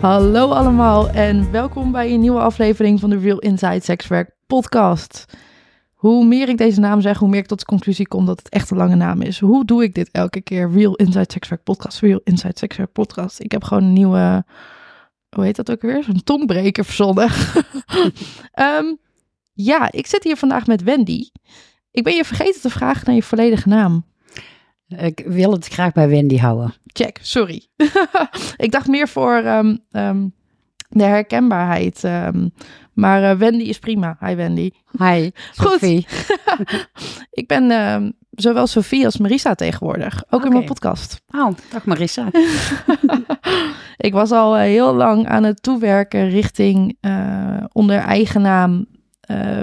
Hallo 0.00 0.50
allemaal 0.50 1.08
en 1.08 1.50
welkom 1.50 1.92
bij 1.92 2.12
een 2.12 2.20
nieuwe 2.20 2.40
aflevering 2.40 3.00
van 3.00 3.10
de 3.10 3.18
Real 3.18 3.38
Inside 3.38 3.80
Sexwerk 3.80 4.36
podcast. 4.46 5.24
Hoe 5.94 6.24
meer 6.24 6.48
ik 6.48 6.56
deze 6.58 6.80
naam 6.80 7.00
zeg, 7.00 7.18
hoe 7.18 7.28
meer 7.28 7.40
ik 7.40 7.46
tot 7.46 7.58
de 7.58 7.64
conclusie 7.64 8.08
kom 8.08 8.26
dat 8.26 8.38
het 8.38 8.48
echt 8.48 8.70
een 8.70 8.76
lange 8.76 8.94
naam 8.94 9.22
is. 9.22 9.40
Hoe 9.40 9.64
doe 9.64 9.82
ik 9.82 9.94
dit 9.94 10.10
elke 10.10 10.40
keer? 10.40 10.70
Real 10.70 10.94
Inside 10.94 11.32
Sexwerk 11.32 11.62
podcast, 11.62 12.00
Real 12.00 12.20
Inside 12.24 12.58
Sexwerk 12.58 12.92
podcast. 12.92 13.40
Ik 13.40 13.52
heb 13.52 13.64
gewoon 13.64 13.82
een 13.82 13.92
nieuwe, 13.92 14.44
hoe 15.28 15.44
heet 15.44 15.56
dat 15.56 15.70
ook 15.70 15.82
weer? 15.82 16.02
Zo'n 16.02 16.24
tongbreker 16.24 16.84
verzonnen. 16.84 17.30
Ehm, 18.52 18.94
ja, 19.52 19.92
ik 19.92 20.06
zit 20.06 20.24
hier 20.24 20.36
vandaag 20.36 20.66
met 20.66 20.82
Wendy. 20.82 21.30
Ik 21.90 22.04
ben 22.04 22.14
je 22.14 22.24
vergeten 22.24 22.60
te 22.60 22.70
vragen 22.70 23.02
naar 23.06 23.14
je 23.14 23.22
volledige 23.22 23.68
naam. 23.68 24.04
Ik 24.96 25.22
wil 25.26 25.52
het 25.52 25.66
graag 25.66 25.92
bij 25.92 26.08
Wendy 26.08 26.38
houden. 26.38 26.74
Check, 26.86 27.18
sorry. 27.22 27.66
ik 28.56 28.70
dacht 28.70 28.88
meer 28.88 29.08
voor 29.08 29.34
ehm, 29.34 29.76
ehm, 29.90 30.26
de 30.88 31.04
herkenbaarheid. 31.04 32.04
ehm, 32.04 32.48
maar 32.92 33.30
eh, 33.30 33.36
Wendy 33.36 33.64
is 33.64 33.78
prima. 33.78 34.16
Hi 34.20 34.34
Wendy. 34.34 34.70
Hi, 34.98 35.30
Sophie. 35.52 36.06
Ik 37.30 37.46
ben 37.46 37.70
zowel 38.30 38.66
Sophie 38.66 39.04
als 39.04 39.18
Marisa 39.18 39.54
tegenwoordig. 39.54 40.24
Ook 40.30 40.44
in 40.44 40.52
mijn 40.52 40.64
podcast. 40.64 41.22
Oh, 41.30 41.50
dag 41.70 41.84
Marissa. 41.84 42.28
ik 43.96 44.12
was 44.12 44.30
al 44.30 44.56
eh, 44.56 44.62
heel 44.62 44.94
lang 44.94 45.26
aan 45.26 45.44
het 45.44 45.62
toewerken 45.62 46.28
richting 46.28 46.96
eh, 47.00 47.64
onder 47.72 47.98
eigen 47.98 48.42
naam 48.42 48.86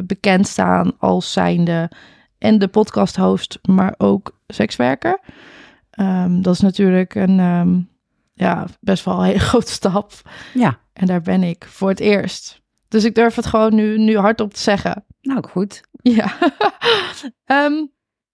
bekend 0.04 0.48
staan 0.48 0.92
als 0.98 1.34
zijnde 1.34 1.90
en 2.38 2.60
de 2.60 2.68
podcast-host, 2.68 3.60
maar 3.62 3.94
ook 3.98 4.40
sekswerker. 4.48 5.20
Ehm, 5.90 6.42
dat 6.42 6.54
is 6.54 6.60
natuurlijk 6.60 7.16
een 7.16 7.40
ehm, 7.40 7.80
ja, 8.34 8.66
best 8.80 9.06
wel 9.06 9.18
een 9.20 9.26
hele 9.26 9.40
grote 9.52 9.72
stap. 9.72 10.12
Ja, 10.54 10.80
En 10.94 11.06
daar 11.08 11.22
ben 11.22 11.44
ik 11.44 11.66
voor 11.70 11.90
het 11.90 12.00
eerst. 12.00 12.62
Dus 12.88 13.04
ik 13.04 13.16
durf 13.16 13.36
het 13.36 13.46
gewoon 13.46 13.76
nu, 13.76 13.98
nu 13.98 14.18
hardop 14.18 14.54
te 14.54 14.60
zeggen. 14.62 15.06
nou 15.22 15.48
goed. 15.50 15.82
Ja. 16.02 16.34
Ehm, 17.46 17.86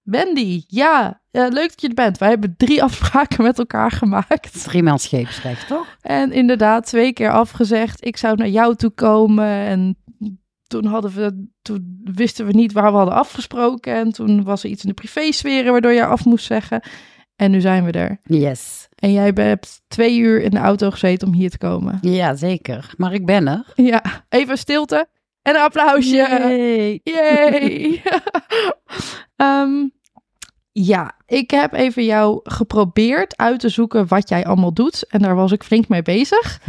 Wendy, 0.01 0.63
ja, 0.67 1.21
leuk 1.31 1.69
dat 1.69 1.81
je 1.81 1.87
er 1.87 1.93
bent. 1.93 2.17
Wij 2.17 2.29
hebben 2.29 2.55
drie 2.57 2.83
afspraken 2.83 3.43
met 3.43 3.59
elkaar 3.59 3.91
gemaakt. 3.91 4.63
Driemaal 4.63 4.97
scheepsrecht, 4.97 5.67
toch? 5.67 5.97
En 6.01 6.31
inderdaad, 6.31 6.85
twee 6.85 7.13
keer 7.13 7.31
afgezegd. 7.31 8.05
Ik 8.05 8.17
zou 8.17 8.35
naar 8.35 8.47
jou 8.47 8.75
toe 8.75 8.89
komen. 8.89 9.45
En 9.47 9.97
toen, 10.81 10.85
hadden 10.85 11.13
we, 11.13 11.47
toen 11.61 12.01
wisten 12.03 12.45
we 12.45 12.51
niet 12.51 12.71
waar 12.73 12.91
we 12.91 12.97
hadden 12.97 13.15
afgesproken. 13.15 13.93
En 13.93 14.11
toen 14.11 14.43
was 14.43 14.63
er 14.63 14.69
iets 14.69 14.83
in 14.83 14.89
de 14.89 14.95
privésferen 14.95 15.71
waardoor 15.71 15.93
jij 15.93 16.05
af 16.05 16.25
moest 16.25 16.45
zeggen. 16.45 16.81
En 17.35 17.51
nu 17.51 17.61
zijn 17.61 17.85
we 17.85 17.91
er. 17.91 18.19
Yes. 18.23 18.87
En 18.95 19.11
jij 19.11 19.31
hebt 19.35 19.81
twee 19.87 20.17
uur 20.17 20.41
in 20.41 20.49
de 20.49 20.57
auto 20.57 20.89
gezeten 20.89 21.27
om 21.27 21.33
hier 21.33 21.49
te 21.49 21.57
komen. 21.57 21.97
Ja, 22.01 22.35
zeker. 22.35 22.93
Maar 22.97 23.13
ik 23.13 23.25
ben 23.25 23.47
er. 23.47 23.65
Ja, 23.75 24.03
even 24.29 24.57
stilte 24.57 25.07
en 25.41 25.55
een 25.55 25.61
applausje. 25.61 26.15
Yay. 26.15 26.99
Yay! 27.03 28.01
Ehm, 29.35 29.87
ja, 30.71 31.15
ik 31.25 31.51
heb 31.51 31.73
even 31.73 32.05
jou 32.05 32.39
geprobeerd 32.43 33.37
uit 33.37 33.59
te 33.59 33.69
zoeken 33.69 34.07
wat 34.07 34.29
jij 34.29 34.45
allemaal 34.45 34.73
doet. 34.73 35.07
En 35.07 35.21
daar 35.21 35.35
was 35.35 35.51
ik 35.51 35.63
flink 35.63 35.87
mee 35.87 36.01
bezig. 36.01 36.59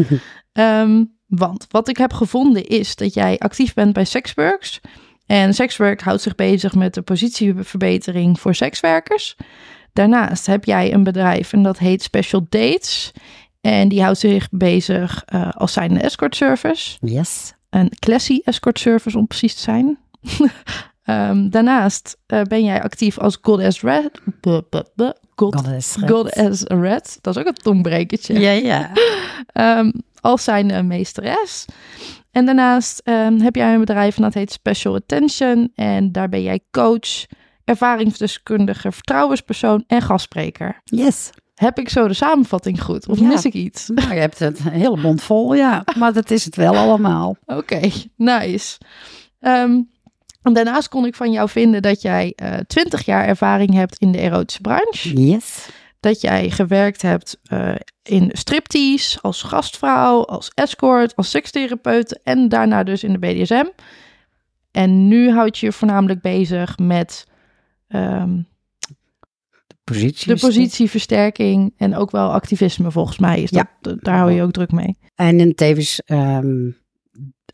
Ehm, 0.52 1.04
want 1.36 1.66
wat 1.68 1.88
ik 1.88 1.96
heb 1.96 2.12
gevonden 2.12 2.66
is 2.66 2.96
dat 2.96 3.14
jij 3.14 3.38
actief 3.38 3.74
bent 3.74 3.92
bij 3.92 4.04
Sexworks. 4.04 4.80
En 5.26 5.54
Sexwork 5.54 6.00
houdt 6.00 6.22
zich 6.22 6.34
bezig 6.34 6.74
met 6.74 6.94
de 6.94 7.02
positieverbetering 7.02 8.40
voor 8.40 8.54
sekswerkers. 8.54 9.36
Daarnaast 9.92 10.46
heb 10.46 10.64
jij 10.64 10.92
een 10.92 11.02
bedrijf 11.04 11.52
en 11.52 11.62
dat 11.62 11.78
heet 11.78 12.02
Special 12.02 12.46
Dates. 12.48 13.12
En 13.60 13.88
die 13.88 14.02
houdt 14.02 14.18
zich 14.18 14.48
bezig 14.50 15.22
eh, 15.26 15.50
als 15.50 15.72
zijn 15.72 16.00
escort 16.00 16.36
service 16.36 16.96
Yes. 17.00 17.54
een 17.70 17.92
classy 17.98 18.40
escort 18.44 18.78
service 18.78 19.18
om 19.18 19.26
precies 19.26 19.54
te 19.54 19.60
zijn. 19.62 19.98
Ehm, 21.04 21.48
daarnaast 21.48 22.16
eh, 22.26 22.42
ben 22.42 22.64
jij 22.64 22.82
actief 22.82 23.18
als 23.18 23.38
Goddess 23.42 23.80
Red. 23.80 24.10
God, 25.36 25.54
Goddess 26.06 26.62
Red. 26.66 27.18
Dat 27.20 27.36
is 27.36 27.40
ook 27.42 27.48
een 27.48 27.54
tongbrekertje. 27.54 28.38
Ja, 28.40 28.50
ja. 28.50 28.90
Ehm, 29.52 29.90
als 30.20 30.44
zijn 30.44 30.70
eh, 30.70 30.82
meesteres. 30.82 31.64
En 32.30 32.44
daarnaast 32.46 33.00
ehm, 33.04 33.38
heb 33.40 33.54
jij 33.56 33.72
een 33.74 33.80
bedrijf 33.80 34.16
en 34.16 34.22
dat 34.22 34.34
heet 34.34 34.52
Special 34.52 34.94
Attention. 34.94 35.72
En 35.74 36.12
daar 36.12 36.28
ben 36.28 36.42
jij 36.42 36.60
coach, 36.70 37.24
ervaringsdeskundige, 37.64 38.92
vertrouwenspersoon 38.92 39.84
en 39.86 40.02
gastspreker. 40.02 40.80
Yes. 40.84 41.30
Heb 41.54 41.78
ik 41.78 41.88
zo 41.88 42.08
de 42.08 42.14
samenvatting 42.14 42.82
goed? 42.82 43.08
Of 43.08 43.18
Ja. 43.18 43.26
mis 43.26 43.44
ik 43.44 43.52
iets? 43.54 43.88
Nou, 43.88 44.14
je 44.14 44.20
hebt 44.20 44.38
het 44.38 44.58
een 44.58 44.70
hele 44.70 44.96
mond 44.96 45.22
vol, 45.22 45.54
ja. 45.54 45.84
Maar 45.98 46.12
dat 46.12 46.30
is 46.30 46.44
het 46.44 46.56
wel 46.56 46.76
allemaal. 46.76 47.36
Oké, 47.46 47.80
nice. 48.16 48.78
Ehm, 49.40 49.70
en 49.70 49.88
daarnaast 50.52 50.88
kon 50.88 51.06
ik 51.06 51.14
van 51.14 51.32
jou 51.32 51.48
vinden 51.48 51.82
dat 51.82 52.02
jij 52.02 52.32
eh 52.36 52.58
20 52.66 53.04
jaar 53.04 53.26
ervaring 53.26 53.72
hebt 53.72 53.98
in 53.98 54.12
de 54.12 54.18
erotische 54.18 54.60
branche. 54.60 55.20
Yes. 55.20 55.68
Dat 56.00 56.20
jij 56.20 56.50
gewerkt 56.50 57.02
hebt 57.02 57.38
eh, 57.42 57.74
in 58.02 58.30
striptease, 58.32 59.20
als 59.20 59.42
gastvrouw, 59.42 60.24
als 60.24 60.50
escort, 60.54 61.16
als 61.16 61.30
sekstherapeut 61.30 62.22
en 62.22 62.48
daarna 62.48 62.82
dus 62.82 63.04
in 63.04 63.12
de 63.12 63.18
BDSM. 63.18 63.64
En 64.70 65.08
nu 65.08 65.30
houd 65.30 65.58
je 65.58 65.66
je 65.66 65.72
voornamelijk 65.72 66.20
bezig 66.20 66.78
met 66.78 67.26
ehm, 67.88 68.40
Positie. 69.84 70.34
de 70.34 70.40
positieversterking 70.40 71.74
en 71.76 71.96
ook 71.96 72.10
wel 72.10 72.32
activisme 72.32 72.90
volgens 72.90 73.18
mij. 73.18 73.42
Is 73.42 73.50
dat, 73.50 73.66
Daar 73.80 74.18
hou 74.18 74.32
je 74.32 74.42
ook 74.42 74.52
druk 74.52 74.72
mee. 74.72 74.96
En 75.14 75.40
in 75.40 75.54
tevens 75.54 76.00
ehm, 76.04 76.70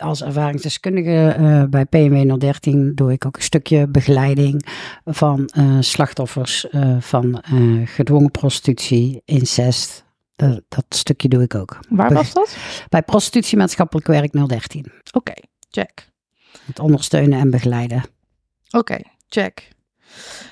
als 0.00 0.22
ervaringsdeskundige 0.22 1.28
eh, 1.28 1.64
bij 1.64 1.84
PMW 1.84 2.38
013 2.38 2.94
doe 2.94 3.12
ik 3.12 3.26
ook 3.26 3.36
een 3.36 3.42
stukje 3.42 3.88
begeleiding 3.88 4.66
van 5.04 5.46
eh, 5.46 5.76
slachtoffers 5.80 6.68
eh, 6.68 6.96
van 7.00 7.42
gedwongen 7.84 8.30
prostitutie, 8.30 9.22
incest. 9.24 10.04
Dat, 10.36 10.62
dat 10.68 10.84
stukje 10.88 11.28
doe 11.28 11.42
ik 11.42 11.54
ook. 11.54 11.78
Waar 11.88 12.12
was 12.12 12.32
dat? 12.32 12.56
Bij 12.88 13.02
Prostitutie 13.02 13.58
Maatschappelijk 13.58 14.06
Werk 14.06 14.48
013. 14.48 14.92
Oké, 15.12 15.32
check. 15.70 16.08
Het 16.64 16.78
ondersteunen 16.78 17.38
en 17.38 17.50
begeleiden. 17.50 18.04
Oké, 18.70 18.98
check. 19.28 19.68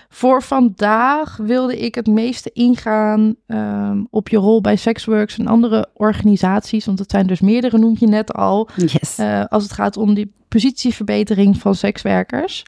Voor 0.09 0.43
vandaag 0.43 1.37
wilde 1.37 1.79
ik 1.79 1.95
het 1.95 2.07
meeste 2.07 2.51
ingaan 2.53 3.35
ehm, 3.47 4.05
op 4.11 4.29
je 4.29 4.37
rol 4.37 4.61
bij 4.61 4.77
Sexworks 4.77 5.39
en 5.39 5.47
andere 5.47 5.89
organisaties. 5.95 6.87
Want 6.87 6.99
het 6.99 7.11
zijn 7.11 7.27
dus 7.27 7.41
meerdere, 7.41 7.79
noem 7.79 7.97
je 7.99 8.07
net 8.07 8.33
al. 8.33 8.69
Yes. 8.77 9.19
eh, 9.19 9.45
als 9.45 9.63
het 9.63 9.73
gaat 9.73 9.97
om 9.97 10.15
die 10.15 10.33
positieverbetering 10.49 11.59
van 11.59 11.75
sekswerkers. 11.75 12.63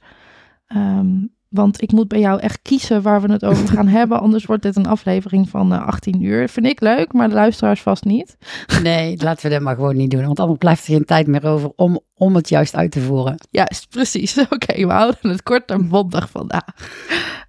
Ehm, 0.66 1.16
want 1.50 1.82
ik 1.82 1.92
moet 1.92 2.08
bij 2.08 2.20
jou 2.20 2.40
echt 2.40 2.58
kiezen 2.62 3.02
waar 3.02 3.20
we 3.20 3.32
het 3.32 3.44
over 3.44 3.68
gaan 3.68 3.88
hebben. 3.98 4.20
Anders 4.20 4.44
wordt 4.44 4.62
dit 4.62 4.76
een 4.76 4.86
aflevering 4.86 5.48
van 5.48 5.72
eh, 5.72 5.86
18 5.86 6.22
uur. 6.22 6.48
Vind 6.48 6.66
ik 6.66 6.80
leuk, 6.80 7.12
maar 7.12 7.28
de 7.28 7.34
luisteraars 7.34 7.80
vast 7.80 8.04
niet. 8.04 8.36
Nee, 8.82 9.16
laten 9.22 9.42
we 9.46 9.54
dat 9.54 9.62
maar 9.62 9.74
gewoon 9.74 9.96
niet 9.96 10.10
doen. 10.10 10.26
Want 10.26 10.40
anders 10.40 10.58
blijft 10.58 10.86
er 10.86 10.94
geen 10.94 11.04
tijd 11.04 11.26
meer 11.26 11.46
over 11.46 11.72
om, 11.76 12.00
om 12.14 12.34
het 12.34 12.48
juist 12.48 12.76
uit 12.76 12.90
te 12.90 13.00
voeren. 13.00 13.36
Juist, 13.50 13.88
precies. 13.88 14.38
Oké, 14.50 14.86
we 14.86 14.92
houden 14.92 15.30
het 15.30 15.42
kort 15.42 15.70
en 15.70 15.88
bondig 15.88 16.30
vandaag. 16.30 16.64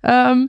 Ehm, 0.02 0.46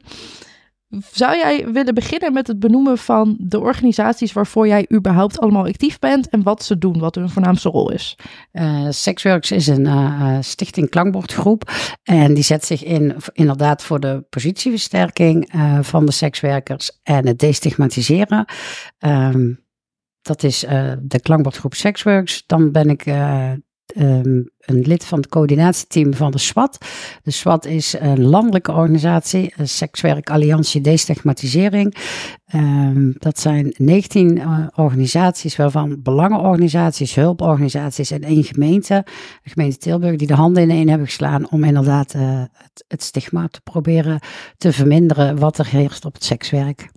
Zou 1.13 1.37
jij 1.37 1.67
willen 1.73 1.95
beginnen 1.95 2.33
met 2.33 2.47
het 2.47 2.61
benoemen 2.61 2.99
van 2.99 3.37
de 3.39 3.61
organisaties 3.61 4.33
waarvoor 4.33 4.67
jij 4.67 4.87
überhaupt 4.93 5.39
allemaal 5.39 5.67
actief 5.67 5.99
bent 5.99 6.29
en 6.29 6.43
wat 6.43 6.65
ze 6.65 6.79
doen, 6.79 6.99
wat 6.99 7.15
hun 7.15 7.31
voornaamste 7.31 7.69
rol 7.69 7.91
is? 7.91 8.19
Uh, 8.53 8.87
Sexworks 8.91 9.51
is 9.51 9.67
een 9.67 9.85
uh, 9.85 10.37
stichting 10.41 10.91
klankbordgroep 10.91 11.71
en 12.03 12.35
die 12.35 12.45
zet 12.45 12.65
zich 12.65 12.85
in 12.85 13.17
inderdaad 13.33 13.83
voor 13.83 14.01
de 14.01 14.25
positieversterking 14.31 15.53
van 15.81 16.07
de 16.07 16.13
sekswerkers 16.13 17.01
en 17.03 17.27
het 17.27 17.39
destigmatiseren. 17.39 18.45
Um, 18.99 19.65
dat 20.23 20.43
is 20.43 20.61
de 21.01 21.21
klankbordgroep 21.23 21.75
Sexworks. 21.75 22.43
Dan 22.47 22.73
ben 22.73 22.91
ik 22.91 23.05
um, 23.99 24.51
een 24.59 24.81
lid 24.81 25.05
van 25.05 25.19
het 25.19 25.29
coördinatieteam 25.29 26.15
van 26.15 26.31
de 26.31 26.39
SWAT. 26.39 26.79
De 27.23 27.31
SWAT 27.31 27.67
is 27.67 27.95
een 27.99 28.23
landelijke 28.23 28.73
organisatie, 28.73 29.53
een 29.57 29.69
Sekswerk 29.69 30.31
Alliantie 30.31 30.81
Destigmatisering. 30.81 31.97
Um, 32.55 33.15
dat 33.19 33.39
zijn 33.39 33.75
19 33.77 34.37
uh, 34.37 34.43
eh, 34.43 34.67
organisaties, 34.75 35.57
waarvan 35.57 36.03
belangenorganisaties, 36.03 37.15
hulporganisaties 37.15 38.11
en 38.11 38.23
één 38.23 38.45
gemeente, 38.45 39.05
de 39.43 39.51
gemeente 39.51 39.77
Tilburg, 39.77 40.17
die 40.17 40.27
de 40.27 40.35
handen 40.35 40.63
in 40.63 40.71
één 40.71 40.89
hebben 40.89 41.07
geslaan 41.07 41.51
om 41.51 41.65
inderdaad 41.65 42.13
het, 42.13 42.85
het 42.89 43.03
stigma 43.03 43.49
te 43.49 43.61
proberen 43.61 44.21
te 44.57 44.73
verminderen 44.73 45.39
wat 45.39 45.59
er 45.59 45.67
heerst 45.67 46.05
op 46.05 46.15
het 46.15 46.25
sekswerk. 46.25 46.91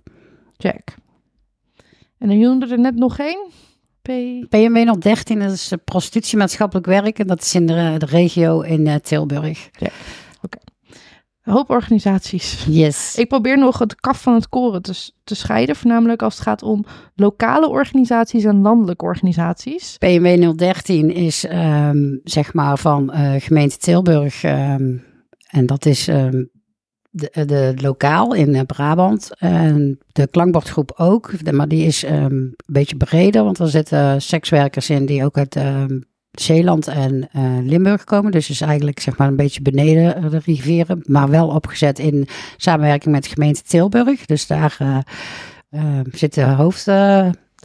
Check. 0.56 0.94
En 2.18 2.28
dan 2.28 2.38
noemde 2.38 2.66
er 2.66 2.78
net 2.78 2.96
nog 2.96 3.18
één. 3.18 3.50
PMW 4.48 5.00
013, 5.00 5.38
dat 5.38 5.52
is 5.52 5.72
prostitutiemaatschappelijk 5.84 6.86
werk 6.86 7.18
en 7.18 7.26
dat 7.26 7.42
is 7.42 7.54
in 7.54 7.66
de, 7.66 7.94
de 7.98 8.06
regio 8.06 8.60
in 8.60 8.86
uh, 8.86 8.94
Tilburg. 8.94 9.68
Ja, 9.72 9.90
oké. 10.42 10.58
Okay. 10.58 11.54
hoop 11.54 11.70
organisaties. 11.70 12.64
Yes. 12.68 13.16
Ik 13.16 13.28
probeer 13.28 13.58
nog 13.58 13.78
het 13.78 13.94
kaf 13.94 14.22
van 14.22 14.34
het 14.34 14.48
koren 14.48 14.82
te, 14.82 15.10
te 15.24 15.34
scheiden, 15.34 15.76
voornamelijk 15.76 16.22
als 16.22 16.34
het 16.34 16.42
gaat 16.42 16.62
om 16.62 16.84
lokale 17.14 17.68
organisaties 17.68 18.44
en 18.44 18.60
landelijke 18.60 19.04
organisaties. 19.04 19.96
PMW 19.98 20.56
013 20.56 21.14
is 21.14 21.44
um, 21.44 22.20
zeg 22.24 22.54
maar 22.54 22.78
van 22.78 23.10
uh, 23.14 23.34
gemeente 23.38 23.76
Tilburg. 23.76 24.42
Um, 24.42 25.04
en 25.46 25.66
dat 25.66 25.86
is 25.86 26.08
um, 26.08 26.50
de, 27.16 27.44
de, 27.44 27.74
lokaal 27.76 28.34
in 28.34 28.54
eh, 28.54 28.62
Brabant. 28.66 29.30
En 29.38 29.98
de 30.12 30.26
klankbordgroep 30.26 30.92
ook, 30.96 31.52
maar 31.52 31.68
die 31.68 31.86
is 31.86 32.04
um, 32.04 32.12
een 32.12 32.56
beetje 32.66 32.96
breder, 32.96 33.44
want 33.44 33.58
er 33.58 33.68
zitten 33.68 34.22
sekswerkers 34.22 34.90
in 34.90 35.06
die 35.06 35.24
ook 35.24 35.38
uit 35.38 35.56
um, 35.56 36.04
Zeeland 36.30 36.88
en 36.88 37.28
uh, 37.36 37.42
Limburg 37.62 38.04
komen. 38.04 38.32
Dus 38.32 38.50
is 38.50 38.60
eigenlijk 38.60 39.00
zeg 39.00 39.16
maar 39.16 39.28
een 39.28 39.36
beetje 39.36 39.62
beneden 39.62 40.30
de 40.30 40.40
rivieren, 40.44 41.02
maar 41.04 41.30
wel 41.30 41.48
opgezet 41.48 41.98
in 41.98 42.28
samenwerking 42.56 43.14
met 43.14 43.22
de 43.22 43.30
gemeente 43.30 43.62
Tilburg. 43.62 44.26
Dus 44.26 44.46
daar 44.46 44.76
uh, 44.82 44.98
uh, 45.70 46.00
zitten 46.12 46.54
hoofd 46.54 46.86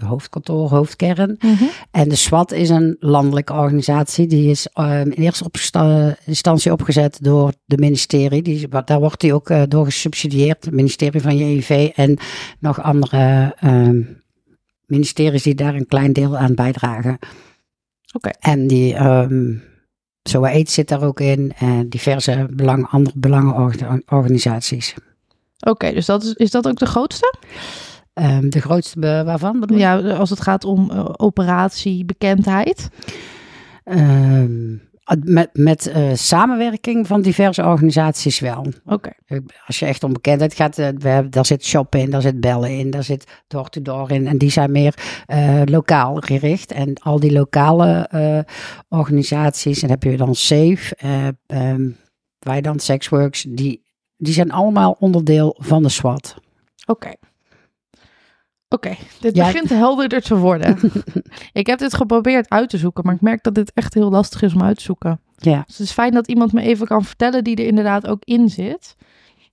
hoofdkantoor, 0.05 0.69
hoofdkern. 0.69 1.37
Mhm. 1.39 1.63
En 1.91 2.09
de 2.09 2.15
SWAT 2.15 2.51
is 2.51 2.69
een 2.69 2.95
landelijke 2.99 3.53
organisatie. 3.53 4.27
Die 4.27 4.49
is 4.49 4.67
uh, 4.79 4.99
in 4.99 5.11
eerste 5.11 6.17
instantie 6.25 6.71
opgezet 6.71 7.17
door 7.21 7.53
de 7.65 7.77
ministerie. 7.77 8.41
Die, 8.41 8.67
daar 8.85 8.99
wordt 8.99 9.21
die 9.21 9.33
ook 9.33 9.49
uh, 9.49 9.61
door 9.67 9.85
gesubsidieerd. 9.85 10.65
Het 10.65 10.73
ministerie 10.73 11.21
van 11.21 11.37
JIV 11.37 11.89
en 11.95 12.17
nog 12.59 12.81
andere 12.81 13.55
uh, 13.63 14.05
ministeries 14.85 15.43
die 15.43 15.55
daar 15.55 15.75
een 15.75 15.87
klein 15.87 16.13
deel 16.13 16.37
aan 16.37 16.55
bijdragen. 16.55 17.19
Oké. 18.13 18.29
En 18.39 18.67
die... 18.67 18.99
Um, 18.99 19.69
Zo 20.29 20.47
zit 20.63 20.87
daar 20.87 21.03
ook 21.03 21.19
in 21.19 21.53
en 21.57 21.89
diverse 21.89 22.47
belang, 22.51 22.87
andere 22.89 23.17
belangenorganisaties. 23.17 24.95
Oké, 25.59 25.93
dus 25.93 26.05
dat 26.05 26.23
is, 26.23 26.33
is 26.33 26.51
dat 26.51 26.67
ook 26.67 26.77
de 26.77 26.85
grootste? 26.85 27.35
Um, 28.13 28.49
de 28.49 28.61
grootste 28.61 28.99
waarvan 28.99 29.59
bedoel 29.59 29.77
je? 29.77 29.83
Ja, 29.83 29.99
als 29.99 30.29
het 30.29 30.41
gaat 30.41 30.65
om 30.65 30.91
uh, 30.91 31.05
operatie, 31.17 32.05
bekendheid. 32.05 32.89
Um, 33.83 34.89
met 35.23 35.49
met 35.53 35.91
uh, 35.95 36.13
samenwerking 36.13 37.07
van 37.07 37.21
diverse 37.21 37.63
organisaties 37.63 38.39
wel. 38.39 38.65
Oké. 38.85 39.11
Okay. 39.25 39.41
Als 39.67 39.79
je 39.79 39.85
echt 39.85 40.03
om 40.03 40.13
bekendheid 40.13 40.53
gaat, 40.53 40.77
uh, 40.77 40.87
we 40.97 41.07
hebben, 41.07 41.31
daar 41.31 41.45
zit 41.45 41.65
shoppen 41.65 41.99
in, 41.99 42.09
daar 42.09 42.21
zit 42.21 42.39
bellen 42.39 42.77
in, 42.77 42.89
daar 42.89 43.03
zit 43.03 43.43
door-to-door 43.47 44.11
in. 44.11 44.27
En 44.27 44.37
die 44.37 44.49
zijn 44.49 44.71
meer 44.71 45.23
uh, 45.27 45.61
lokaal 45.65 46.15
gericht. 46.15 46.71
En 46.71 46.93
al 46.93 47.19
die 47.19 47.31
lokale 47.31 48.09
organisaties, 48.89 49.81
en 49.81 49.87
dan 49.87 49.97
heb 49.99 50.11
je 50.11 50.17
dan 50.17 50.35
SAFE, 50.35 50.95
um, 51.47 51.97
wij 52.39 52.61
dan 52.61 52.79
Sexworks, 52.79 53.45
die, 53.49 53.83
die 54.17 54.33
zijn 54.33 54.51
allemaal 54.51 54.97
onderdeel 54.99 55.55
van 55.59 55.83
de 55.83 55.89
SWAT. 55.89 56.35
Oké. 56.85 56.91
Okay. 56.91 57.15
Oké, 58.73 58.95
dit 59.19 59.33
begint 59.33 59.69
helderder 59.69 60.21
te 60.21 60.37
worden. 60.37 60.77
ik 61.53 61.67
heb 61.67 61.79
dit 61.79 61.93
geprobeerd 61.93 62.49
uit 62.49 62.69
te 62.69 62.77
zoeken, 62.77 63.05
maar 63.05 63.15
ik 63.15 63.21
merk 63.21 63.43
dat 63.43 63.55
dit 63.55 63.71
echt 63.73 63.93
heel 63.93 64.09
lastig 64.09 64.41
is 64.41 64.53
om 64.53 64.63
uit 64.63 64.77
te 64.77 64.83
zoeken. 64.83 65.19
Ja. 65.35 65.63
Dus 65.67 65.77
het 65.77 65.87
is 65.87 65.93
fijn 65.93 66.13
dat 66.13 66.27
iemand 66.27 66.53
me 66.53 66.61
even 66.61 66.87
kan 66.87 67.03
vertellen 67.03 67.43
die 67.43 67.55
er 67.55 67.65
inderdaad 67.65 68.07
ook 68.07 68.23
in 68.23 68.49
zit. 68.49 68.95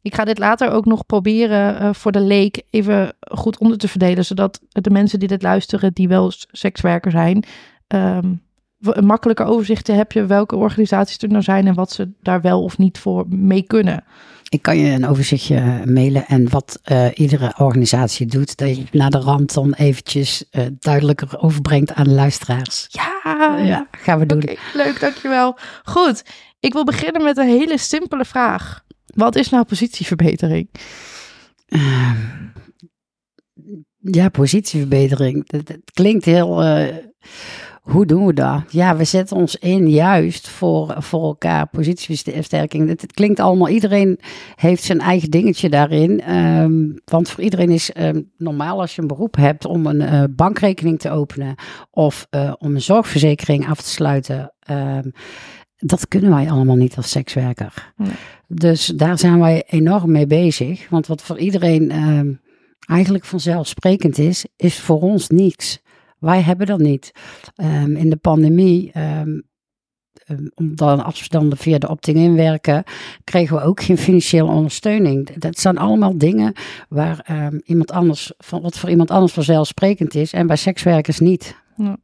Ik 0.02 0.14
ga 0.14 0.24
dit 0.24 0.38
later 0.38 0.70
ook 0.70 0.84
nog 0.84 1.06
proberen 1.06 1.82
uh, 1.82 1.92
voor 1.92 2.12
de 2.12 2.20
leek 2.20 2.62
even 2.70 3.16
goed 3.20 3.58
onder 3.58 3.78
te 3.78 3.88
verdelen, 3.88 4.24
zodat 4.24 4.60
de 4.68 4.90
mensen 4.90 5.18
die 5.18 5.28
dit 5.28 5.42
luisteren, 5.42 5.92
die 5.92 6.08
wel 6.08 6.32
sekswerker 6.50 7.10
zijn, 7.10 7.44
um, 7.88 8.42
een 8.80 9.06
makkelijker 9.06 9.46
overzicht 9.46 9.84
te 9.84 9.92
hebben 9.92 10.26
welke 10.26 10.56
organisaties 10.56 11.18
er 11.18 11.28
nou 11.28 11.42
zijn 11.42 11.66
en 11.66 11.74
wat 11.74 11.92
ze 11.92 12.10
daar 12.22 12.40
wel 12.40 12.62
of 12.62 12.78
niet 12.78 12.98
voor 12.98 13.24
mee 13.28 13.62
kunnen. 13.62 14.04
Ik 14.48 14.62
kan 14.62 14.78
je 14.78 14.90
een 14.90 15.06
overzichtje 15.06 15.82
mailen 15.84 16.26
en 16.26 16.50
wat 16.50 16.80
uh, 16.84 17.06
iedere 17.14 17.54
organisatie 17.56 18.26
doet, 18.26 18.56
dat 18.56 18.76
je 18.76 18.84
naar 18.90 19.10
de 19.10 19.18
rand 19.18 19.54
dan 19.54 19.72
eventjes 19.72 20.44
uh, 20.50 20.66
duidelijker 20.78 21.38
overbrengt 21.40 21.92
aan 21.92 22.04
de 22.04 22.10
luisteraars. 22.10 22.86
Ja, 22.88 23.58
ja 23.58 23.88
gaan 23.90 24.18
we 24.18 24.26
doen. 24.26 24.42
Okay, 24.42 24.58
leuk, 24.74 25.00
dankjewel. 25.00 25.58
Goed, 25.82 26.22
ik 26.60 26.72
wil 26.72 26.84
beginnen 26.84 27.22
met 27.22 27.36
een 27.36 27.48
hele 27.48 27.78
simpele 27.78 28.24
vraag. 28.24 28.84
Wat 29.06 29.36
is 29.36 29.48
nou 29.48 29.64
positieverbetering? 29.64 30.68
Uh, 31.68 32.12
ja, 33.98 34.28
positieverbetering. 34.28 35.44
Het 35.46 35.78
klinkt 35.92 36.24
heel 36.24 36.62
eh, 36.62 36.96
hoe 37.88 38.06
doen 38.06 38.26
we 38.26 38.32
dat? 38.32 38.62
Ja, 38.70 38.96
we 38.96 39.04
zetten 39.04 39.36
ons 39.36 39.56
in 39.56 39.90
juist 39.90 40.48
voor, 40.48 40.94
voor 40.98 41.22
elkaar, 41.22 41.66
positieversterking. 41.68 42.88
Het, 42.88 43.00
het 43.00 43.12
klinkt 43.12 43.40
allemaal, 43.40 43.68
iedereen 43.68 44.20
heeft 44.54 44.82
zijn 44.82 45.00
eigen 45.00 45.30
dingetje 45.30 45.68
daarin. 45.68 46.34
Um, 46.34 47.00
want 47.04 47.28
voor 47.28 47.44
iedereen 47.44 47.70
is 47.70 47.90
um, 47.96 48.30
normaal 48.36 48.80
als 48.80 48.94
je 48.94 49.00
een 49.00 49.08
beroep 49.08 49.36
hebt 49.36 49.64
om 49.64 49.86
een 49.86 50.00
uh, 50.00 50.24
bankrekening 50.30 50.98
te 50.98 51.10
openen 51.10 51.54
of 51.90 52.26
uh, 52.30 52.52
om 52.58 52.74
een 52.74 52.82
zorgverzekering 52.82 53.68
af 53.68 53.82
te 53.82 53.88
sluiten. 53.88 54.54
Um, 54.70 55.12
dat 55.76 56.08
kunnen 56.08 56.30
wij 56.30 56.50
allemaal 56.50 56.76
niet 56.76 56.96
als 56.96 57.10
sekswerker. 57.10 57.92
Nee. 57.96 58.10
Dus 58.48 58.86
daar 58.86 59.18
zijn 59.18 59.38
wij 59.38 59.64
enorm 59.66 60.12
mee 60.12 60.26
bezig. 60.26 60.88
Want 60.88 61.06
wat 61.06 61.22
voor 61.22 61.38
iedereen 61.38 61.92
eigenlijk 62.86 63.24
vanzelfsprekend 63.24 64.18
is, 64.18 64.46
is 64.56 64.80
voor 64.80 65.00
ons 65.00 65.28
niets. 65.28 65.80
Wij 66.18 66.40
hebben 66.40 66.66
dat 66.66 66.78
niet. 66.78 67.12
Um, 67.56 67.96
in 67.96 68.10
de 68.10 68.16
pandemie, 68.16 68.92
um, 68.98 69.42
omdat 70.54 71.02
als 71.02 71.20
we 71.20 71.26
dan 71.28 71.52
via 71.56 71.78
de 71.78 71.88
opting 71.88 72.36
werken, 72.36 72.84
kregen 73.24 73.56
we 73.56 73.62
ook 73.62 73.82
geen 73.82 73.98
financiële 73.98 74.50
ondersteuning. 74.50 75.34
Dat 75.34 75.58
zijn 75.58 75.78
allemaal 75.78 76.18
dingen 76.18 76.52
waar 76.88 77.26
um, 77.30 77.60
iemand 77.64 77.92
anders, 77.92 78.32
van, 78.38 78.62
wat 78.62 78.78
voor 78.78 78.90
iemand 78.90 79.10
anders 79.10 79.32
vanzelfsprekend 79.32 80.14
is 80.14 80.32
en 80.32 80.46
bij 80.46 80.56
sekswerkers 80.56 81.18
niet. 81.18 81.56
Ja. 81.76 81.96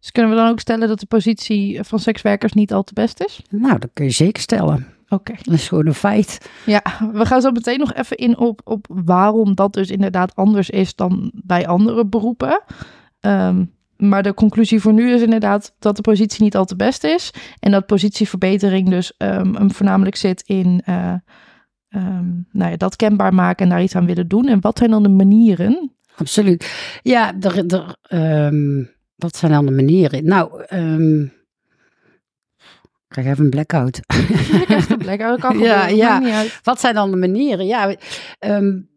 Dus 0.00 0.12
kunnen 0.12 0.30
we 0.30 0.36
dan 0.36 0.48
ook 0.48 0.60
stellen 0.60 0.88
dat 0.88 1.00
de 1.00 1.06
positie 1.06 1.82
van 1.82 1.98
sekswerkers 1.98 2.52
niet 2.52 2.72
al 2.72 2.82
te 2.82 2.92
best 2.92 3.24
is? 3.24 3.40
Nou, 3.50 3.78
dat 3.78 3.90
kun 3.92 4.04
je 4.04 4.10
zeker 4.10 4.42
stellen. 4.42 4.86
Oké. 5.04 5.14
Okay. 5.14 5.36
Dat 5.42 5.54
is 5.54 5.68
gewoon 5.68 5.86
een 5.86 5.94
feit. 5.94 6.50
Ja, 6.66 6.82
we 7.12 7.26
gaan 7.26 7.40
zo 7.40 7.50
meteen 7.50 7.78
nog 7.78 7.94
even 7.94 8.16
in 8.16 8.38
op, 8.38 8.60
op 8.64 8.86
waarom 8.88 9.54
dat 9.54 9.72
dus 9.72 9.90
inderdaad 9.90 10.36
anders 10.36 10.70
is 10.70 10.94
dan 10.94 11.30
bij 11.34 11.66
andere 11.66 12.06
beroepen. 12.06 12.62
Um, 13.26 13.72
maar 13.96 14.22
de 14.22 14.34
conclusie 14.34 14.80
voor 14.80 14.92
nu 14.92 15.12
is 15.12 15.22
inderdaad 15.22 15.74
dat 15.78 15.96
de 15.96 16.02
positie 16.02 16.42
niet 16.42 16.56
al 16.56 16.64
te 16.64 16.76
best 16.76 17.04
is. 17.04 17.30
En 17.60 17.70
dat 17.70 17.86
positieverbetering 17.86 18.88
dus 18.88 19.12
um, 19.18 19.70
voornamelijk 19.72 20.16
zit 20.16 20.42
in 20.46 20.82
uh, 20.88 21.14
um, 21.88 22.46
nou 22.50 22.70
ja, 22.70 22.76
dat 22.76 22.96
kenbaar 22.96 23.34
maken 23.34 23.64
en 23.64 23.70
daar 23.70 23.82
iets 23.82 23.96
aan 23.96 24.06
willen 24.06 24.28
doen. 24.28 24.48
En 24.48 24.60
wat 24.60 24.78
zijn 24.78 24.90
dan 24.90 25.02
de 25.02 25.08
manieren? 25.08 25.92
Absoluut. 26.16 26.72
Ja, 27.02 27.34
er, 27.40 27.66
er, 27.66 27.96
wat 29.16 29.36
zijn 29.36 29.52
dan 29.52 29.66
de 29.66 29.72
manieren? 29.72 30.24
Nou, 30.24 30.62
ik 33.04 33.08
krijg 33.08 33.26
even 33.26 33.44
een 33.44 33.50
blackout. 33.50 33.96
Ik 33.96 34.64
krijg 34.64 34.88
een 34.88 34.98
blackout, 34.98 35.40
kan 35.40 35.58
ja, 35.68 35.86
ja. 35.86 36.44
Wat 36.62 36.80
zijn 36.80 36.94
dan 36.94 37.10
de 37.10 37.16
manieren? 37.16 37.66
Ja, 37.66 37.94
um, 38.40 38.88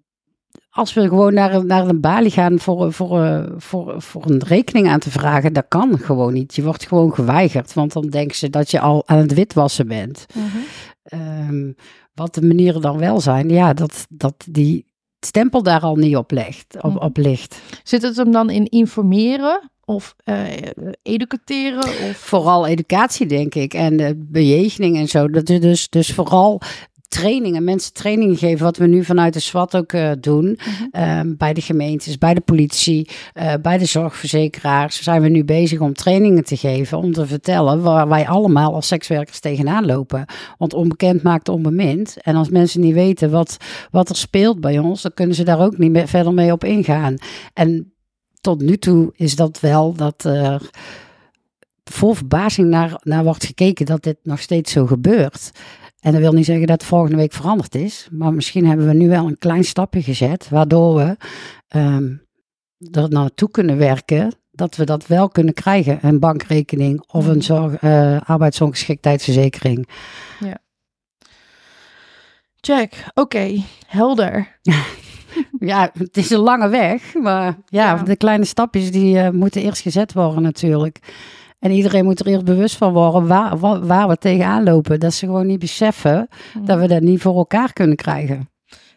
als 0.77 0.93
we 0.93 1.01
gewoon 1.01 1.34
naar, 1.34 1.65
naar 1.65 1.88
een 1.88 2.01
balie 2.01 2.31
gaan 2.31 2.60
voor, 2.60 2.93
voor, 2.93 3.46
voor, 3.57 4.01
voor 4.01 4.25
een 4.25 4.43
rekening 4.43 4.88
aan 4.88 5.00
te 5.00 5.12
vragen, 5.12 5.53
dat 5.53 5.65
kan 5.67 6.00
gewoon 6.00 6.34
niet. 6.34 6.55
Je 6.55 6.63
wordt 6.63 6.88
gewoon 6.88 7.13
geweigerd, 7.13 7.74
want 7.74 7.93
dan 7.93 8.07
denken 8.07 8.36
ze 8.36 8.50
dat 8.50 8.72
je 8.72 8.79
al 8.79 9.03
aan 9.05 9.17
het 9.17 9.34
witwassen 9.34 9.88
bent. 9.88 10.25
-hmm. 10.34 11.50
um, 11.50 11.75
wat 12.13 12.34
de 12.34 12.41
manieren 12.41 12.81
dan 12.81 12.98
wel 12.98 13.22
zijn, 13.22 13.50
ja, 13.50 13.74
dat, 13.74 14.05
dat 14.10 14.46
die 14.50 14.86
stempel 15.19 15.63
daar 15.63 15.81
al 15.81 15.96
niet 15.96 16.15
op, 16.15 16.31
legt, 16.31 16.75
op, 16.81 16.93
Mhm. 16.93 17.03
op 17.03 17.17
ligt. 17.17 17.62
Zit 17.84 18.01
het 18.01 18.17
hem 18.17 18.31
dan 18.31 18.50
in 18.50 18.65
informeren 18.65 19.72
of 19.86 20.15
eh, 20.24 20.43
educateren? 21.03 21.84
Of... 21.84 22.17
Vooral 22.17 22.67
educatie, 22.67 23.25
denk 23.25 23.55
ik. 23.55 23.74
En 23.74 23.98
de 23.98 24.15
bejegening 24.17 24.98
en 24.98 25.07
zo. 25.07 25.29
Dat 25.29 25.50
is 25.50 25.60
dus, 25.60 25.89
dus 25.89 26.13
vooral 26.13 26.62
trainingen, 27.08 27.64
mensen 27.64 27.94
trainingen 27.94 28.38
geven, 28.38 28.66
wat 28.66 28.78
we 28.78 28.88
nu 28.88 29.04
vanuit 29.04 29.34
de 29.34 29.40
SWAT 29.40 29.76
ook 29.76 29.92
eh, 29.92 30.12
doen. 30.20 30.60
Mhm. 30.60 30.88
Ehm, 30.92 31.36
bij 31.38 31.54
de 31.54 31.62
gemeentes, 31.62 32.18
bij 32.18 32.34
de 32.34 32.42
politie, 32.42 33.10
eh, 33.34 33.54
bij 33.62 33.78
de 33.78 33.86
zorgverzekeraars 33.86 35.04
zijn 35.04 35.22
we 35.22 35.30
nu 35.30 35.44
bezig 35.44 35.80
om 35.80 35.94
trainingen 35.94 36.44
te 36.44 36.58
geven, 36.58 36.98
om 36.98 37.14
te 37.14 37.28
vertellen 37.28 37.82
waar 37.82 38.08
wij 38.08 38.28
allemaal 38.28 38.74
als 38.74 38.88
sekswerkers 38.88 39.40
tegenaan 39.40 39.86
lopen. 39.86 40.26
Want 40.58 40.74
onbekend 40.74 41.24
maakt 41.24 41.50
onbemind. 41.50 42.18
En 42.22 42.36
als 42.36 42.50
mensen 42.50 42.82
niet 42.82 42.94
weten 42.94 43.32
wat, 43.32 43.58
wat 43.92 44.10
er 44.10 44.16
speelt 44.16 44.60
bij 44.60 44.80
ons, 44.80 45.02
dan 45.02 45.14
kunnen 45.14 45.36
ze 45.36 45.44
daar 45.44 45.60
ook 45.60 45.78
niet 45.78 45.92
meer 45.92 46.08
verder 46.08 46.34
mee 46.34 46.52
op 46.52 46.64
ingaan. 46.64 47.16
En 47.54 47.94
tot 48.42 48.62
nu 48.62 48.78
toe 48.78 49.10
is 49.16 49.36
dat 49.36 49.60
wel 49.60 49.94
dat 49.94 50.24
er 50.24 50.70
vol 51.84 52.14
verbazing 52.14 52.70
naar, 52.70 53.00
naar 53.04 53.24
wordt 53.24 53.46
gekeken 53.46 53.86
dat 53.86 54.04
dit 54.04 54.18
nog 54.24 54.40
steeds 54.40 54.72
zo 54.72 54.86
gebeurt. 54.86 55.52
En 56.08 56.14
dat 56.14 56.22
wil 56.22 56.34
niet 56.34 56.46
zeggen 56.46 56.68
dat 56.68 56.80
het 56.82 56.90
volgende 56.90 57.16
week 57.16 57.34
veranderd 57.34 57.76
is. 57.76 58.08
Maar 58.12 58.34
misschien 58.34 58.66
hebben 58.66 58.88
we 58.88 58.94
nu 58.94 59.10
wel 59.10 59.28
een 59.28 59.38
klein 59.38 59.64
stapje 59.64 60.02
gezet. 60.04 60.50
Waardoor 60.50 60.96
we 60.96 61.18
ehm, 61.68 62.14
er 62.92 63.10
naartoe 63.10 63.52
kunnen 63.52 63.78
werken. 63.78 64.34
Dat 64.52 64.76
we 64.76 64.86
dat 64.86 65.08
wel 65.08 65.30
kunnen 65.30 65.54
krijgen. 65.54 66.00
Een 66.02 66.20
bankrekening 66.20 67.04
of 67.12 67.28
een 67.28 67.42
zorg, 67.42 67.76
eh, 67.76 68.22
arbeidsongeschiktheidsverzekering. 68.22 69.88
Check, 72.56 73.06
oké, 73.14 73.62
helder. 73.88 74.48
Ja, 75.60 75.92
het 75.98 76.18
is 76.18 76.30
een 76.30 76.40
lange 76.40 76.70
weg. 76.70 77.14
Maar 77.14 77.58
ja, 77.66 77.96
Ja. 77.96 78.04
de 78.04 78.16
kleine 78.16 78.46
stapjes 78.46 78.92
die 78.92 79.20
eh, 79.20 79.30
moeten 79.30 79.62
eerst 79.62 79.82
gezet 79.82 80.14
worden 80.14 80.42
natuurlijk. 80.42 81.00
En 81.60 81.72
iedereen 81.72 82.06
moet 82.06 82.20
er 82.20 82.28
eerst 82.28 82.46
bewust 82.46 82.76
van 82.76 82.94
worden 82.94 83.28
waar, 83.28 83.58
waar, 83.58 83.86
waar 83.86 84.08
we 84.08 84.18
tegenaan 84.18 84.64
lopen. 84.64 85.00
Dat 85.00 85.14
ze 85.14 85.26
gewoon 85.26 85.48
niet 85.48 85.60
beseffen 85.60 86.28
dat 86.62 86.80
we 86.80 86.88
dat 86.88 87.02
niet 87.02 87.22
voor 87.22 87.36
elkaar 87.38 87.74
kunnen 87.74 87.96
krijgen. 87.96 88.50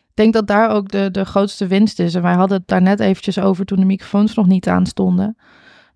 Ik 0.09 0.17
denk 0.17 0.33
dat 0.33 0.47
daar 0.47 0.71
ook 0.71 0.91
de, 0.91 1.11
de 1.11 1.25
grootste 1.25 1.67
winst 1.67 1.99
is. 1.99 2.15
En 2.15 2.23
wij 2.23 2.35
hadden 2.35 2.59
het 2.59 2.69
daar 2.69 2.83
net 2.83 3.01
eventjes 3.01 3.39
over 3.39 3.65
toen 3.65 3.79
de 3.79 3.85
microfoons 3.85 4.35
nog 4.35 4.47
niet 4.47 4.69
aanstonden. 4.69 5.37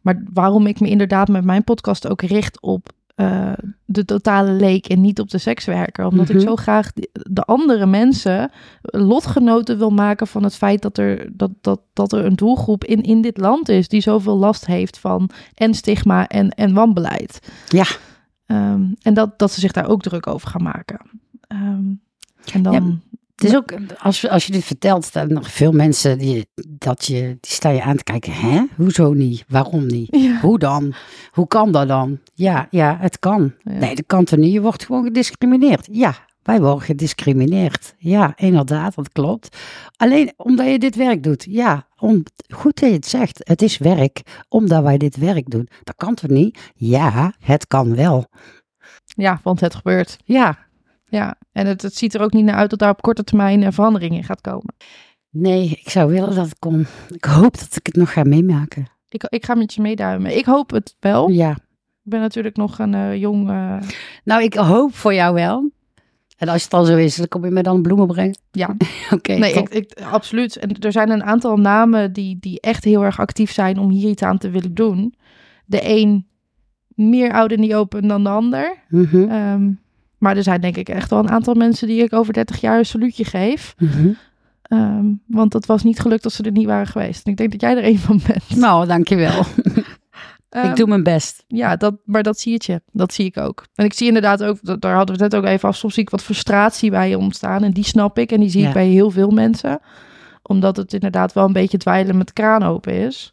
Maar 0.01 0.23
waarom 0.33 0.67
ik 0.67 0.81
me 0.81 0.89
inderdaad 0.89 1.29
met 1.29 1.45
mijn 1.45 1.65
podcast 1.65 2.09
ook 2.09 2.23
richt 2.23 2.63
op 2.63 2.93
eh, 3.15 3.53
de 3.85 4.05
totale 4.05 4.53
leek 4.53 4.87
en 4.87 5.01
niet 5.01 5.21
op 5.21 5.31
de 5.31 5.39
sekswerker. 5.39 6.07
Omdat 6.07 6.29
ik 6.29 6.35
Mhm. 6.37 6.45
zo 6.45 6.57
graag 6.57 6.91
de 7.13 7.43
andere 7.43 7.87
mensen 7.87 8.51
lotgenoten 8.83 9.79
wil 9.79 9.91
maken 9.91 10.27
van 10.27 10.43
het 10.43 10.57
feit 10.57 10.83
dat 10.83 10.99
er, 10.99 11.29
dat, 11.33 11.51
dat, 11.61 11.81
dat 11.93 12.13
er 12.13 12.25
een 12.25 12.37
doelgroep 12.37 12.85
in, 12.85 13.03
in 13.03 13.21
dit 13.21 13.37
land 13.39 13.69
is 13.69 13.89
die 13.89 14.01
zoveel 14.01 14.37
last 14.37 14.67
heeft 14.67 14.99
van 14.99 15.31
en 15.55 15.75
stigma 15.75 16.29
en, 16.29 16.51
en 16.51 16.75
wanbeleid. 16.75 17.53
Ja. 17.69 17.85
Ehm, 18.47 18.83
en 19.03 19.15
dat, 19.15 19.39
dat 19.39 19.53
ze 19.53 19.61
zich 19.61 19.73
daar 19.73 19.89
ook 19.89 20.03
druk 20.03 20.27
over 20.27 20.49
gaan 20.49 20.63
maken. 20.63 21.01
Ehm, 21.47 21.85
en 22.53 22.63
dan... 22.63 22.73
Ja, 22.73 23.14
Het 23.35 23.45
is 23.45 23.57
ook, 23.57 23.75
als, 23.99 24.29
als 24.29 24.47
je 24.47 24.53
dit 24.53 24.65
vertelt, 24.65 25.05
staan 25.05 25.29
er 25.29 25.35
nog 25.35 25.51
veel 25.51 25.73
mensen 25.73 26.19
die, 26.19 26.47
dat 26.55 27.05
je, 27.05 27.21
die 27.41 27.53
staan 27.53 27.75
je 27.75 27.83
aan 27.83 27.97
te 27.97 28.03
kijken. 28.03 28.33
Hè? 28.33 28.63
Hoezo 28.77 29.13
niet? 29.13 29.45
Waarom 29.49 29.87
niet? 29.87 30.09
Ja. 30.11 30.41
Hoe 30.41 30.59
dan? 30.59 30.95
Hoe 31.31 31.47
kan 31.47 31.73
dat 31.73 31.89
dan? 31.89 32.19
Ja, 32.35 32.67
ja, 32.71 32.97
het 33.01 33.19
kan. 33.19 33.55
Ja. 33.63 33.73
Nee, 33.73 33.95
dat 33.95 34.07
kan 34.07 34.25
toch 34.25 34.39
niet? 34.39 34.53
Je 34.53 34.61
wordt 34.61 34.85
gewoon 34.85 35.05
gediscrimineerd. 35.05 35.89
Ja, 35.91 36.15
wij 36.43 36.61
worden 36.61 36.81
gediscrimineerd. 36.81 37.95
Ja, 37.99 38.33
inderdaad, 38.37 38.95
dat 38.95 39.13
klopt. 39.13 39.57
Alleen 39.97 40.33
omdat 40.37 40.71
je 40.71 40.79
dit 40.79 40.97
werk 40.97 41.23
doet. 41.23 41.47
Ja, 41.49 41.87
om, 41.99 42.23
goed 42.49 42.81
dat 42.81 42.89
je 42.89 42.95
het 42.95 43.07
zegt. 43.07 43.41
Het 43.43 43.63
is 43.63 43.79
werk, 43.79 44.45
omdat 44.49 44.83
wij 44.83 44.99
dit 44.99 45.17
werk 45.17 45.51
doen. 45.51 45.69
Dat 45.83 45.97
kan 45.97 46.15
toch 46.15 46.31
niet? 46.31 46.73
Ja, 46.75 47.35
het 47.39 47.67
kan 47.67 47.97
wel. 47.97 48.27
ja, 49.07 49.41
want 49.43 49.61
het 49.61 49.75
gebeurt. 49.75 50.17
Ja, 50.25 50.59
Ja, 51.15 51.35
en 51.53 51.67
het, 51.67 51.83
het 51.83 51.97
ziet 51.97 52.15
er 52.15 52.21
ook 52.21 52.33
niet 52.33 52.45
naar 52.45 52.55
uit 52.55 52.71
dat 52.71 52.79
daar 52.79 52.91
op 52.91 53.03
korte 53.03 53.25
termijn 53.25 53.63
een 53.63 53.73
verandering 53.73 54.15
in 54.15 54.25
gaat 54.25 54.41
komen. 54.41 54.75
nee, 55.31 55.69
ik 55.69 55.91
zou 55.91 56.11
willen 56.13 56.35
dat 56.35 56.45
het 56.49 56.59
kon. 56.59 56.87
Ik 57.09 57.25
hoop 57.25 57.59
dat 57.59 57.77
ik 57.77 57.87
het 57.87 57.97
nog 57.97 58.13
ga 58.13 58.23
meemaken. 58.23 58.87
Ik, 59.09 59.25
ik 59.29 59.45
ga 59.45 59.55
met 59.55 59.75
je 59.75 59.81
meeduimen. 59.83 60.37
Ik 60.37 60.45
hoop 60.45 60.71
het 60.71 60.97
wel. 61.01 61.29
Ja. 61.29 61.51
Ik 62.05 62.11
ben 62.11 62.21
natuurlijk 62.21 62.57
nog 62.57 62.79
een 62.79 62.95
eh, 62.95 63.17
jong... 63.17 63.49
eh, 63.51 63.77
Nou, 64.25 64.43
ik 64.43 64.55
hoop 64.55 64.95
voor 64.95 65.15
jou 65.15 65.35
wel. 65.35 65.71
En 66.37 66.49
als 66.49 66.63
het 66.65 66.75
al 66.75 66.85
zo 66.85 66.97
is, 66.97 67.17
dan 67.17 67.29
kom 67.29 67.45
je 67.45 67.51
me 67.51 67.63
dan 67.63 67.83
bloemen 67.83 68.07
brengen. 68.07 68.39
ja, 68.51 68.77
Oké, 69.15 69.33
nee, 69.35 69.53
ik, 69.55 69.69
ik, 69.69 70.01
absoluut. 70.11 70.57
En 70.57 70.79
er 70.79 70.93
zijn 70.93 71.11
een 71.11 71.25
aantal 71.25 71.57
namen 71.57 72.13
die, 72.13 72.37
die 72.41 72.61
echt 72.61 72.85
heel 72.85 73.05
erg 73.05 73.21
actief 73.21 73.53
zijn 73.53 73.79
om 73.79 73.91
hier 73.91 74.09
iets 74.11 74.23
aan 74.23 74.39
te 74.39 74.51
willen 74.51 74.75
doen. 74.75 75.15
De 75.67 75.81
een 75.89 76.27
meer 76.95 77.33
oud 77.33 77.53
en 77.53 77.61
niet 77.61 77.75
open 77.75 78.09
dan 78.09 78.23
de 78.23 78.29
ander. 78.31 78.77
Ehm, 78.91 79.71
maar 80.25 80.37
er 80.37 80.43
zijn 80.43 80.61
denk 80.61 80.77
ik 80.77 80.89
echt 80.89 81.11
wel 81.11 81.19
een 81.19 81.31
aantal 81.31 81.55
mensen 81.55 81.87
die 81.89 82.03
ik 82.03 82.13
over 82.13 82.33
30 82.33 82.61
jaar 82.61 82.79
een 82.79 82.87
saluutje 82.87 83.25
geef. 83.25 83.75
mhm. 83.79 84.09
Ehm, 84.63 85.05
want 85.27 85.53
het 85.53 85.67
was 85.67 85.83
niet 85.83 86.01
gelukt 86.01 86.25
als 86.25 86.35
ze 86.35 86.43
er 86.43 86.51
niet 86.53 86.67
waren 86.67 86.87
geweest. 86.87 87.25
En 87.27 87.31
ik 87.31 87.37
denk 87.37 87.51
dat 87.51 87.61
jij 87.61 87.77
er 87.77 87.85
een 87.85 87.99
van 87.99 88.21
bent. 88.27 88.57
Nou, 88.65 88.87
dankjewel. 88.87 89.43
Ik 90.65 90.77
doe 90.77 90.87
mijn 90.87 91.03
best. 91.03 91.45
Ja, 91.49 91.77
dat, 91.77 91.95
maar 92.05 92.23
dat 92.23 92.39
zie 92.41 92.63
je. 92.67 92.83
Dat 92.93 93.13
zie 93.15 93.25
ik 93.25 93.37
ook. 93.37 93.67
En 93.75 93.85
ik 93.85 93.93
zie 93.93 94.07
inderdaad 94.07 94.43
ook, 94.43 94.59
dat- 94.63 94.81
daar 94.81 94.95
hadden 94.95 95.17
we 95.17 95.23
het 95.23 95.33
net 95.33 95.43
ook 95.43 95.49
even 95.49 95.69
af, 95.69 95.77
soms 95.77 95.95
zie 95.95 96.03
ik 96.03 96.11
wat 96.11 96.23
frustratie 96.23 96.91
bij 96.91 97.09
je 97.09 97.19
ontstaan. 97.19 97.63
En 97.63 97.71
die 97.71 97.85
snap 97.85 98.19
ik 98.19 98.33
en 98.33 98.41
die 98.41 98.49
zie 98.49 98.61
Ja. 98.63 98.69
ik 98.69 98.75
bij 98.75 98.87
heel 98.87 99.11
veel 99.11 99.31
mensen. 99.31 99.81
Omdat 100.43 100.77
het 100.77 100.93
inderdaad 100.93 101.33
wel 101.33 101.45
een 101.47 101.53
beetje 101.53 101.79
dweilen 101.79 102.17
met 102.17 102.33
kraan 102.33 102.63
open 102.63 102.93
is. 102.93 103.33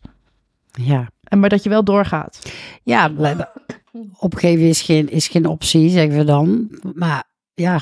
Ja. 0.72 1.08
En 1.32 1.40
maar 1.40 1.50
dat 1.50 1.64
je 1.64 1.70
wel 1.70 1.84
doorgaat. 1.84 2.52
Ja, 2.84 3.12
opgeven 4.18 4.68
is 4.68 4.82
geen, 4.82 5.10
is 5.10 5.28
geen 5.28 5.46
optie, 5.46 5.90
zeggen 5.90 6.18
we 6.18 6.24
dan. 6.24 6.70
Maar 6.94 7.24
ja, 7.54 7.82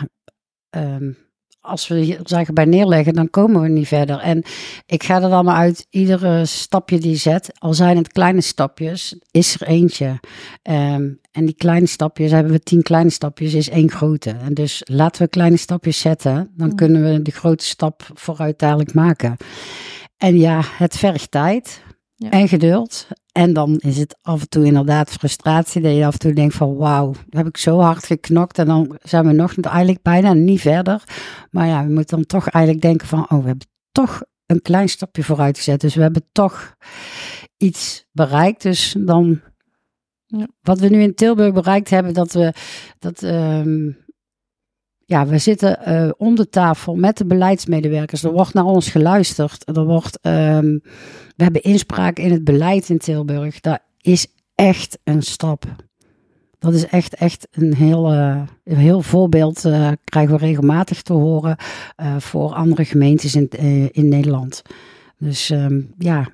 ehm, 0.70 1.12
als 1.60 1.88
we 1.88 1.96
hier 2.00 2.20
zaken 2.24 2.53
bij 2.53 2.65
neerleggen, 2.65 3.13
dan 3.13 3.29
komen 3.29 3.62
we 3.62 3.68
niet 3.68 3.88
verder. 3.88 4.20
En 4.20 4.44
ik 4.86 5.03
ga 5.03 5.22
er 5.22 5.29
dan 5.29 5.46
maar 5.46 5.56
uit, 5.56 5.88
iedere 5.89 6.46
stapje 6.46 7.00
die 7.00 7.10
je 7.12 7.15
zet, 7.18 7.51
al 7.60 7.74
zijn 7.74 7.98
het 7.98 8.08
kleine 8.08 8.41
stapjes, 8.41 9.20
is 9.32 9.56
er 9.60 9.68
eentje. 9.68 10.20
Ehm, 10.62 11.10
en 11.32 11.46
die 11.46 11.56
kleine 11.56 11.88
stapjes, 11.88 12.32
hebben 12.32 12.51
we 12.51 12.60
tien 12.60 12.82
kleine 12.82 13.10
stapjes, 13.10 13.53
is 13.53 13.70
één 13.70 13.91
grote. 13.91 14.29
En 14.29 14.53
dus 14.53 14.82
laten 14.86 15.22
we 15.22 15.27
kleine 15.29 15.58
stapjes 15.58 16.00
zetten, 16.00 16.51
dan 16.56 16.68
Mm. 16.68 16.75
kunnen 16.75 17.03
we 17.03 17.22
de 17.22 17.32
grote 17.32 17.65
stap 17.65 18.10
vooruit 18.13 18.60
dadelijk 18.60 18.94
maken. 18.94 19.38
En 20.18 20.38
ja, 20.38 20.62
het 20.77 20.98
vergt 20.98 21.32
tijd 21.32 21.82
Ja. 22.21 22.29
en 22.29 22.47
geduld. 22.47 23.07
En 23.31 23.53
dan 23.53 23.77
is 23.77 23.97
het 23.97 24.17
af 24.21 24.41
en 24.41 24.49
toe 24.49 24.65
inderdaad 24.65 25.09
frustratie. 25.09 25.81
Dat 25.81 25.95
je 25.95 26.05
af 26.05 26.13
en 26.13 26.19
toe 26.19 26.33
denkt 26.33 26.55
van 26.55 26.75
wauw, 26.75 27.13
heb 27.29 27.47
ik 27.47 27.57
zo 27.57 27.79
hard 27.79 28.05
geknokt. 28.05 28.57
En 28.57 28.65
dan 28.65 28.97
zijn 29.01 29.25
we 29.25 29.31
nog 29.31 29.53
eigenlijk 29.59 30.01
bijna 30.01 30.33
niet 30.33 30.61
verder. 30.61 31.03
Maar 31.51 31.67
ja, 31.67 31.85
we 31.85 31.93
moeten 31.93 32.15
dan 32.15 32.25
toch 32.25 32.47
eigenlijk 32.49 32.85
denken 32.85 33.07
van 33.07 33.19
oh, 33.19 33.39
we 33.41 33.47
hebben 33.47 33.67
toch 33.91 34.21
een 34.45 34.61
klein 34.61 34.89
stapje 34.89 35.23
vooruit 35.23 35.57
gezet. 35.57 35.81
Dus 35.81 35.95
we 35.95 36.01
hebben 36.01 36.25
toch 36.31 36.75
iets 37.57 38.05
bereikt. 38.11 38.61
Dus 38.61 38.95
dan, 38.99 39.41
Ja. 40.25 40.47
wat 40.61 40.79
we 40.79 40.88
nu 40.89 41.01
in 41.01 41.15
Tilburg 41.15 41.53
bereikt 41.53 41.89
hebben, 41.89 42.13
dat 42.13 42.31
we, 42.33 42.53
dat, 42.99 43.23
ehm, 43.23 43.91
ja, 45.10 45.25
we 45.25 45.38
zitten 45.38 45.86
eh, 45.86 46.10
om 46.18 46.36
de 46.36 46.50
tafel 46.50 46.96
met 46.96 47.18
de 47.18 47.25
beleidsmedewerkers. 47.25 48.24
Er 48.24 48.32
wordt 48.32 48.54
naar 48.54 48.66
ons 48.66 48.89
geluisterd. 48.89 49.78
Er 49.78 49.86
wordt, 49.86 50.20
ehm, 50.22 50.78
we 51.36 51.44
hebben 51.44 51.62
inspraak 51.62 52.20
in 52.20 52.32
het 52.32 52.44
beleid 52.44 52.89
in 52.89 52.98
Tilburg. 52.98 53.60
Dat 53.60 53.80
is 54.01 54.28
echt 54.56 55.00
een 55.04 55.22
stap. 55.22 55.66
Dat 56.60 56.74
is 56.74 56.86
echt, 56.88 57.16
echt 57.16 57.48
een 57.51 57.75
heel, 57.75 58.12
eh, 58.12 58.42
een 58.63 58.78
heel 58.78 59.01
voorbeeld. 59.01 59.66
eh, 59.66 59.92
krijgen 60.04 60.34
we 60.39 60.46
regelmatig 60.46 61.01
te 61.01 61.13
horen 61.13 61.56
voor 62.18 62.54
andere 62.54 62.86
gemeentes 62.86 63.36
in, 63.36 63.50
in 63.92 64.08
Nederland. 64.08 64.62
Dus 65.18 65.50
ehm, 65.50 65.82
ja. 65.98 66.28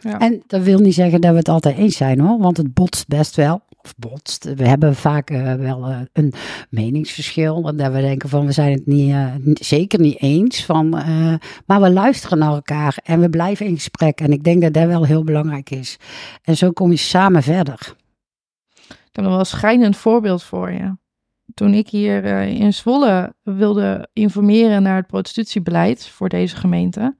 Ja. 0.00 0.18
En 0.18 0.42
dat 0.46 0.62
wil 0.62 0.78
niet 0.78 0.94
zeggen 0.94 1.20
dat 1.20 1.30
we 1.30 1.36
het 1.38 1.48
altijd 1.48 1.76
eens 1.76 1.96
zijn 1.96 2.20
hoor, 2.20 2.38
want 2.38 2.56
het 2.56 2.74
botst 2.74 3.08
best 3.08 3.36
wel. 3.36 3.62
Of 3.82 3.94
botst. 3.96 4.54
We 4.54 4.68
hebben 4.68 4.94
vaak 4.94 5.30
eh, 5.30 5.54
wel 5.54 5.86
eh, 5.86 6.00
een 6.12 6.32
meningsverschil. 6.70 7.68
En 7.68 7.76
dat 7.76 7.92
we 7.92 8.00
denken 8.00 8.28
van 8.28 8.46
we 8.46 8.52
zijn 8.52 8.72
het 8.72 8.86
niet, 8.86 9.10
eh, 9.10 9.34
zeker 9.44 10.00
niet 10.00 10.20
eens. 10.20 10.64
Van, 10.64 10.88
maar 11.66 11.80
we 11.80 11.90
luisteren 11.90 12.38
naar 12.38 12.52
elkaar 12.52 12.98
en 13.04 13.20
we 13.20 13.30
blijven 13.30 13.66
in 13.66 13.74
gesprek. 13.74 14.20
En 14.20 14.32
ik 14.32 14.44
denk 14.44 14.62
dat 14.62 14.72
dat 14.72 14.86
wel 14.86 15.04
heel 15.04 15.24
belangrijk 15.24 15.70
is. 15.70 15.96
En 16.42 16.56
zo 16.56 16.70
kom 16.70 16.90
je 16.90 16.96
samen 16.96 17.42
verder. 17.42 17.94
Ik 18.88 19.16
heb 19.16 19.24
nog 19.24 19.28
wel 19.30 19.38
een 19.38 19.46
schrijnend 19.46 19.96
voorbeeld 19.96 20.42
voor 20.42 20.70
je. 20.72 20.96
Toen 21.54 21.74
ik 21.74 21.88
hier 21.88 22.24
in 22.42 22.74
Zwolle 22.74 23.34
wilde 23.42 24.08
informeren 24.12 24.82
naar 24.82 24.96
het 24.96 25.06
prostitutiebeleid 25.06 26.08
voor 26.08 26.28
deze 26.28 26.56
gemeente, 26.56 27.16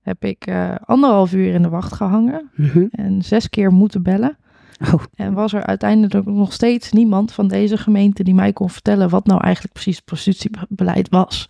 heb 0.00 0.24
ik 0.24 0.50
anderhalf 0.84 1.32
uur 1.32 1.54
in 1.54 1.62
de 1.62 1.68
wacht 1.68 1.92
gehangen 1.92 2.50
Mhm. 2.54 2.86
en 2.90 3.22
zes 3.22 3.48
keer 3.50 3.72
moeten 3.72 4.02
bellen. 4.02 4.38
Oh, 4.80 5.02
En 5.14 5.34
was 5.34 5.52
er 5.52 5.64
uiteindelijk 5.66 6.26
nog 6.26 6.52
steeds 6.52 6.92
niemand 6.92 7.32
van 7.32 7.48
deze 7.48 7.76
gemeente 7.76 8.22
die 8.22 8.34
mij 8.34 8.52
kon 8.52 8.70
vertellen 8.70 9.08
wat 9.08 9.26
nou 9.26 9.40
eigenlijk 9.40 9.74
precies 9.74 9.96
het 9.96 10.04
prostitutiebeleid 10.04 11.08
was. 11.08 11.48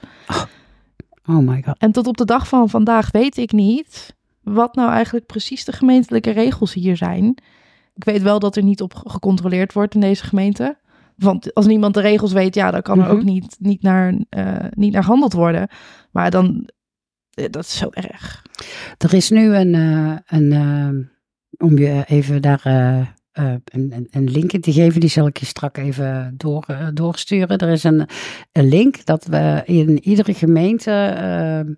Oh 1.26 1.38
my 1.38 1.62
god. 1.62 1.78
En 1.78 1.92
tot 1.92 2.06
op 2.06 2.16
de 2.16 2.24
dag 2.24 2.48
van 2.48 2.68
vandaag 2.68 3.10
weet 3.10 3.36
ik 3.36 3.52
niet 3.52 4.16
wat 4.42 4.74
nou 4.74 4.90
eigenlijk 4.90 5.26
precies 5.26 5.64
de 5.64 5.72
gemeentelijke 5.72 6.30
regels 6.30 6.74
hier 6.74 6.96
zijn. 6.96 7.26
Ik 7.94 8.04
weet 8.04 8.22
wel 8.22 8.38
dat 8.38 8.56
er 8.56 8.62
niet 8.62 8.80
op 8.82 8.94
gecontroleerd 8.94 9.72
wordt 9.72 9.94
in 9.94 10.00
deze 10.00 10.24
gemeente. 10.24 10.78
Want 11.16 11.54
als 11.54 11.66
niemand 11.66 11.94
de 11.94 12.00
regels 12.00 12.32
weet, 12.32 12.54
ja, 12.54 12.70
dan 12.70 12.82
kan 12.82 12.98
er 12.98 13.04
Mhm. 13.04 13.14
ook 13.14 13.22
niet, 13.22 13.56
niet, 13.58 13.82
naar, 13.82 14.14
eh, 14.28 14.64
niet 14.70 14.92
naar 14.92 15.02
gehandeld 15.02 15.32
worden. 15.32 15.68
Maar 16.10 16.30
dan, 16.30 16.68
eh, 17.30 17.44
dat 17.50 17.64
is 17.64 17.76
zo 17.76 17.88
erg. 17.90 18.42
Er 18.98 19.14
is 19.14 19.30
nu 19.30 19.54
een, 19.54 19.74
eh, 19.74 20.16
een 20.40 21.10
om 21.58 21.78
je 21.78 22.04
even 22.06 22.42
daar 22.42 22.62
eh, 23.32 23.50
eh, 23.50 23.52
een, 23.64 23.92
een, 23.94 24.06
een 24.10 24.30
link 24.30 24.52
in 24.52 24.60
te 24.60 24.72
geven, 24.72 25.00
die 25.00 25.10
zal 25.10 25.26
ik 25.26 25.38
je 25.38 25.46
strak 25.46 25.76
even 25.76 26.34
door, 26.36 26.64
eh, 26.66 26.86
doorsturen. 26.94 27.58
Er 27.58 27.68
is 27.68 27.84
een, 27.84 28.06
een 28.52 28.68
link 28.68 29.04
dat 29.04 29.24
we 29.24 29.62
in 29.64 30.02
iedere 30.02 30.34
gemeente 30.34 30.90
eh, 30.90 31.74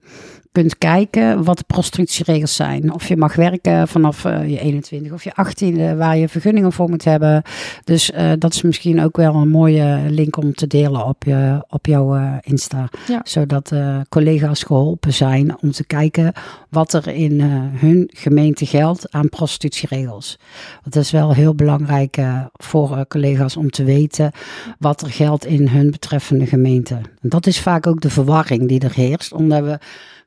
kunt 0.53 0.79
kijken 0.79 1.45
wat 1.45 1.59
de 1.59 1.65
prostitutieregels 1.67 2.55
zijn. 2.55 2.93
Of 2.93 3.09
je 3.09 3.17
mag 3.17 3.35
werken 3.35 3.89
vanaf 3.89 4.23
je 4.23 4.61
21 4.61 5.13
of 5.13 5.25
je 5.25 5.33
18e, 5.33 5.97
waar 5.97 6.17
je 6.17 6.29
vergunningen 6.29 6.73
voor 6.73 6.89
moet 6.89 7.05
hebben. 7.05 7.43
Dus 7.85 8.13
dat 8.39 8.55
is 8.55 8.63
misschien 8.63 9.01
ook 9.03 9.17
wel 9.17 9.35
een 9.35 9.49
mooie 9.49 10.01
link 10.09 10.37
om 10.37 10.55
te 10.55 10.67
delen 10.67 11.07
op, 11.07 11.25
je, 11.25 11.65
op 11.69 11.87
jouw 11.87 12.41
Insta. 12.41 12.89
Ja. 13.07 13.21
Zodat 13.25 13.73
collega's 14.09 14.63
geholpen 14.63 15.13
zijn 15.13 15.57
om 15.61 15.71
te 15.71 15.85
kijken 15.85 16.33
wat 16.71 16.93
er 16.93 17.09
in 17.09 17.41
hun 17.41 18.11
gemeente 18.15 18.67
geldt 18.67 19.13
aan 19.13 19.29
prostitutieregels. 19.29 20.39
Want 20.83 20.95
dat 20.95 21.03
is 21.03 21.11
wel 21.11 21.35
heel 21.35 21.42
belangrijk 21.51 22.17
eh, 22.17 22.45
voor 22.53 22.97
eh, 22.97 23.01
collega's 23.09 23.57
om 23.57 23.71
te 23.71 23.85
weten 23.85 24.33
wat 24.79 25.03
er 25.03 25.11
geldt 25.11 25.45
in 25.45 25.69
hun 25.69 25.91
betreffende 25.91 26.47
gemeente. 26.47 26.95
En 26.95 27.29
dat 27.29 27.47
is 27.47 27.61
vaak 27.61 27.87
ook 27.87 28.01
de 28.01 28.11
verwarring 28.11 28.69
die 28.69 28.81
er 28.81 28.95
heerst, 28.95 29.33
omdat 29.33 29.63
we, 29.63 29.79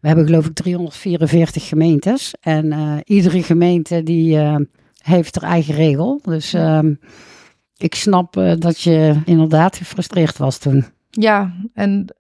we 0.02 0.08
hebben 0.08 0.26
geloof 0.26 0.46
ik 0.46 0.54
344 0.54 1.68
gemeentes 1.68 2.34
en 2.42 2.72
eh, 2.72 2.98
iedere 3.04 3.44
gemeente 3.44 4.04
die 4.04 4.38
heeft 5.04 5.42
haar 5.42 5.52
eigen 5.52 5.76
regel. 5.76 6.22
Dus 6.24 6.54
ehm, 6.54 6.94
ik 7.78 7.96
snap 7.96 8.34
dat 8.60 8.82
je 8.82 9.22
inderdaad 9.26 9.78
gefrustreerd 9.78 10.38
was 10.38 10.58
toen. 10.58 10.86
Ja, 11.10 11.54
en 11.74 12.16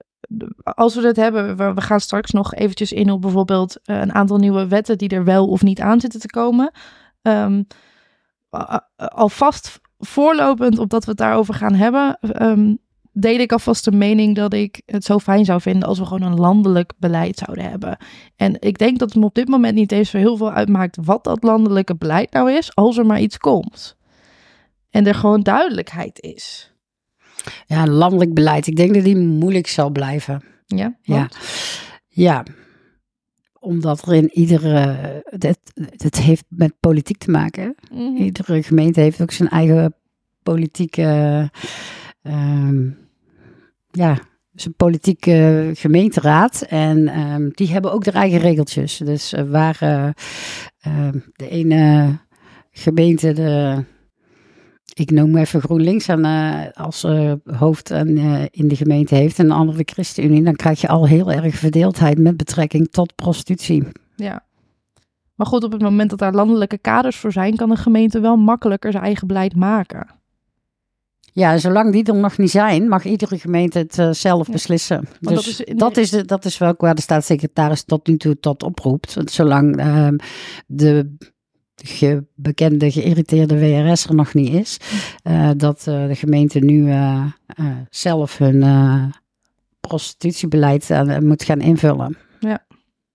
als 0.64 0.96
we 0.96 1.08
het 1.08 1.16
hebben, 1.16 1.76
we, 1.76 1.82
gaan 1.82 2.00
straks 2.00 2.32
nog 2.32 2.54
eventjes 2.54 2.92
in 2.92 3.12
op 3.12 3.22
bijvoorbeeld 3.22 3.80
een 3.84 4.14
aantal 4.14 4.38
nieuwe 4.38 4.68
wetten 4.68 4.98
die 4.98 5.10
er 5.10 5.24
wel 5.24 5.48
of 5.48 5.64
niet 5.64 5.80
aan 5.80 6.00
zitten 6.00 6.20
te 6.20 6.28
komen. 6.28 6.72
Ehm, 7.22 7.64
alvast 8.96 9.80
voorlopend 9.98 10.80
op 10.80 10.90
dat 10.90 11.04
we 11.04 11.10
het 11.10 11.20
daarover 11.20 11.54
gaan 11.54 11.74
hebben, 11.74 12.20
deel 13.12 13.40
ik 13.40 13.52
alvast 13.52 13.86
de 13.86 13.92
mening 13.92 14.36
dat 14.36 14.54
ik 14.54 14.82
het 14.86 15.04
zo 15.04 15.20
fijn 15.20 15.46
zou 15.46 15.62
vinden 15.62 15.88
als 15.88 16.00
we 16.00 16.06
gewoon 16.06 16.32
een 16.32 16.40
landelijk 16.40 16.94
beleid 16.98 17.38
zouden 17.38 17.70
hebben. 17.70 17.98
En 18.36 18.58
ik 18.60 18.78
denk 18.78 19.00
dat 19.00 19.10
het 19.10 19.20
me 19.20 19.26
op 19.26 19.36
dit 19.36 19.48
moment 19.48 19.76
niet 19.76 19.92
eens 19.92 20.10
zo 20.10 20.18
heel 20.18 20.38
veel 20.38 20.52
uitmaakt 20.52 20.98
wat 21.02 21.24
dat 21.24 21.44
landelijke 21.44 21.96
beleid 21.96 22.32
nou 22.32 22.52
is, 22.52 22.76
als 22.76 22.98
er 22.98 23.06
maar 23.06 23.20
iets 23.20 23.38
komt. 23.38 23.98
En 24.90 25.08
er 25.08 25.16
gewoon 25.16 25.42
duidelijkheid 25.42 26.20
is. 26.20 26.74
Ja, 27.66 27.88
landelijk 27.88 28.34
beleid. 28.34 28.68
Ik 28.68 28.76
denk 28.76 28.94
dat 28.94 29.04
die 29.04 29.18
moeilijk 29.18 29.68
zal 29.68 29.90
blijven. 29.90 30.44
Ja, 30.66 30.98
Ja. 31.02 31.30
Ja, 32.08 32.44
omdat 33.66 34.08
er 34.08 34.14
in 34.14 34.30
iedere. 34.34 34.98
Het, 35.24 35.60
het 35.98 36.20
heeft 36.20 36.46
met 36.48 36.74
politiek 36.80 37.18
te 37.18 37.32
maken. 37.32 37.76
Mhm. 37.92 38.16
Iedere 38.16 38.64
gemeente 38.64 39.02
heeft 39.02 39.22
ook 39.22 39.32
zijn 39.32 39.50
eigen 39.50 39.96
politieke. 40.44 41.50
ehm, 42.22 42.90
ja, 43.92 44.18
zijn 44.54 44.76
politieke 44.76 45.72
gemeenteraad. 45.74 46.62
En 46.62 47.08
ehm, 47.08 47.50
die 47.50 47.72
hebben 47.72 47.92
ook 47.92 48.06
hun 48.06 48.14
eigen 48.14 48.40
regeltjes. 48.40 48.98
Dus 48.98 49.34
eh, 49.34 49.44
waar 49.44 49.78
eh, 49.80 50.10
ehm, 50.80 51.20
de 51.34 51.50
ene 51.50 52.18
gemeente 52.72 53.34
de. 53.34 53.84
Ik 54.98 55.12
noem 55.12 55.38
even 55.38 55.62
GroenLinks 55.62 56.10
aan, 56.10 56.26
eh, 56.26 56.84
als 56.84 57.04
eh, 57.04 57.34
hoofd 57.46 57.92
en, 57.92 58.18
eh, 58.18 58.44
in 58.52 58.68
de 58.68 58.76
gemeente 58.76 59.16
heeft 59.16 59.40
en 59.40 59.48
de 59.48 59.54
andere 59.54 59.78
de 59.78 59.92
ChristenUnie, 59.94 60.44
dan 60.44 60.56
krijg 60.56 60.82
je 60.82 60.88
al 60.88 61.08
heel 61.08 61.32
erg 61.32 61.56
verdeeldheid 61.56 62.18
met 62.18 62.38
betrekking 62.38 62.92
tot 62.92 63.16
prostitutie. 63.16 63.84
Ja. 64.16 64.44
Maar 65.36 65.48
goed, 65.48 65.64
op 65.64 65.72
het 65.72 65.82
moment 65.82 66.10
dat 66.10 66.20
daar 66.20 66.34
landelijke 66.34 66.78
kaders 66.78 67.16
voor 67.16 67.32
zijn, 67.32 67.56
kan 67.56 67.72
een 67.72 67.78
gemeente 67.78 68.20
wel 68.20 68.36
makkelijker 68.38 68.92
zijn 68.92 69.04
eigen 69.04 69.28
beleid 69.28 69.56
maken. 69.56 70.08
Ja, 71.34 71.52
en 71.52 71.60
zolang 71.60 71.92
die 71.92 72.04
er 72.04 72.16
nog 72.16 72.38
niet 72.38 72.52
zijn, 72.52 72.88
mag 72.88 73.06
iedere 73.06 73.40
gemeente 73.40 73.78
het 73.78 74.18
zelf 74.18 74.48
Ja. 74.48 74.54
beslissen. 74.54 75.08
Want 75.22 75.36
Dus 75.36 75.58
dat 75.58 75.68
is 75.68 75.76
dat 75.78 75.98
is, 75.98 76.10
de, 76.10 76.26
dat 76.26 76.46
is 76.46 76.58
wel 76.58 76.74
waar 76.78 76.96
de 76.96 77.02
staatssecretaris 77.02 77.84
tot 77.84 78.08
nu 78.08 78.18
toe 78.18 78.40
tot 78.40 78.64
oproept. 78.64 79.14
Want 79.14 79.32
zolang 79.32 79.78
ehm, 79.78 80.16
de 80.68 81.16
ge- 81.84 82.24
bekende 82.36 82.92
geïrriteerde 82.92 83.60
WRS 83.60 84.06
er 84.06 84.16
nog 84.16 84.34
niet 84.34 84.54
is, 84.54 84.78
eh, 85.24 85.50
dat 85.58 85.88
eh, 85.88 86.08
de 86.08 86.16
gemeente 86.16 86.60
nu 86.60 86.90
eh, 86.92 87.26
zelf 87.90 88.38
hun 88.38 88.64
prostitutiebeleid 89.80 90.90
moet 91.22 91.44
gaan 91.44 91.62
invullen. 91.62 92.18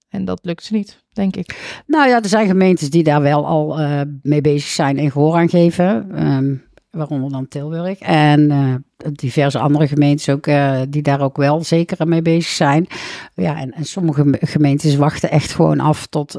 En 0.08 0.24
dat 0.24 0.40
lukt 0.42 0.64
ze 0.64 0.72
niet, 0.74 1.04
denk 1.12 1.36
ik. 1.36 1.80
Nou 1.86 2.08
ja, 2.08 2.22
er 2.22 2.28
zijn 2.28 2.46
gemeentes 2.46 2.90
die 2.90 3.02
daar 3.02 3.22
wel 3.22 3.46
al 3.46 3.78
mee 4.22 4.40
bezig 4.40 4.68
zijn 4.70 4.98
en 4.98 5.10
gehoor 5.10 5.34
aan 5.34 5.48
geven. 5.48 6.10
ehm, 6.14 6.54
waaronder 6.90 7.30
dan 7.30 7.48
Tilburg. 7.48 7.98
En 7.98 8.84
diverse 9.12 9.58
andere 9.58 9.88
gemeentes 9.88 10.28
ook, 10.28 10.44
die 10.88 11.02
daar 11.02 11.20
ook 11.20 11.36
wel 11.36 11.64
zeker 11.64 12.08
mee 12.08 12.22
bezig 12.22 12.50
zijn. 12.52 12.86
Ja, 13.34 13.60
en, 13.60 13.70
en 13.72 13.84
sommige 13.84 14.24
me- 14.24 14.38
gemeentes 14.40 14.96
wachten 14.96 15.30
echt 15.30 15.52
gewoon 15.52 15.80
af 15.80 16.06
tot, 16.06 16.38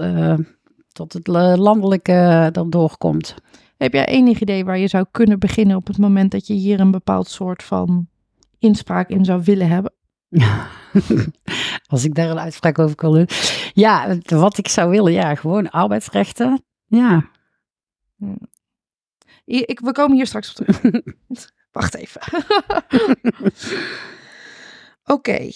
tot 0.91 1.13
het 1.13 1.27
la- 1.27 1.57
landelijke 1.57 2.11
er 2.53 2.69
doorkomt. 2.69 3.35
Heb 3.77 3.93
jij 3.93 4.05
enig 4.05 4.39
idee 4.39 4.65
waar 4.65 4.77
je 4.77 4.87
zou 4.87 5.05
kunnen 5.11 5.39
beginnen 5.39 5.75
op 5.75 5.87
het 5.87 5.97
moment 5.97 6.31
dat 6.31 6.47
je 6.47 6.53
hier 6.53 6.79
een 6.79 6.91
bepaald 6.91 7.27
soort 7.29 7.63
van 7.63 8.07
inspraak 8.59 9.09
in 9.09 9.25
zou 9.25 9.41
willen 9.43 9.67
hebben? 9.67 9.93
Als 11.91 12.03
ik 12.03 12.15
daar 12.15 12.29
een 12.29 12.39
uitspraak 12.39 12.79
over 12.79 12.95
kan 12.95 13.13
doen. 13.13 13.27
Ja, 13.73 14.17
wat 14.25 14.57
ik 14.57 14.67
zou 14.67 14.89
willen, 14.89 15.11
ja, 15.11 15.35
gewoon 15.35 15.69
arbeidsrechten. 15.69 16.63
Ja, 16.85 17.29
I- 19.45 19.63
Ik, 19.65 19.79
we 19.79 19.91
komen 19.91 20.15
hier 20.15 20.27
straks 20.27 20.49
op 20.49 20.55
terug. 20.55 20.81
Wacht 21.71 21.95
even. 21.95 22.21
Oké, 25.15 25.49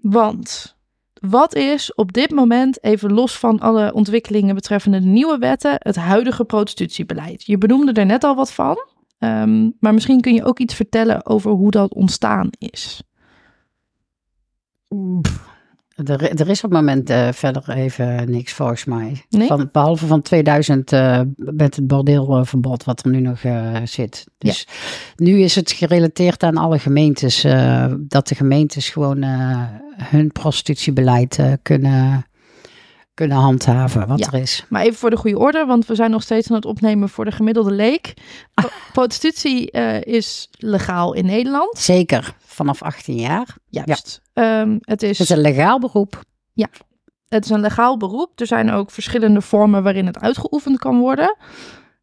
want 0.00 0.76
wat 1.20 1.54
is 1.54 1.94
op 1.94 2.12
dit 2.12 2.30
moment, 2.30 2.84
even 2.84 3.12
los 3.12 3.38
van 3.38 3.58
alle 3.58 3.92
ontwikkelingen 3.92 4.54
betreffende 4.54 5.00
de 5.00 5.06
nieuwe 5.06 5.38
wetten, 5.38 5.74
het 5.78 5.96
huidige 5.96 6.44
prostitutiebeleid? 6.44 7.46
Je 7.46 7.58
benoemde 7.58 7.92
er 7.92 8.06
net 8.06 8.24
al 8.24 8.34
wat 8.34 8.52
van, 8.52 8.76
ehm, 9.18 9.70
maar 9.80 9.94
misschien 9.94 10.20
kun 10.20 10.34
je 10.34 10.44
ook 10.44 10.58
iets 10.58 10.74
vertellen 10.74 11.26
over 11.26 11.50
hoe 11.50 11.70
dat 11.70 11.94
ontstaan 11.94 12.50
is. 12.58 13.02
Er, 16.04 16.22
er 16.40 16.48
is 16.48 16.64
op 16.64 16.70
het 16.70 16.80
moment 16.80 17.10
eh, 17.10 17.28
verder 17.32 17.68
even 17.70 18.30
niks 18.30 18.52
volgens 18.52 18.84
mij. 18.84 19.24
Nee? 19.30 19.46
Van, 19.46 19.68
behalve 19.72 20.06
van 20.06 20.22
2000 20.22 20.92
eh, 20.92 21.20
met 21.36 21.76
het 21.76 21.86
bordeelverbod 21.86 22.84
wat 22.84 23.04
er 23.04 23.10
nu 23.10 23.20
nog 23.20 23.42
eh, 23.42 23.76
zit. 23.84 24.26
Dus 24.38 24.66
nu 25.16 25.40
is 25.40 25.54
het 25.54 25.72
gerelateerd 25.72 26.42
aan 26.42 26.56
alle 26.56 26.78
gemeentes. 26.78 27.40
dat 27.98 28.28
de 28.28 28.34
gemeentes 28.34 28.88
gewoon 28.88 29.22
hun 29.96 30.32
prostitutiebeleid 30.32 31.38
kunnen, 31.62 32.26
kunnen 33.14 33.36
handhaven. 33.36 34.06
Wat 34.06 34.18
Ja. 34.18 34.26
er 34.26 34.40
is. 34.40 34.64
Maar 34.68 34.82
even 34.82 34.98
voor 34.98 35.10
de 35.10 35.16
goede 35.16 35.38
orde, 35.38 35.64
want 35.66 35.86
we 35.86 35.94
zijn 35.94 36.10
nog 36.10 36.22
steeds 36.22 36.48
aan 36.48 36.56
het 36.56 36.64
opnemen 36.64 37.08
voor 37.08 37.24
de 37.24 37.32
gemiddelde 37.32 37.72
leek. 37.72 38.14
Pro- 38.54 38.68
Prostitutie 38.92 39.70
is 40.00 40.48
legaal 40.58 41.12
in 41.14 41.26
Nederland. 41.26 41.78
Zeker 41.78 42.34
vanaf 42.58 42.82
18 42.82 43.16
jaar. 43.16 43.56
Juist. 43.68 44.22
Ehm, 44.32 44.78
het, 44.80 45.02
is, 45.02 45.18
Het 45.18 45.30
is 45.30 45.36
een 45.36 45.42
legaal 45.42 45.78
beroep. 45.78 46.22
het 47.28 47.44
is 47.44 47.50
een 47.50 47.60
legaal 47.60 47.96
beroep. 47.96 48.40
Er 48.40 48.46
zijn 48.46 48.70
ook 48.70 48.90
verschillende 48.90 49.40
vormen 49.40 49.82
waarin 49.82 50.06
het 50.06 50.20
uitgeoefend 50.20 50.78
kan 50.78 50.98
worden. 50.98 51.36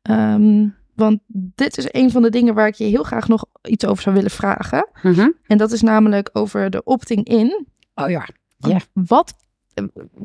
Ehm, 0.01 0.67
want 0.95 1.19
dit 1.27 1.77
is 1.77 1.87
een 1.91 2.11
van 2.11 2.21
de 2.21 2.29
dingen 2.29 2.53
waar 2.53 2.67
ik 2.67 2.75
je 2.75 2.83
heel 2.83 3.03
graag 3.03 3.27
nog 3.27 3.45
iets 3.61 3.85
over 3.85 4.03
zou 4.03 4.15
willen 4.15 4.31
vragen. 4.31 4.87
Mhm. 5.01 5.29
En 5.47 5.57
dat 5.57 5.71
is 5.71 5.81
namelijk 5.81 6.29
over 6.33 6.69
de 6.69 6.83
opting-in. 6.83 7.67
Oh 7.95 8.09
ja. 8.09 8.27
Ja. 8.57 8.79
Wat, 8.93 9.33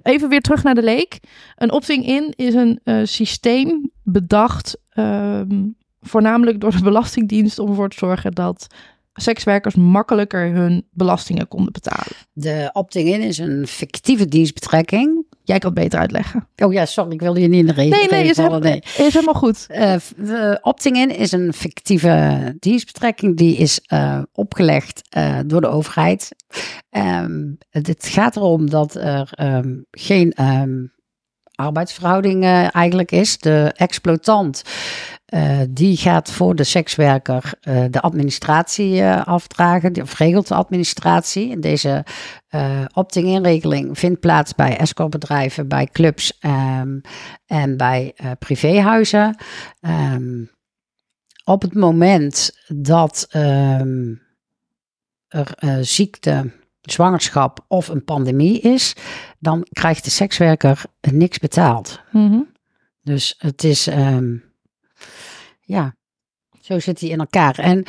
even 0.02 0.28
weer 0.28 0.40
terug 0.40 0.62
naar 0.62 0.74
de 0.74 0.82
leek. 0.82 1.18
Een 1.56 1.72
opting-in 1.72 2.32
is 2.36 2.54
een 2.54 2.80
eh, 2.84 3.00
systeem 3.04 3.90
bedacht, 4.02 4.80
ehm, 4.88 5.66
voornamelijk 6.00 6.60
door 6.60 6.70
de 6.70 6.82
Belastingdienst, 6.82 7.58
om 7.58 7.68
ervoor 7.68 7.88
te 7.88 7.98
zorgen 7.98 8.32
dat 8.32 8.66
sekswerkers 9.20 9.74
makkelijker 9.74 10.52
hun 10.52 10.86
belastingen 10.90 11.48
konden 11.48 11.72
betalen. 11.72 12.16
De 12.32 12.70
opting-in 12.72 13.20
is 13.20 13.38
een 13.38 13.66
fictieve 13.66 14.26
dienstbetrekking. 14.26 15.24
Jij 15.42 15.58
kan 15.58 15.70
het 15.70 15.80
beter 15.80 15.98
uitleggen. 15.98 16.48
Oh 16.56 16.72
ja, 16.72 16.86
sorry, 16.86 17.12
ik 17.12 17.20
wilde 17.20 17.40
je 17.40 17.48
niet 17.48 17.60
in 17.60 17.66
de 17.66 17.72
reden 17.72 17.98
Nee, 17.98 18.08
nee, 18.08 18.28
is, 18.30 18.36
helemaal, 18.36 18.62
is 18.62 19.14
helemaal 19.14 19.34
goed. 19.34 19.66
Uh, 19.70 20.54
Opting-in 20.60 21.16
is 21.16 21.32
een 21.32 21.52
fictieve 21.52 22.56
dienstbetrekking 22.58 23.36
die 23.36 23.56
is 23.56 23.80
uh, 23.92 24.22
opgelegd 24.32 25.02
uh, 25.16 25.38
door 25.46 25.60
de 25.60 25.68
overheid. 25.68 26.30
Um, 26.90 27.58
het 27.70 28.06
gaat 28.06 28.36
erom 28.36 28.70
dat 28.70 28.94
er 28.94 29.32
um, 29.40 29.84
geen 29.90 30.44
um, 30.44 30.92
arbeidsverhouding 31.54 32.44
eigenlijk 32.70 33.12
is. 33.12 33.38
De 33.38 33.72
exploitant 33.76 34.62
uh, 35.30 35.58
die 35.70 35.96
gaat 35.96 36.30
voor 36.30 36.54
de 36.54 36.64
sekswerker 36.64 37.52
uh, 37.62 37.84
de 37.90 38.00
administratie 38.00 39.00
uh, 39.00 39.26
afdragen, 39.26 40.02
of 40.02 40.18
regelt 40.18 40.48
de 40.48 40.54
administratie. 40.54 41.52
En 41.52 41.60
deze 41.60 42.04
opting-inregeling 42.94 43.98
vindt 43.98 44.20
plaats 44.20 44.54
bij 44.54 44.76
escortbedrijven, 44.76 45.68
bij 45.68 45.86
clubs 45.86 46.38
um, 46.40 47.00
en 47.46 47.76
bij 47.76 48.14
privéhuizen. 48.38 49.36
Um, 49.80 50.50
op 51.44 51.62
het 51.62 51.74
moment 51.74 52.50
dat 52.68 53.28
um, 53.36 54.22
er 55.28 55.54
ziekte, 55.80 56.50
zwangerschap 56.80 57.64
of 57.68 57.88
een 57.88 58.04
pandemie 58.04 58.60
is, 58.60 58.96
dan 59.38 59.66
krijgt 59.72 60.04
de 60.04 60.10
sekswerker 60.10 60.82
niks 61.12 61.38
betaald. 61.38 62.00
Mm 62.10 62.28
-hmm. 62.28 62.52
Dus 63.02 63.34
het 63.38 63.64
is 63.64 63.88
ja, 65.70 65.94
zo 66.60 66.78
zit 66.78 67.00
hij 67.00 67.08
in 67.08 67.18
elkaar. 67.18 67.58
En 67.58 67.84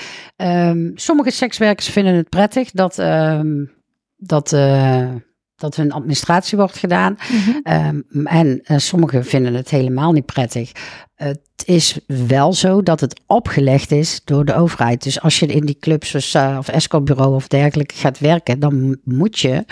um, 0.69 0.91
sommige 0.95 1.31
sekswerkers 1.31 1.89
vinden 1.89 2.13
het 2.15 2.29
prettig 2.29 2.71
dat, 2.71 2.97
um, 2.97 3.71
dat, 4.15 4.51
uh, 4.51 5.09
dat 5.55 5.75
hun 5.75 5.91
administratie 5.91 6.57
wordt 6.57 6.77
gedaan. 6.77 7.17
Mm 7.31 7.39
-hmm. 7.39 8.05
um, 8.13 8.27
en 8.27 8.61
uh, 8.63 8.77
sommigen 8.77 9.25
vinden 9.25 9.53
het 9.53 9.69
helemaal 9.69 10.11
niet 10.11 10.25
prettig. 10.25 10.71
Het 11.15 11.39
is 11.65 11.99
wel 12.05 12.53
zo 12.53 12.81
dat 12.83 12.99
het 12.99 13.21
opgelegd 13.25 13.91
is 13.91 14.21
door 14.23 14.45
de 14.45 14.55
overheid. 14.55 15.03
Dus 15.03 15.21
als 15.21 15.39
je 15.39 15.45
in 15.45 15.65
die 15.65 15.77
clubs 15.79 16.35
uh, 16.35 16.55
of 16.57 16.67
escortbureau 16.67 17.35
of 17.35 17.47
dergelijke 17.47 17.95
gaat 17.95 18.19
werken, 18.19 18.59
dan 18.59 18.97
moet 19.03 19.39
je 19.39 19.65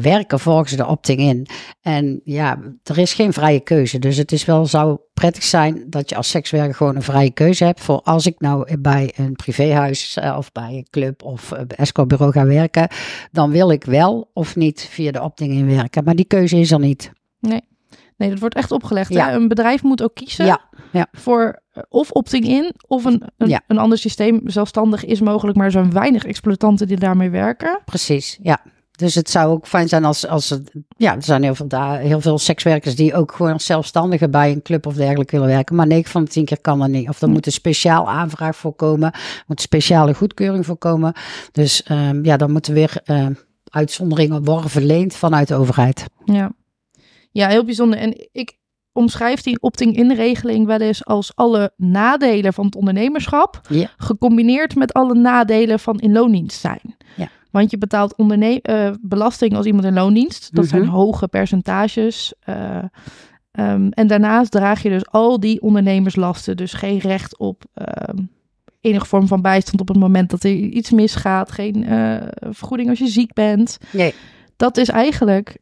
werken 0.00 0.40
volgens 0.40 0.72
de 0.72 0.86
opting 0.86 1.20
in. 1.20 1.46
En 1.80 2.20
ja, 2.24 2.58
er 2.82 2.98
is 2.98 3.12
geen 3.12 3.32
vrije 3.32 3.60
keuze. 3.60 3.98
Dus 3.98 4.16
het 4.16 4.32
is 4.32 4.44
wel 4.44 4.66
zou 4.66 4.98
prettig 5.14 5.42
zijn 5.42 5.84
dat 5.86 6.08
je 6.08 6.16
als 6.16 6.28
sekswerker 6.28 6.74
gewoon 6.74 6.96
een 6.96 7.02
vrije 7.02 7.30
keuze 7.30 7.64
hebt. 7.64 7.80
Voor 7.80 8.00
als 8.02 8.26
ik 8.26 8.40
nou 8.40 8.78
bij 8.78 9.12
een 9.16 9.32
privéhuis 9.32 10.16
uh, 10.16 10.34
of 10.38 10.52
bij 10.52 10.72
een 10.72 10.86
club 10.90 11.22
of 11.22 11.52
uh, 11.52 11.60
escortbureau 11.68 12.32
ga 12.32 12.46
werken, 12.46 12.88
dan 13.32 13.50
wil 13.50 13.70
ik 13.70 13.84
wel 13.84 14.30
of 14.32 14.56
niet 14.56 14.86
via 14.90 15.10
de 15.10 15.22
opting 15.22 15.52
in 15.52 15.66
werken. 15.66 16.04
Maar 16.04 16.16
die 16.16 16.26
keuze 16.26 16.58
is 16.58 16.70
er 16.70 16.78
niet. 16.78 17.12
Nee. 17.40 17.60
Nee, 18.16 18.30
dat 18.30 18.38
wordt 18.38 18.54
echt 18.54 18.72
opgelegd. 18.72 19.12
Ja. 19.12 19.28
Hè? 19.28 19.34
Een 19.34 19.48
bedrijf 19.48 19.82
moet 19.82 20.02
ook 20.02 20.14
kiezen 20.14 20.46
ja. 20.46 20.60
Ja. 20.92 21.06
voor 21.12 21.62
of 21.88 22.10
opting-in 22.10 22.74
of 22.86 23.04
een, 23.04 23.22
een, 23.36 23.60
een 23.66 23.78
ander 23.78 23.98
systeem. 23.98 24.40
Zelfstandig 24.44 25.04
is 25.04 25.20
mogelijk, 25.20 25.56
maar 25.56 25.66
er 25.66 25.72
zijn 25.72 25.92
weinig 25.92 26.24
exploitanten 26.24 26.86
die 26.86 26.96
daarmee 26.96 27.30
werken. 27.30 27.80
Precies, 27.84 28.38
ja. 28.42 28.60
Dus 28.98 29.14
het 29.14 29.30
zou 29.30 29.50
ook 29.50 29.66
fijn 29.66 29.88
zijn 29.88 30.04
als, 30.04 30.26
als 30.26 30.50
het, 30.50 30.70
ja, 30.96 31.14
er 31.14 31.22
zijn 31.22 31.42
heel 31.42 31.54
veel, 31.54 31.68
daar, 31.68 31.98
heel 31.98 32.20
veel 32.20 32.38
sekswerkers 32.38 32.96
die 32.96 33.14
ook 33.14 33.32
gewoon 33.32 33.52
als 33.52 33.64
zelfstandigen 33.64 34.30
bij 34.30 34.52
een 34.52 34.62
club 34.62 34.86
of 34.86 34.94
dergelijke 34.94 35.36
willen 35.36 35.54
werken. 35.54 35.76
Maar 35.76 35.86
9 35.86 36.10
van 36.10 36.24
de 36.24 36.30
10 36.30 36.44
keer 36.44 36.60
kan 36.60 36.78
dat 36.78 36.88
niet. 36.88 37.08
Of 37.08 37.22
er 37.22 37.28
moet 37.28 37.46
een 37.46 37.52
speciaal 37.52 38.08
aanvraag 38.08 38.56
voor 38.56 38.72
komen, 38.72 39.12
moet 39.46 39.56
een 39.56 39.58
speciale 39.58 40.14
goedkeuring 40.14 40.66
voor 40.66 40.76
komen. 40.76 41.12
Dus 41.52 41.84
um, 41.90 42.24
ja, 42.24 42.36
dan 42.36 42.52
moeten 42.52 42.74
weer 42.74 43.00
uh, 43.04 43.26
uitzonderingen 43.64 44.44
worden 44.44 44.70
verleend 44.70 45.14
vanuit 45.14 45.48
de 45.48 45.54
overheid. 45.54 46.04
Ja. 46.24 46.52
ja, 47.30 47.48
heel 47.48 47.64
bijzonder. 47.64 47.98
En 47.98 48.28
ik 48.32 48.56
omschrijf 48.92 49.42
die 49.42 49.60
opting-in-regeling 49.60 50.66
wel 50.66 50.80
eens 50.80 51.04
als 51.04 51.32
alle 51.34 51.72
nadelen 51.76 52.52
van 52.52 52.64
het 52.64 52.76
ondernemerschap, 52.76 53.60
ja. 53.68 53.90
gecombineerd 53.96 54.74
met 54.74 54.92
alle 54.92 55.14
nadelen 55.14 55.78
van 55.78 55.98
in 55.98 56.12
loondienst 56.12 56.60
zijn. 56.60 56.96
Ja. 57.16 57.28
Want 57.50 57.70
je 57.70 57.78
betaalt 57.78 58.16
onderne- 58.16 58.60
uh, 58.62 58.90
belasting 59.00 59.54
als 59.56 59.66
iemand 59.66 59.84
in 59.84 59.94
loondienst. 59.94 60.54
Dat 60.54 60.64
Mhm. 60.64 60.74
zijn 60.74 60.88
hoge 60.88 61.28
percentages. 61.28 62.34
Uh, 62.48 62.78
um, 63.52 63.88
en 63.90 64.06
daarnaast 64.06 64.50
draag 64.50 64.82
je 64.82 64.88
dus 64.88 65.06
al 65.10 65.40
die 65.40 65.62
ondernemerslasten. 65.62 66.56
Dus 66.56 66.72
geen 66.72 66.98
recht 66.98 67.38
op 67.38 67.64
um, 68.08 68.30
enige 68.80 69.06
vorm 69.06 69.26
van 69.26 69.42
bijstand 69.42 69.80
op 69.80 69.88
het 69.88 69.96
moment 69.98 70.30
dat 70.30 70.44
er 70.44 70.50
iets 70.50 70.90
misgaat. 70.90 71.50
Geen 71.52 71.82
uh, 71.92 72.16
vergoeding 72.50 72.88
als 72.88 72.98
je 72.98 73.06
ziek 73.08 73.32
bent. 73.32 73.78
Nee. 73.92 74.14
Dat 74.56 74.76
is 74.76 74.88
eigenlijk 74.88 75.58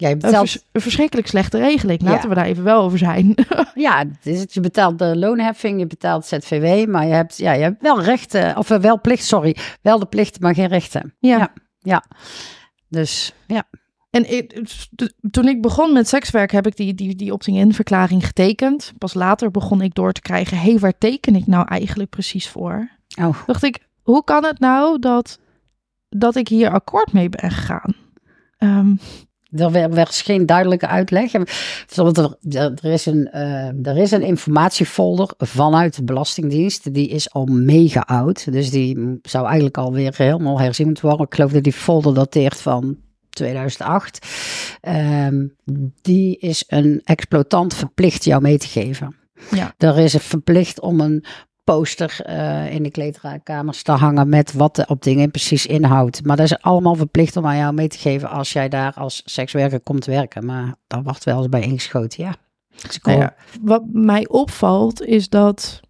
Jij 0.00 0.10
een, 0.12 0.18
betaalt, 0.18 0.50
vers- 0.50 0.64
een 0.72 0.80
verschrikkelijk 0.80 1.28
slechte 1.28 1.58
regeling. 1.58 2.02
Laten 2.02 2.22
Ja. 2.22 2.28
we 2.28 2.34
daar 2.34 2.44
even 2.44 2.64
wel 2.64 2.82
over 2.82 2.98
zijn. 2.98 3.34
ja, 3.74 3.98
het 3.98 4.26
is 4.26 4.40
het. 4.40 4.54
je 4.54 4.60
betaalt 4.60 4.98
de 4.98 5.16
loonheffing, 5.16 5.78
je 5.78 5.86
betaalt 5.86 6.26
ZVW, 6.26 6.88
maar 6.90 7.06
je 7.06 7.12
hebt, 7.12 7.36
ja, 7.36 7.52
je 7.52 7.62
hebt 7.62 7.82
wel 7.82 8.02
rechten, 8.02 8.56
of 8.56 8.68
wel 8.68 9.00
plicht, 9.00 9.24
sorry, 9.24 9.56
wel 9.82 9.98
de 9.98 10.06
plicht, 10.06 10.40
maar 10.40 10.54
geen 10.54 10.68
rechten. 10.68 11.14
ja. 11.18 11.38
Ja. 11.38 11.52
Ja. 11.82 12.04
Dus 12.88 13.34
ja, 13.46 13.64
En 14.10 14.32
ik, 14.32 14.64
t- 14.96 15.14
toen 15.30 15.48
ik 15.48 15.62
begon 15.62 15.92
met 15.92 16.08
sekswerk 16.08 16.50
heb 16.52 16.66
ik 16.66 16.76
die, 16.76 16.94
die, 16.94 17.14
die 17.16 17.32
opting-in 17.32 17.74
verklaring 17.74 18.26
getekend. 18.26 18.92
Pas 18.98 19.14
later 19.14 19.50
begon 19.50 19.80
ik 19.80 19.94
door 19.94 20.12
te 20.12 20.20
krijgen, 20.20 20.56
hé, 20.58 20.70
hey, 20.70 20.78
waar 20.78 20.98
teken 20.98 21.34
ik 21.36 21.46
nou 21.46 21.66
eigenlijk 21.68 22.10
precies 22.10 22.48
voor? 22.48 22.88
oh, 23.20 23.36
Dacht 23.46 23.62
ik, 23.62 23.78
hoe 24.02 24.24
kan 24.24 24.44
het 24.44 24.58
nou 24.58 24.98
dat, 24.98 25.38
dat 26.08 26.36
ik 26.36 26.48
hier 26.48 26.70
akkoord 26.70 27.12
mee 27.12 27.28
ben 27.28 27.50
gegaan? 27.50 27.94
Ehm, 28.58 28.94
er 29.50 29.90
werd, 29.90 30.14
geen 30.14 30.46
duidelijke 30.46 30.86
uitleg. 30.86 31.32
Er 31.32 32.84
is 32.84 33.06
een, 33.06 33.30
eh, 33.30 33.86
er 33.86 33.96
is 33.96 34.10
een 34.10 34.22
informatiefolder 34.22 35.32
vanuit 35.38 35.96
de 35.96 36.04
Belastingdienst. 36.04 36.94
Die 36.94 37.08
is 37.08 37.32
al 37.32 37.44
mega 37.46 38.00
oud. 38.00 38.52
Dus 38.52 38.70
die 38.70 39.18
zou 39.22 39.44
eigenlijk 39.46 39.78
alweer 39.78 40.14
helemaal 40.16 40.60
herzien 40.60 40.86
moeten 40.86 41.06
worden. 41.06 41.26
Ik 41.26 41.34
geloof 41.34 41.52
dat 41.52 41.62
die 41.62 41.72
folder 41.72 42.14
dateert 42.14 42.60
van 42.60 42.96
2008. 43.30 44.26
Ehm, 44.80 45.46
die 46.02 46.38
is 46.38 46.64
een 46.66 47.00
exploitant 47.04 47.74
verplicht 47.74 48.24
jou 48.24 48.42
mee 48.42 48.58
te 48.58 48.68
geven. 48.68 49.14
Ja. 49.50 49.74
Er 49.78 49.98
is 49.98 50.14
een 50.14 50.20
verplicht 50.20 50.80
om 50.80 51.00
een 51.00 51.24
poster 51.74 52.20
uh, 52.28 52.72
in 52.74 52.82
de 52.82 52.90
kleedkamers 52.90 53.82
te 53.82 53.92
hangen 53.92 54.28
met 54.28 54.52
wat 54.52 54.76
de 54.76 54.84
op 54.88 55.02
dingen 55.02 55.30
precies 55.30 55.66
inhoudt. 55.66 56.24
Maar 56.24 56.36
dat 56.36 56.46
is 56.46 56.60
allemaal 56.60 56.94
verplicht 56.94 57.36
om 57.36 57.46
aan 57.46 57.56
jou 57.56 57.74
mee 57.74 57.88
te 57.88 57.98
geven 57.98 58.30
als 58.30 58.52
jij 58.52 58.68
daar 58.68 58.92
als 58.94 59.22
sekswerker 59.24 59.80
komt 59.80 60.04
werken. 60.04 60.44
Maar 60.44 60.74
daar 60.86 61.02
wordt 61.02 61.24
wel 61.24 61.38
eens 61.38 61.48
bij 61.48 61.60
ingeschoten, 61.62 62.24
ja. 62.24 62.34
Dus 62.82 62.96
ik 62.96 63.04
nou 63.04 63.18
ja, 63.18 63.34
wat 63.60 63.82
mij 63.92 64.28
opvalt 64.28 65.02
is 65.02 65.28
dat 65.28 65.80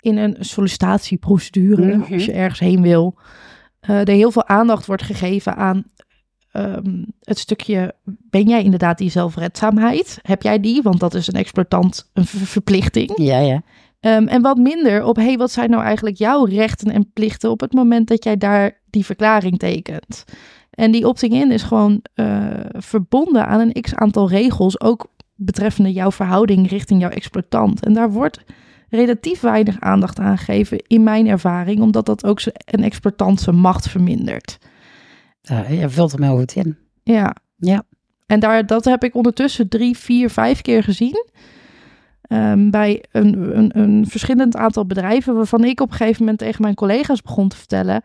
in 0.00 0.16
een 0.16 0.36
sollicitatieprocedure, 0.40 1.96
Mhm. 1.96 2.12
als 2.14 2.24
je 2.24 2.32
ergens 2.32 2.60
heen 2.60 2.82
wil, 2.82 3.18
eh, 3.80 4.00
er 4.00 4.08
heel 4.08 4.30
veel 4.30 4.46
aandacht 4.46 4.86
wordt 4.86 5.02
gegeven 5.02 5.56
aan 5.56 5.84
ehm, 6.52 7.04
het 7.22 7.38
stukje, 7.38 7.94
ben 8.04 8.48
jij 8.48 8.62
inderdaad 8.62 8.98
die 8.98 9.10
zelfredzaamheid? 9.10 10.18
Heb 10.22 10.42
jij 10.42 10.60
die? 10.60 10.82
Want 10.82 11.00
dat 11.00 11.14
is 11.14 11.26
een 11.26 11.34
exploitant 11.38 12.10
een 12.12 12.24
ver- 12.26 12.46
verplichting. 12.46 13.12
Ja, 13.16 13.38
ja. 13.38 13.62
Ehm, 14.00 14.26
en 14.26 14.42
wat 14.42 14.56
minder 14.56 15.04
op, 15.04 15.16
hey, 15.16 15.36
wat 15.36 15.50
zijn 15.50 15.70
nou 15.70 15.82
eigenlijk 15.82 16.16
jouw 16.16 16.44
rechten 16.44 16.92
en 16.92 17.12
plichten 17.12 17.50
op 17.50 17.60
het 17.60 17.72
moment 17.72 18.08
dat 18.08 18.24
jij 18.24 18.36
daar 18.36 18.80
die 18.90 19.04
verklaring 19.04 19.58
tekent? 19.58 20.24
En 20.70 20.90
die 20.90 21.08
opting-in 21.08 21.50
is 21.50 21.62
gewoon 21.62 22.02
eh, 22.14 22.46
verbonden 22.70 23.46
aan 23.46 23.60
een 23.60 23.82
x 23.82 23.94
aantal 23.94 24.28
regels, 24.28 24.80
ook 24.80 25.06
betreffende 25.34 25.92
jouw 25.92 26.10
verhouding 26.10 26.68
richting 26.68 27.00
jouw 27.00 27.10
exploitant. 27.10 27.84
En 27.84 27.92
daar 27.92 28.10
wordt 28.10 28.44
relatief 28.88 29.40
weinig 29.40 29.80
aandacht 29.80 30.18
aan 30.18 30.38
gegeven, 30.38 30.78
in 30.86 31.02
mijn 31.02 31.26
ervaring, 31.26 31.80
omdat 31.80 32.06
dat 32.06 32.24
ook 32.24 32.40
een 32.64 32.82
exploitant 32.82 33.40
zijn 33.40 33.56
macht 33.56 33.88
vermindert. 33.88 34.58
Uh, 35.50 35.80
je 35.80 35.88
vult 35.88 36.12
hem 36.12 36.22
heel 36.22 36.36
goed 36.36 36.54
in. 36.54 36.76
Ja. 37.02 37.36
Ja. 37.56 37.82
En 38.26 38.40
daar, 38.40 38.66
dat 38.66 38.84
heb 38.84 39.04
ik 39.04 39.14
ondertussen 39.14 39.68
drie, 39.68 39.98
vier, 39.98 40.30
vijf 40.30 40.62
keer 40.62 40.82
gezien. 40.82 41.26
Ehm, 42.28 42.70
bij 42.70 43.04
een, 43.12 43.58
een, 43.58 43.78
een 43.78 44.06
verschillend 44.08 44.56
aantal 44.56 44.86
bedrijven, 44.86 45.34
waarvan 45.34 45.64
ik 45.64 45.80
op 45.80 45.90
een 45.90 45.96
gegeven 45.96 46.20
moment 46.20 46.38
tegen 46.38 46.62
mijn 46.62 46.74
collega's 46.74 47.22
begon 47.22 47.48
te 47.48 47.56
vertellen. 47.56 48.02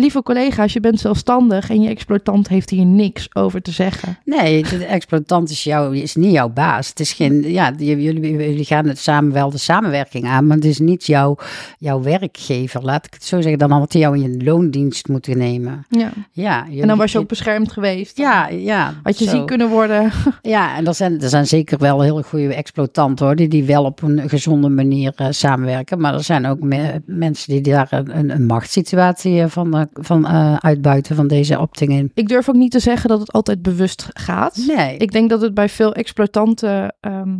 Lieve 0.00 0.22
collega's, 0.22 0.72
je 0.72 0.80
bent 0.80 1.00
zelfstandig 1.00 1.70
en 1.70 1.82
je 1.82 1.88
exploitant 1.88 2.48
heeft 2.48 2.70
hier 2.70 2.84
niks 2.84 3.34
over 3.34 3.62
te 3.62 3.70
zeggen. 3.70 4.18
Nee, 4.24 4.62
de 4.62 4.84
exploitant 4.84 5.50
is, 5.50 5.64
jou, 5.64 5.96
is 5.96 6.14
niet 6.14 6.32
jouw 6.32 6.48
baas. 6.48 6.88
Het 6.88 7.00
is 7.00 7.12
geen, 7.12 7.52
ja, 7.52 7.72
jullie, 7.76 8.30
jullie 8.30 8.64
gaan 8.64 8.86
het 8.86 8.98
samen 8.98 9.32
wel 9.32 9.50
de 9.50 9.58
samenwerking 9.58 10.26
aan, 10.26 10.46
maar 10.46 10.56
het 10.56 10.64
is 10.64 10.78
niet 10.78 11.06
jouw, 11.06 11.36
jouw 11.78 12.02
werkgever. 12.02 12.82
Laat 12.82 13.06
ik 13.06 13.14
het 13.14 13.24
zo 13.24 13.40
zeggen. 13.40 13.58
Dan 13.58 13.70
had 13.70 13.92
hij 13.92 14.02
jou 14.02 14.16
in 14.16 14.22
je 14.22 14.44
loondienst 14.44 15.08
moeten 15.08 15.38
nemen. 15.38 15.86
Ja. 15.88 16.10
Ja, 16.32 16.66
En 16.80 16.88
dan 16.88 16.98
was 16.98 17.12
je 17.12 17.18
ook 17.18 17.28
beschermd 17.28 17.72
geweest. 17.72 18.16
Ja, 18.18 18.48
ja. 18.48 18.94
Had 19.02 19.18
je 19.18 19.24
zo. 19.24 19.30
ziek 19.30 19.46
kunnen 19.46 19.68
worden. 19.68 20.10
Ja, 20.42 20.76
en 20.76 20.86
er 20.86 20.94
zijn, 20.94 21.20
er 21.20 21.28
zijn 21.28 21.46
zeker 21.46 21.78
wel 21.78 22.00
hele 22.00 22.22
goede 22.22 22.54
exploitanten 22.54 23.26
hoor, 23.26 23.36
die, 23.36 23.48
die 23.48 23.64
wel 23.64 23.84
op 23.84 24.02
een 24.02 24.28
gezonde 24.28 24.68
manier 24.68 25.12
uh, 25.16 25.26
samenwerken. 25.30 26.00
Maar 26.00 26.14
er 26.14 26.24
zijn 26.24 26.46
ook 26.46 26.60
me, 26.60 27.02
mensen 27.06 27.52
die 27.52 27.72
daar 27.72 27.88
een, 27.90 28.18
een, 28.18 28.30
een 28.30 28.46
machtssituatie 28.46 29.46
van 29.46 29.76
uh, 29.76 29.82
van 29.92 30.26
eh, 30.26 30.56
uitbuiten 30.56 31.16
van 31.16 31.28
deze 31.28 31.58
opting-in. 31.58 32.10
Ik 32.14 32.28
durf 32.28 32.48
ook 32.48 32.54
niet 32.54 32.70
te 32.70 32.78
zeggen 32.78 33.08
dat 33.08 33.20
het 33.20 33.32
altijd 33.32 33.62
bewust 33.62 34.08
gaat. 34.12 34.64
Nee. 34.76 34.96
Ik 34.96 35.12
denk 35.12 35.30
dat 35.30 35.40
het 35.40 35.54
bij 35.54 35.68
veel 35.68 35.94
exploitanten 35.94 36.96
ehm, 37.00 37.36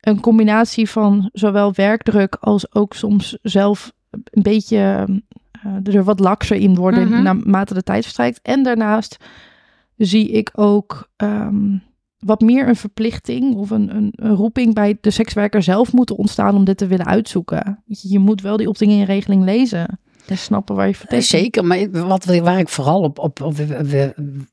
een 0.00 0.20
combinatie 0.20 0.90
van 0.90 1.30
zowel 1.32 1.72
werkdruk 1.72 2.36
als 2.40 2.74
ook 2.74 2.94
soms 2.94 3.38
zelf 3.42 3.92
een 4.10 4.42
beetje 4.42 5.06
uh, 5.66 5.94
er 5.94 6.04
wat 6.04 6.20
lakser 6.20 6.56
in 6.56 6.74
worden 6.74 7.08
Mhm. 7.08 7.22
naarmate 7.22 7.74
de 7.74 7.82
tijd 7.82 8.02
verstrijkt. 8.02 8.40
En 8.42 8.62
daarnaast 8.62 9.16
zie 9.96 10.30
ik 10.30 10.50
ook 10.54 11.10
ehm, 11.16 11.76
wat 12.18 12.40
meer 12.40 12.68
een 12.68 12.76
verplichting 12.76 13.54
of 13.54 13.70
een, 13.70 13.96
een, 13.96 14.12
een 14.14 14.34
roeping 14.34 14.74
bij 14.74 14.98
de 15.00 15.10
sekswerker 15.10 15.62
zelf 15.62 15.92
moeten 15.92 16.16
ontstaan 16.16 16.54
om 16.54 16.64
dit 16.64 16.76
te 16.76 16.86
willen 16.86 17.06
uitzoeken. 17.06 17.82
Je, 17.86 18.18
moet 18.18 18.40
wel 18.40 18.56
die 18.56 18.68
opt-in-regeling 18.68 19.44
lezen 19.44 20.00
en 20.30 20.38
snappen 20.38 20.74
waar 20.74 20.88
je. 20.88 21.20
Zeker, 21.20 21.64
maar 21.64 21.90
wat, 21.90 22.24
waar 22.24 22.58
ik 22.58 22.68
vooral 22.68 23.02
op, 23.02 23.18
op, 23.18 23.40
op 23.40 23.56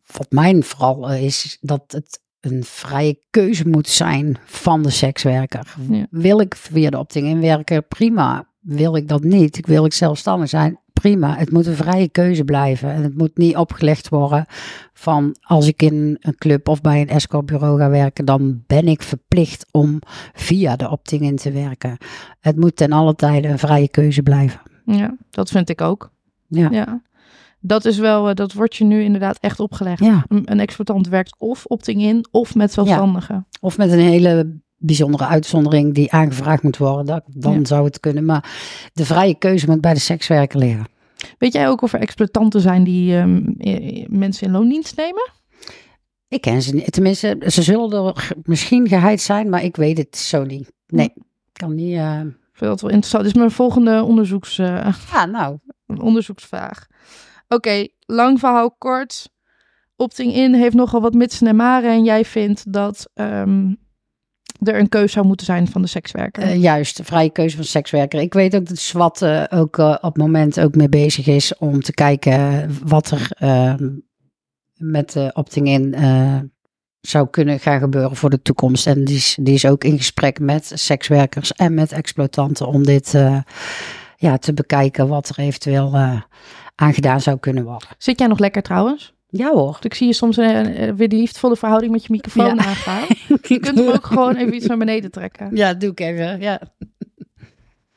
wat 0.05 0.27
mijn 0.29 0.63
vooral 0.63 1.09
eh, 1.09 1.23
is, 1.23 1.57
dat 1.61 1.83
het 1.87 2.21
een 2.39 2.63
vrije 2.63 3.19
keuze 3.29 3.67
moet 3.67 3.89
zijn 3.89 4.37
van 4.45 4.83
de 4.83 4.89
sekswerker. 4.89 5.75
Ja. 5.89 6.07
Wil 6.09 6.39
ik 6.39 6.55
via 6.55 6.89
de 6.89 6.99
opting 6.99 7.27
inwerken? 7.27 7.87
Prima. 7.87 8.47
Wil 8.59 8.95
ik 8.95 9.07
dat 9.07 9.23
niet? 9.23 9.57
Ik 9.57 9.65
wil 9.65 9.85
ik 9.85 9.93
zelfstandig 9.93 10.49
zijn? 10.49 10.79
Prima. 10.93 11.37
Het 11.37 11.51
moet 11.51 11.65
een 11.65 11.75
vrije 11.75 12.09
keuze 12.09 12.43
blijven. 12.43 12.91
En 12.91 13.03
het 13.03 13.17
moet 13.17 13.37
niet 13.37 13.55
opgelegd 13.55 14.09
worden 14.09 14.45
van 14.93 15.35
als 15.41 15.67
ik 15.67 15.81
in 15.81 16.17
een 16.19 16.35
club 16.35 16.67
of 16.67 16.81
bij 16.81 17.01
een 17.01 17.09
escortbureau 17.09 17.79
ga 17.79 17.89
werken, 17.89 18.25
dan 18.25 18.63
ben 18.67 18.87
ik 18.87 19.01
verplicht 19.01 19.65
om 19.71 19.99
via 20.33 20.75
de 20.75 20.89
opting 20.89 21.21
in 21.21 21.35
te 21.35 21.51
werken. 21.51 21.97
Het 22.39 22.55
moet 22.55 22.75
ten 22.75 22.91
alle 22.91 23.15
tijde 23.15 23.47
een 23.47 23.59
vrije 23.59 23.89
keuze 23.89 24.23
blijven. 24.23 24.61
Ja, 24.85 25.15
dat 25.29 25.49
vind 25.49 25.69
ik 25.69 25.81
ook. 25.81 26.11
Ja. 26.47 26.67
Ja. 26.71 27.01
Dat 27.59 27.85
is 27.85 27.97
wel, 27.97 28.29
eh, 28.29 28.35
dat 28.35 28.53
wordt 28.53 28.75
je 28.75 28.83
nu 28.83 29.01
inderdaad 29.03 29.37
echt 29.39 29.59
opgelegd. 29.59 29.99
Ja. 30.03 30.25
Een, 30.27 30.51
een 30.51 30.59
exploitant 30.59 31.07
werkt 31.07 31.35
of 31.37 31.65
opting-in 31.65 32.25
of 32.31 32.55
met 32.55 32.73
zelfstandigen. 32.73 33.47
Of 33.61 33.77
met 33.77 33.91
een 33.91 33.99
hele 33.99 34.59
bijzondere 34.77 35.25
uitzondering 35.25 35.93
die 35.93 36.11
aangevraagd 36.11 36.63
moet 36.63 36.77
worden, 36.77 37.05
dat, 37.05 37.23
dan 37.27 37.53
Ja. 37.59 37.65
zou 37.65 37.85
het 37.85 37.99
kunnen. 37.99 38.25
Maar 38.25 38.51
de 38.93 39.05
vrije 39.05 39.35
keuze 39.35 39.69
moet 39.69 39.81
bij 39.81 39.93
de 39.93 39.99
sekswerker 39.99 40.59
liggen. 40.59 40.85
Weet 41.37 41.53
jij 41.53 41.67
ook 41.69 41.81
of 41.81 41.93
er 41.93 41.99
exploitanten 41.99 42.61
zijn 42.61 42.83
die 42.83 43.15
ehm, 43.17 43.43
eh, 43.57 44.05
mensen 44.09 44.47
in 44.47 44.53
loondienst 44.53 44.97
nemen? 44.97 45.31
Ik 46.27 46.41
ken 46.41 46.61
ze 46.61 46.73
niet. 46.73 46.91
Tenminste, 46.91 47.41
ze 47.47 47.61
zullen 47.61 47.91
er 48.05 48.31
misschien 48.43 48.87
geheid 48.87 49.21
zijn, 49.21 49.49
maar 49.49 49.63
ik 49.63 49.75
weet 49.75 49.97
het 49.97 50.17
zo 50.17 50.43
niet. 50.43 50.71
Nee, 50.87 51.11
ik 51.15 51.23
kan 51.53 51.75
niet. 51.75 51.95
eh, 51.95 52.21
vind 52.63 52.79
dat 52.79 52.81
wel 52.81 52.89
interessant. 52.89 53.23
Dit 53.23 53.33
is 53.33 53.37
mijn 53.39 53.51
volgende 53.51 54.03
onderzoeks, 54.03 54.57
eh, 54.57 54.93
Ja, 55.11 55.25
nou. 55.25 55.57
onderzoeksvraag. 55.87 56.87
Oké, 57.47 57.87
lang 57.99 58.39
verhaal 58.39 58.71
kort. 58.71 59.29
Opting-in 59.95 60.53
heeft 60.53 60.75
nogal 60.75 61.01
wat 61.01 61.13
mitsen 61.13 61.47
en 61.47 61.55
maren. 61.55 61.91
En 61.91 62.03
jij 62.03 62.25
vindt 62.25 62.73
dat 62.73 63.09
ehm, 63.13 63.73
er 64.63 64.79
een 64.79 64.89
keuze 64.89 65.13
zou 65.13 65.25
moeten 65.25 65.45
zijn 65.45 65.67
van 65.67 65.81
de 65.81 65.87
sekswerker. 65.87 66.43
eh, 66.43 66.61
juist, 66.61 66.97
de 66.97 67.03
vrije 67.03 67.29
keuze 67.29 67.55
van 67.55 67.65
sekswerker. 67.65 68.19
Ik 68.21 68.33
weet 68.33 68.55
ook 68.55 68.65
dat 68.65 68.77
SWAT 68.77 69.25
ook 69.49 69.77
eh, 69.77 69.89
op 70.01 70.13
het 70.13 70.17
moment 70.17 70.59
ook 70.59 70.75
mee 70.75 70.89
bezig 70.89 71.27
is 71.27 71.57
om 71.57 71.81
te 71.81 71.93
kijken 71.93 72.69
wat 72.87 73.11
er 73.11 73.31
eh, 73.37 73.73
met 74.73 75.11
de 75.11 75.31
opting-in 75.33 75.93
zou 77.07 77.27
kunnen 77.29 77.59
gaan 77.59 77.79
gebeuren 77.79 78.15
voor 78.15 78.29
de 78.29 78.41
toekomst. 78.41 78.87
En 78.87 79.03
die 79.03 79.15
is, 79.15 79.37
die 79.41 79.53
is 79.53 79.65
ook 79.65 79.83
in 79.83 79.97
gesprek 79.97 80.39
met 80.39 80.71
sekswerkers 80.73 81.53
en 81.53 81.73
met 81.73 81.91
exploitanten 81.91 82.67
om 82.67 82.83
dit 82.83 83.13
eh, 83.13 83.37
ja, 84.17 84.37
te 84.37 84.53
bekijken 84.53 85.07
wat 85.07 85.29
er 85.29 85.39
eventueel 85.39 85.93
eh, 85.93 86.21
aan 86.75 86.93
gedaan 86.93 87.21
zou 87.21 87.37
kunnen 87.39 87.63
worden. 87.63 87.87
Zit 87.97 88.19
jij 88.19 88.27
nog 88.27 88.39
lekker 88.39 88.61
trouwens? 88.61 89.13
Ja 89.27 89.51
hoor. 89.51 89.77
Ik 89.81 89.93
zie 89.93 90.07
je 90.07 90.13
soms 90.13 90.37
eh, 90.37 90.87
eh, 90.87 90.95
weer 90.95 91.09
die 91.09 91.19
liefdevolle 91.19 91.55
verhouding 91.55 91.91
met 91.91 92.01
je 92.03 92.11
microfoon 92.11 92.45
Ja. 92.55 92.65
aangaan. 92.65 93.05
Je 93.47 93.59
kunt 93.59 93.77
hem 93.77 93.87
ook 93.87 94.05
gewoon 94.05 94.35
even 94.35 94.55
iets 94.55 94.65
naar 94.65 94.77
beneden 94.77 95.11
trekken. 95.11 95.49
Ja, 95.55 95.73
doe 95.73 95.91
ik 95.91 95.99
even. 95.99 96.41
Ja, 96.41 96.61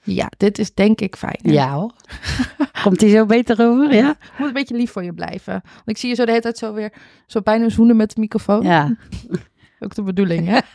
Ja, 0.07 0.31
dit 0.37 0.59
is 0.59 0.75
denk 0.75 1.01
ik 1.01 1.17
fijn. 1.17 1.39
hè? 1.43 1.53
ja 1.53 1.73
hoor. 1.73 1.93
Komt 2.83 2.99
die 2.99 3.11
zo 3.11 3.27
beter 3.27 3.61
over? 3.61 3.95
Ja. 3.95 4.17
Moet 4.39 4.47
een 4.49 4.53
beetje 4.55 4.77
lief 4.77 4.91
voor 4.93 5.05
je 5.05 5.13
blijven. 5.13 5.53
Want 5.53 5.89
ik 5.89 5.97
zie 5.97 6.09
je 6.09 6.15
zo 6.15 6.25
de 6.25 6.31
hele 6.31 6.43
tijd 6.43 6.59
zo 6.59 6.73
weer 6.73 6.93
zo 7.27 7.41
bijna 7.41 7.69
zoenen 7.69 7.97
met 7.97 8.15
de 8.15 8.21
microfoon. 8.21 8.63
Ja. 8.63 8.97
Ook 9.81 9.95
de 9.95 10.03
bedoeling, 10.03 10.47
hè? 10.49 10.59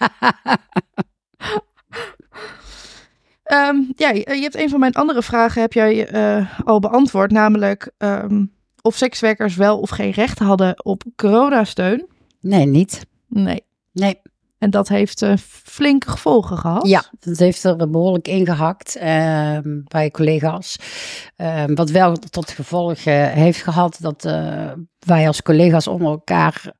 Ehm, 3.43 3.77
ja, 3.95 4.09
je 4.09 4.35
je 4.35 4.41
hebt 4.41 4.55
een 4.55 4.69
van 4.69 4.79
mijn 4.79 4.93
andere 4.93 5.23
vragen 5.23 5.61
heb 5.61 5.73
jij 5.73 6.07
eh, 6.07 6.59
al 6.63 6.79
beantwoord. 6.79 7.31
Namelijk 7.31 7.91
ehm, 7.97 8.45
of 8.81 8.95
sekswerkers 8.95 9.55
wel 9.55 9.79
of 9.79 9.89
geen 9.89 10.11
recht 10.11 10.39
hadden 10.39 10.85
op 10.85 11.03
coronasteun. 11.15 12.05
Nee, 12.41 12.65
niet. 12.65 13.05
Nee. 13.27 13.63
Nee. 13.91 14.21
En 14.61 14.69
dat 14.69 14.87
heeft 14.87 15.21
eh, 15.21 15.33
flinke 15.63 16.09
gevolgen 16.09 16.57
gehad. 16.57 16.87
Ja, 16.87 17.03
dat 17.19 17.37
heeft 17.37 17.63
er 17.63 17.89
behoorlijk 17.89 18.27
ingehakt 18.27 18.95
ehm 18.95 19.81
bij 19.83 20.11
collega's. 20.11 20.79
Ehm, 21.35 21.73
wat 21.73 21.89
wel 21.89 22.15
tot 22.15 22.49
gevolg 22.49 22.97
eh, 22.97 23.27
heeft 23.27 23.63
gehad 23.63 23.97
dat 23.99 24.25
eh, 24.25 24.71
wij 24.99 25.27
als 25.27 25.41
collega's 25.41 25.87
onder 25.87 26.07
elkaar 26.07 26.73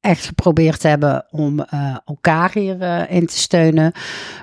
echt 0.00 0.26
geprobeerd 0.26 0.82
hebben 0.82 1.26
om 1.30 1.60
elkaar 2.04 2.52
hierin 2.52 3.08
in 3.08 3.26
te 3.26 3.38
steunen. 3.38 3.92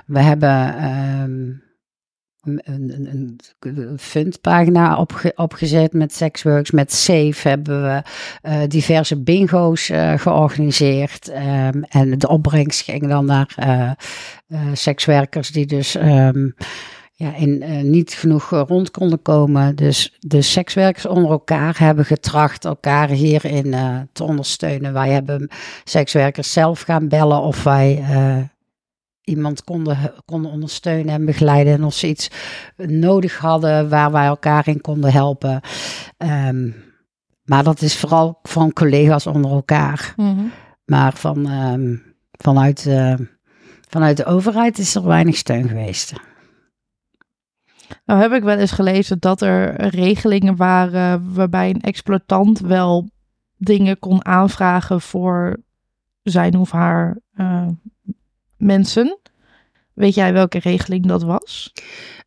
We 0.06 0.20
hebben 0.20 0.76
ehm, 0.76 1.50
een, 2.44 2.60
een, 2.64 3.38
een, 3.60 3.98
fundpagina 3.98 4.96
opge, 4.96 5.32
opgezet 5.36 5.92
met 5.92 6.14
Sexworks, 6.14 6.70
met 6.70 6.92
Safe 6.92 7.48
hebben 7.48 7.82
we 7.82 8.02
eh, 8.42 8.60
diverse 8.68 9.22
bingo's 9.22 9.90
eh, 9.90 10.12
georganiseerd. 10.18 11.28
Ehm, 11.28 11.82
en 11.88 12.18
de 12.18 12.28
opbrengst 12.28 12.80
ging 12.80 13.08
dan 13.08 13.24
naar 13.24 13.54
eh, 13.56 13.90
sekswerkers 14.72 15.50
die 15.50 15.66
dus 15.66 15.94
ehm, 15.94 16.48
ja, 17.12 17.34
in, 17.36 17.90
niet 17.90 18.12
genoeg 18.12 18.50
rond 18.50 18.90
konden 18.90 19.22
komen. 19.22 19.76
Dus 19.76 20.16
de 20.18 20.42
sekswerkers 20.42 21.06
onder 21.06 21.30
elkaar 21.30 21.78
hebben 21.78 22.04
getracht 22.04 22.64
elkaar 22.64 23.08
hierin 23.08 23.74
te 24.12 24.24
ondersteunen. 24.24 24.92
Wij 24.92 25.10
hebben 25.10 25.50
sekswerkers 25.84 26.52
zelf 26.52 26.80
gaan 26.80 27.08
bellen 27.08 27.40
of 27.40 27.62
wij 27.62 28.04
iemand 29.24 29.64
konden, 29.64 30.12
konden 30.24 30.50
ondersteunen 30.50 31.14
en 31.14 31.24
begeleiden. 31.24 31.72
En 31.72 31.84
of 31.84 31.94
ze 31.94 32.08
iets 32.08 32.30
nodig 32.76 33.38
hadden 33.38 33.88
waar 33.88 34.12
wij 34.12 34.26
elkaar 34.26 34.68
in 34.68 34.80
konden 34.80 35.12
helpen. 35.12 35.60
Ehm, 36.16 36.70
maar 37.44 37.64
dat 37.64 37.82
is 37.82 37.96
vooral 37.96 38.38
van 38.42 38.72
collega's 38.72 39.26
onder 39.26 39.50
elkaar. 39.50 40.12
Mhm. 40.16 40.44
Maar 40.84 41.12
van, 41.12 41.48
ehm, 41.48 41.96
vanuit, 42.30 42.86
eh, 42.86 43.14
vanuit 43.88 44.16
de 44.16 44.24
overheid 44.24 44.78
is 44.78 44.94
er 44.94 45.06
weinig 45.06 45.36
steun 45.36 45.68
geweest. 45.68 46.12
Nou 48.04 48.20
heb 48.20 48.32
ik 48.32 48.42
wel 48.42 48.58
eens 48.58 48.72
gelezen 48.72 49.18
dat 49.20 49.40
er 49.40 49.88
regelingen 49.88 50.56
waren 50.56 51.34
waarbij 51.34 51.70
een 51.70 51.80
exploitant 51.80 52.58
wel 52.58 53.08
dingen 53.56 53.98
kon 53.98 54.24
aanvragen 54.24 55.00
voor 55.00 55.56
zijn 56.22 56.56
of 56.56 56.70
haar 56.70 57.18
eh, 57.34 57.68
mensen. 58.64 59.18
Weet 59.92 60.14
jij 60.14 60.32
welke 60.32 60.58
regeling 60.58 61.06
dat 61.06 61.22
was? 61.22 61.72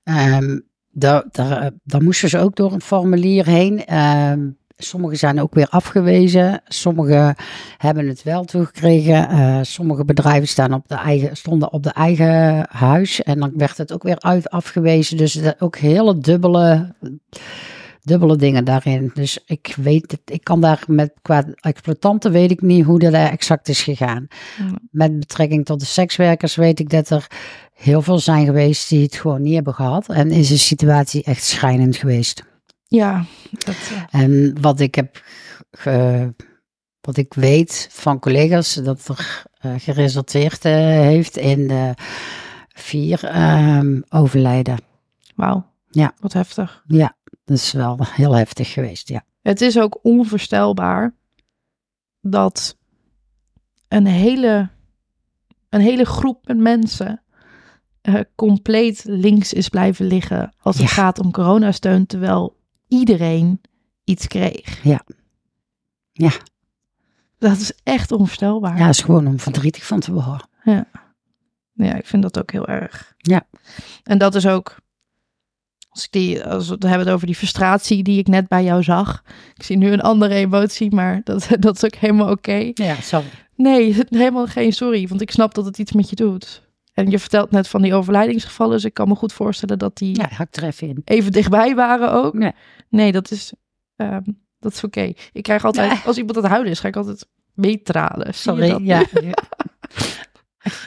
Ehm 0.04 0.60
daar, 0.92 1.72
moesten 2.00 2.30
ze 2.30 2.40
ook 2.40 2.56
door 2.56 2.74
een 2.74 2.82
formulier 2.82 3.46
heen. 3.46 3.86
Ehm 3.86 4.40
sommige 4.78 5.16
zijn 5.16 5.42
ook 5.42 5.54
weer 5.54 5.68
afgewezen. 5.70 6.62
Sommige 6.68 7.36
hebben 7.78 8.08
het 8.08 8.24
wel 8.24 8.46
toegekregen. 8.46 9.30
Eh, 9.30 9.60
sommige 9.62 10.06
bedrijven 10.06 10.48
staan 10.48 10.74
op 10.74 10.88
de 10.88 10.96
eigen, 10.96 11.38
stonden 11.38 11.74
op 11.74 11.84
de 11.84 11.92
eigen 11.92 12.68
huis. 12.70 13.24
En 13.24 13.40
dan 13.40 13.52
werd 13.56 13.78
het 13.78 13.94
ook 13.94 14.04
weer 14.04 14.20
uit 14.20 14.50
afgewezen. 14.50 15.18
Dus 15.18 15.60
ook 15.60 15.78
hele 15.78 16.18
dubbele, 16.18 16.94
dubbele 18.08 18.36
dingen 18.36 18.66
daarin. 18.66 19.12
Dus 19.14 19.40
ik 19.46 19.74
weet 19.78 20.12
het, 20.12 20.22
ik 20.26 20.44
kan 20.44 20.62
daar 20.62 20.84
met 20.88 21.14
qua 21.22 21.46
exploitanten 21.60 22.32
weet 22.32 22.52
ik 22.52 22.62
niet 22.62 22.86
hoe 22.86 23.00
dat 23.00 23.14
exact 23.14 23.68
is 23.70 23.82
gegaan. 23.84 24.28
Ja. 24.58 24.66
Met 24.92 25.20
betrekking 25.20 25.66
tot 25.66 25.80
de 25.80 25.86
sekswerkers 25.86 26.56
weet 26.56 26.80
ik 26.80 26.90
dat 26.90 27.10
er 27.10 27.28
heel 27.74 28.02
veel 28.02 28.20
zijn 28.20 28.46
geweest 28.46 28.90
die 28.90 29.04
het 29.04 29.16
gewoon 29.16 29.42
niet 29.42 29.54
hebben 29.54 29.74
gehad. 29.74 30.10
En 30.10 30.32
is 30.32 30.48
de 30.48 30.58
situatie 30.58 31.24
echt 31.24 31.44
schrijnend 31.44 31.96
geweest. 31.96 32.44
Ja, 32.88 33.26
dat, 33.52 33.76
En 34.10 34.62
wat 34.62 34.80
ik 34.80 34.96
heb, 34.96 35.22
ge- 35.72 36.34
wat 37.02 37.18
ik 37.18 37.34
weet 37.34 37.88
van 37.92 38.20
collega's, 38.20 38.74
dat 38.74 39.08
er 39.08 39.44
eh, 39.60 39.72
geresulteerd 39.78 40.66
eh, 40.66 40.74
heeft 40.82 41.38
in 41.38 41.70
eh, 41.70 41.90
vier 42.68 43.24
ehm, 43.24 44.02
overlijden. 44.10 44.78
wauw. 45.36 45.66
Ja. 45.90 46.14
Wat 46.20 46.34
heftig. 46.34 46.84
Ja, 46.88 47.17
dat 47.48 47.58
is 47.58 47.72
wel 47.72 47.98
heel 48.02 48.34
heftig 48.36 48.74
geweest, 48.74 49.08
ja. 49.08 49.24
Het 49.42 49.62
is 49.62 49.80
ook 49.80 50.00
onvoorstelbaar 50.02 51.16
dat 52.22 52.78
een 53.88 54.06
hele, 54.06 54.70
een 55.70 55.82
hele 55.82 56.06
groep 56.06 56.48
met 56.48 56.58
mensen 56.58 57.22
eh, 58.02 58.20
compleet 58.36 59.04
links 59.04 59.54
is 59.54 59.70
blijven 59.70 60.06
liggen 60.06 60.54
als 60.60 60.78
het 60.78 60.88
Ja. 60.88 60.94
gaat 60.94 61.20
om 61.20 61.32
coronasteun, 61.32 62.06
terwijl 62.06 62.58
iedereen 62.88 63.62
iets 64.04 64.28
kreeg. 64.28 64.84
Ja. 64.84 65.04
Ja. 66.12 66.32
Dat 67.38 67.58
is 67.58 67.72
echt 67.84 68.12
onvoorstelbaar. 68.12 68.78
Ja, 68.78 68.90
is 68.90 69.02
gewoon 69.02 69.28
om 69.28 69.40
verdrietig 69.40 69.86
van 69.86 70.00
te 70.00 70.14
worden. 70.14 70.48
Ja, 71.74 71.96
ik 71.96 72.06
vind 72.06 72.22
dat 72.24 72.40
ook 72.40 72.52
heel 72.52 72.68
erg. 72.68 73.14
Ja. 73.18 73.48
En 74.04 74.18
dat 74.18 74.36
is 74.36 74.48
ook, 74.48 74.76
als, 75.98 76.06
ik 76.06 76.12
die, 76.12 76.44
als 76.44 76.68
we 76.68 76.74
het 76.74 76.84
hebben 76.84 77.14
over 77.14 77.26
die 77.28 77.36
frustratie 77.36 78.04
die 78.04 78.20
ik 78.20 78.28
net 78.28 78.48
bij 78.48 78.64
jou 78.64 78.84
zag. 78.84 79.24
Ik 79.56 79.64
zie 79.64 79.78
nu 79.78 79.92
een 79.92 80.02
andere 80.02 80.34
emotie, 80.34 80.96
maar 80.96 81.22
dat, 81.24 81.48
dat 81.60 81.76
is 81.76 81.86
ook 81.86 81.96
helemaal 81.96 82.30
oké. 82.32 82.72
Ja, 82.74 82.96
sorry. 83.02 83.26
Nee, 83.56 83.96
helemaal 84.10 84.48
geen 84.48 84.74
sorry, 84.74 85.08
want 85.08 85.22
ik 85.22 85.32
snap 85.32 85.54
dat 85.54 85.66
het 85.66 85.78
iets 85.78 85.92
met 85.92 86.10
je 86.10 86.16
doet. 86.16 86.66
En 86.94 87.10
je 87.10 87.20
vertelt 87.20 87.52
net 87.52 87.68
van 87.68 87.82
die 87.82 87.94
overlijdingsgevallen, 87.94 88.74
dus 88.76 88.86
ik 88.86 88.94
kan 88.94 89.08
me 89.08 89.16
goed 89.16 89.34
voorstellen 89.34 89.78
dat 89.80 89.98
die 89.98 90.16
Ja, 90.18 90.30
hak 90.32 90.58
even 90.62 90.88
in. 90.88 91.02
even 91.06 91.32
dichtbij 91.32 91.76
waren 91.76 92.12
ook. 92.12 92.34
Nee. 92.34 92.52
Nee, 92.90 93.12
dat 93.12 93.32
is, 93.32 93.54
ehm, 93.96 94.22
dat 94.60 94.74
is 94.74 94.84
oké. 94.84 95.14
Ik 95.32 95.44
krijg 95.44 95.66
altijd, 95.66 95.90
Nee. 95.92 96.00
als 96.06 96.18
iemand 96.18 96.36
aan 96.38 96.44
het 96.44 96.52
huilen 96.52 96.72
is, 96.72 96.80
ga 96.80 96.88
ik 96.88 96.96
altijd 96.96 97.28
meetralen. 97.54 98.34
Sorry. 98.34 98.70
dat? 98.70 98.82
Ja. 98.84 99.06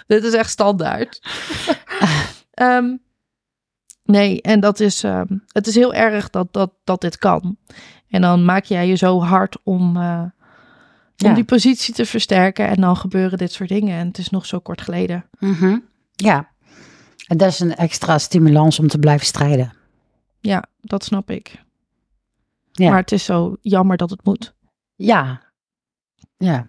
Dit 0.06 0.24
is 0.24 0.32
echt 0.32 0.50
standaard. 0.50 1.20
Ehm, 2.50 2.96
nee, 4.10 4.42
en 4.42 4.60
dat 4.60 4.80
is, 4.80 5.04
ehm, 5.04 5.36
het 5.52 5.66
is 5.66 5.74
heel 5.74 5.94
erg 5.94 6.30
dat, 6.30 6.52
dat, 6.52 6.72
dat 6.84 7.00
dit 7.00 7.18
kan. 7.18 7.56
En 8.08 8.20
dan 8.20 8.44
maak 8.44 8.64
jij 8.64 8.86
je 8.88 8.94
zo 8.96 9.20
hard 9.22 9.56
om, 9.62 9.96
eh, 9.96 10.22
om 10.22 11.28
Ja. 11.28 11.34
die 11.34 11.44
positie 11.44 11.94
te 11.94 12.06
versterken. 12.06 12.68
En 12.68 12.80
dan 12.80 12.96
gebeuren 12.96 13.38
dit 13.38 13.52
soort 13.52 13.68
dingen. 13.68 13.98
En 13.98 14.06
het 14.06 14.18
is 14.18 14.30
nog 14.30 14.46
zo 14.46 14.58
kort 14.58 14.80
geleden. 14.80 15.24
Mhm. 15.38 15.78
Ja. 16.14 16.48
En 17.26 17.36
dat 17.36 17.48
is 17.48 17.60
een 17.60 17.74
extra 17.74 18.18
stimulans 18.18 18.78
om 18.78 18.88
te 18.88 18.98
blijven 18.98 19.26
strijden. 19.26 19.72
Ja, 20.40 20.64
dat 20.80 21.04
snap 21.04 21.30
ik. 21.30 21.62
Ja. 22.72 22.90
Maar 22.90 23.00
het 23.00 23.12
is 23.12 23.24
zo 23.24 23.56
jammer 23.60 23.96
dat 23.96 24.10
het 24.10 24.24
moet. 24.24 24.54
Ja. 24.94 25.40
Ja. 26.36 26.68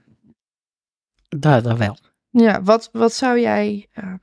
Dat, 1.30 1.64
dat 1.64 1.78
wel. 1.78 1.98
Ja, 2.30 2.62
wat, 2.62 2.90
wat 2.92 3.14
zou 3.14 3.40
jij. 3.40 3.88
ehm, 3.94 4.16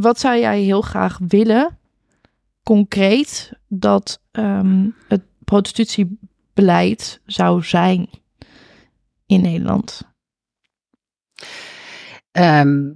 wat 0.00 0.20
zou 0.20 0.38
jij 0.38 0.60
heel 0.60 0.80
graag 0.80 1.18
willen, 1.28 1.78
concreet, 2.62 3.52
dat 3.68 4.22
ehm, 4.30 4.88
het 5.08 5.22
prostitutiebeleid 5.44 7.20
zou 7.26 7.62
zijn 7.64 8.08
in 9.26 9.40
Nederland? 9.40 10.02
Ehm, 12.30 12.92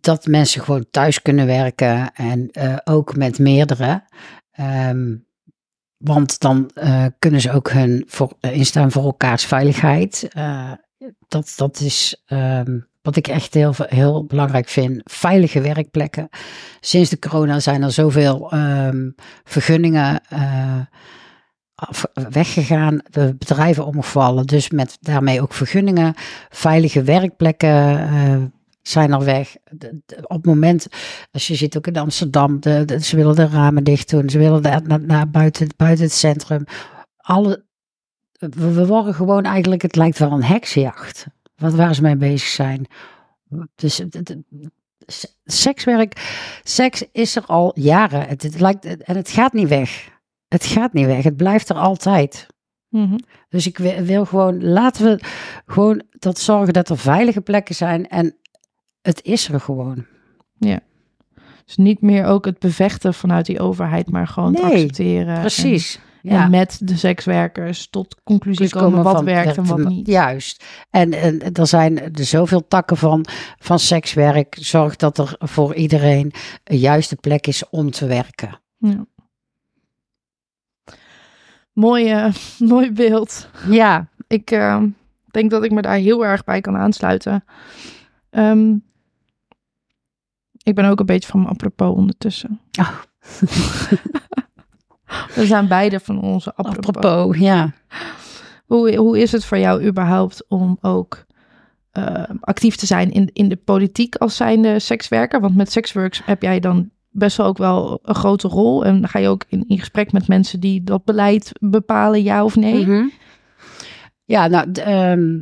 dat 0.00 0.26
mensen 0.26 0.62
gewoon 0.62 0.86
thuis 0.90 1.22
kunnen 1.22 1.46
werken 1.46 2.12
en 2.14 2.50
eh, 2.50 2.76
ook 2.84 3.16
met 3.16 3.38
meerdere. 3.38 4.04
Ehm, 4.50 5.16
want 5.96 6.40
dan 6.40 6.70
eh, 6.74 7.06
kunnen 7.18 7.40
ze 7.40 7.52
ook 7.52 7.70
hun 7.70 8.08
eh, 8.40 8.56
instaan 8.56 8.90
voor 8.90 9.04
elkaars 9.04 9.44
veiligheid. 9.44 10.28
Dat, 11.28 11.52
dat 11.56 11.80
is 11.80 12.24
wat 13.02 13.16
ik 13.16 13.28
echt 13.28 13.54
heel, 13.54 13.74
heel 13.76 14.24
belangrijk 14.24 14.68
vind. 14.68 15.00
Veilige 15.04 15.60
werkplekken. 15.60 16.28
Sinds 16.80 17.10
de 17.10 17.18
corona 17.18 17.60
zijn 17.60 17.82
er 17.82 17.92
zoveel 17.92 18.50
ehm, 18.50 19.10
vergunningen 19.44 20.20
eh, 20.28 20.80
weggegaan. 22.30 23.00
De 23.10 23.34
bedrijven 23.38 23.86
omgevallen. 23.86 24.46
Dus 24.46 24.70
met 24.70 24.98
daarmee 25.00 25.42
ook 25.42 25.52
vergunningen. 25.52 26.14
Veilige 26.48 27.02
werkplekken 27.02 27.98
eh, 27.98 28.42
zijn 28.82 29.12
er 29.12 29.24
weg. 29.24 29.56
Op 30.22 30.36
het 30.36 30.44
moment, 30.44 30.86
als 31.30 31.46
je 31.46 31.54
ziet 31.54 31.76
ook 31.76 31.86
in 31.86 31.96
Amsterdam, 31.96 32.58
ze 33.00 33.16
willen 33.16 33.36
de 33.36 33.48
ramen 33.48 33.84
dicht 33.84 34.10
doen. 34.10 34.30
Ze 34.30 34.38
willen 34.38 34.82
naar, 35.06 35.30
buiten, 35.30 35.68
buiten 35.76 36.04
het 36.04 36.14
centrum. 36.14 36.64
Alle, 37.16 37.64
we, 38.38 38.72
we 38.72 38.86
worden 38.86 39.14
gewoon 39.14 39.44
eigenlijk, 39.44 39.82
het 39.82 39.96
lijkt 39.96 40.18
wel 40.18 40.32
een 40.32 40.44
heksenjacht. 40.44 41.26
Wat 41.62 41.74
waar 41.74 41.94
ze 41.94 42.02
mee 42.02 42.16
bezig 42.16 42.48
zijn. 42.48 42.86
Dus 43.74 44.02
sekswerk, 45.44 46.12
seks 46.64 47.04
is 47.12 47.36
er 47.36 47.44
al 47.46 47.72
jaren. 47.74 48.28
Het, 48.28 48.42
het 48.42 48.60
lijkt, 48.60 48.84
en 48.84 49.16
het 49.16 49.30
gaat 49.30 49.52
niet 49.52 49.68
weg. 49.68 50.10
Het 50.48 50.64
gaat 50.64 50.92
niet 50.92 51.06
weg. 51.06 51.24
Het 51.24 51.36
blijft 51.36 51.68
er 51.68 51.76
altijd. 51.76 52.46
Mhm. 52.88 53.18
Dus 53.48 53.66
ik 53.66 53.78
wil, 53.78 54.24
gewoon, 54.24 54.64
laten 54.64 55.04
we 55.04 55.20
gewoon 55.66 56.02
dat 56.10 56.38
zorgen 56.38 56.72
dat 56.72 56.88
er 56.88 56.98
veilige 56.98 57.40
plekken 57.40 57.74
zijn. 57.74 58.08
En 58.08 58.36
het 59.02 59.22
is 59.22 59.48
er 59.48 59.60
gewoon. 59.60 60.06
Dus 61.64 61.76
niet 61.76 62.00
meer 62.00 62.24
ook 62.24 62.44
het 62.44 62.58
bevechten 62.58 63.14
vanuit 63.14 63.46
die 63.46 63.60
overheid, 63.60 64.10
maar 64.10 64.26
gewoon 64.26 64.52
Nee, 64.52 64.62
accepteren. 64.62 65.40
Precies. 65.40 65.94
En, 65.94 66.02
ja. 66.22 66.44
en 66.44 66.50
met 66.50 66.80
de 66.82 66.96
sekswerkers 66.96 67.88
tot 67.90 68.16
conclusie 68.24 68.62
Dus 68.62 68.72
komen 68.72 69.02
wat 69.02 69.14
van- 69.16 69.24
werkt 69.24 69.56
en 69.56 69.66
wat 69.66 69.78
niet. 69.78 70.06
Juist. 70.06 70.64
En, 70.90 71.12
en 71.12 71.52
er 71.52 71.66
zijn 71.66 71.98
er 72.14 72.24
zoveel 72.24 72.68
takken 72.68 72.96
van, 72.96 73.24
van 73.58 73.78
sekswerk. 73.78 74.56
Zorg 74.60 74.96
dat 74.96 75.18
er 75.18 75.34
voor 75.38 75.74
iedereen 75.74 76.32
een 76.64 76.78
juiste 76.78 77.16
plek 77.16 77.46
is 77.46 77.68
om 77.68 77.90
te 77.90 78.06
werken. 78.06 78.60
Ja. 78.78 79.06
Mooi, 81.72 82.10
eh, 82.10 82.34
mooi 82.58 82.92
beeld. 82.92 83.48
Ja. 83.68 84.08
Ik 84.26 84.50
eh, 84.50 84.82
denk 85.30 85.50
dat 85.50 85.64
ik 85.64 85.70
me 85.72 85.82
daar 85.82 85.96
heel 85.96 86.24
erg 86.24 86.44
bij 86.44 86.60
kan 86.60 86.76
aansluiten. 86.76 87.44
Ehm, 88.30 88.74
ik 90.62 90.74
ben 90.74 90.84
ook 90.84 91.00
een 91.00 91.06
beetje 91.06 91.28
van 91.28 91.40
mijn 91.40 91.52
apropos 91.52 91.96
ondertussen. 91.96 92.60
Oh. 92.80 92.98
We 95.34 95.46
zijn 95.46 95.68
beide 95.68 96.00
van 96.00 96.22
onze 96.22 96.54
apropos. 96.54 96.86
Apropos, 96.86 97.38
ja. 97.38 97.72
Hoe, 98.66 98.96
hoe 98.96 99.18
is 99.18 99.32
het 99.32 99.44
voor 99.44 99.58
jou 99.58 99.86
überhaupt 99.86 100.44
om 100.48 100.78
ook 100.80 101.24
eh, 101.90 102.22
actief 102.40 102.76
te 102.76 102.86
zijn 102.86 103.10
in, 103.10 103.30
in 103.32 103.48
de 103.48 103.56
politiek 103.56 104.16
als 104.16 104.36
zijnde 104.36 104.78
sekswerker? 104.78 105.40
Want 105.40 105.56
met 105.56 105.72
seksworks 105.72 106.22
heb 106.24 106.42
jij 106.42 106.60
dan 106.60 106.90
best 107.10 107.36
wel 107.36 107.46
ook 107.46 107.58
wel 107.58 107.98
een 108.02 108.14
grote 108.14 108.48
rol. 108.48 108.84
En 108.84 109.00
dan 109.00 109.08
ga 109.08 109.18
je 109.18 109.28
ook 109.28 109.44
in, 109.48 109.64
in 109.68 109.78
gesprek 109.78 110.12
met 110.12 110.28
mensen 110.28 110.60
die 110.60 110.82
dat 110.84 111.04
beleid 111.04 111.52
bepalen, 111.60 112.22
ja 112.22 112.44
of 112.44 112.56
nee. 112.56 112.86
Mhm. 112.86 113.04
Ja, 114.24 114.46
nou, 114.46 114.72
ehm, 114.72 115.40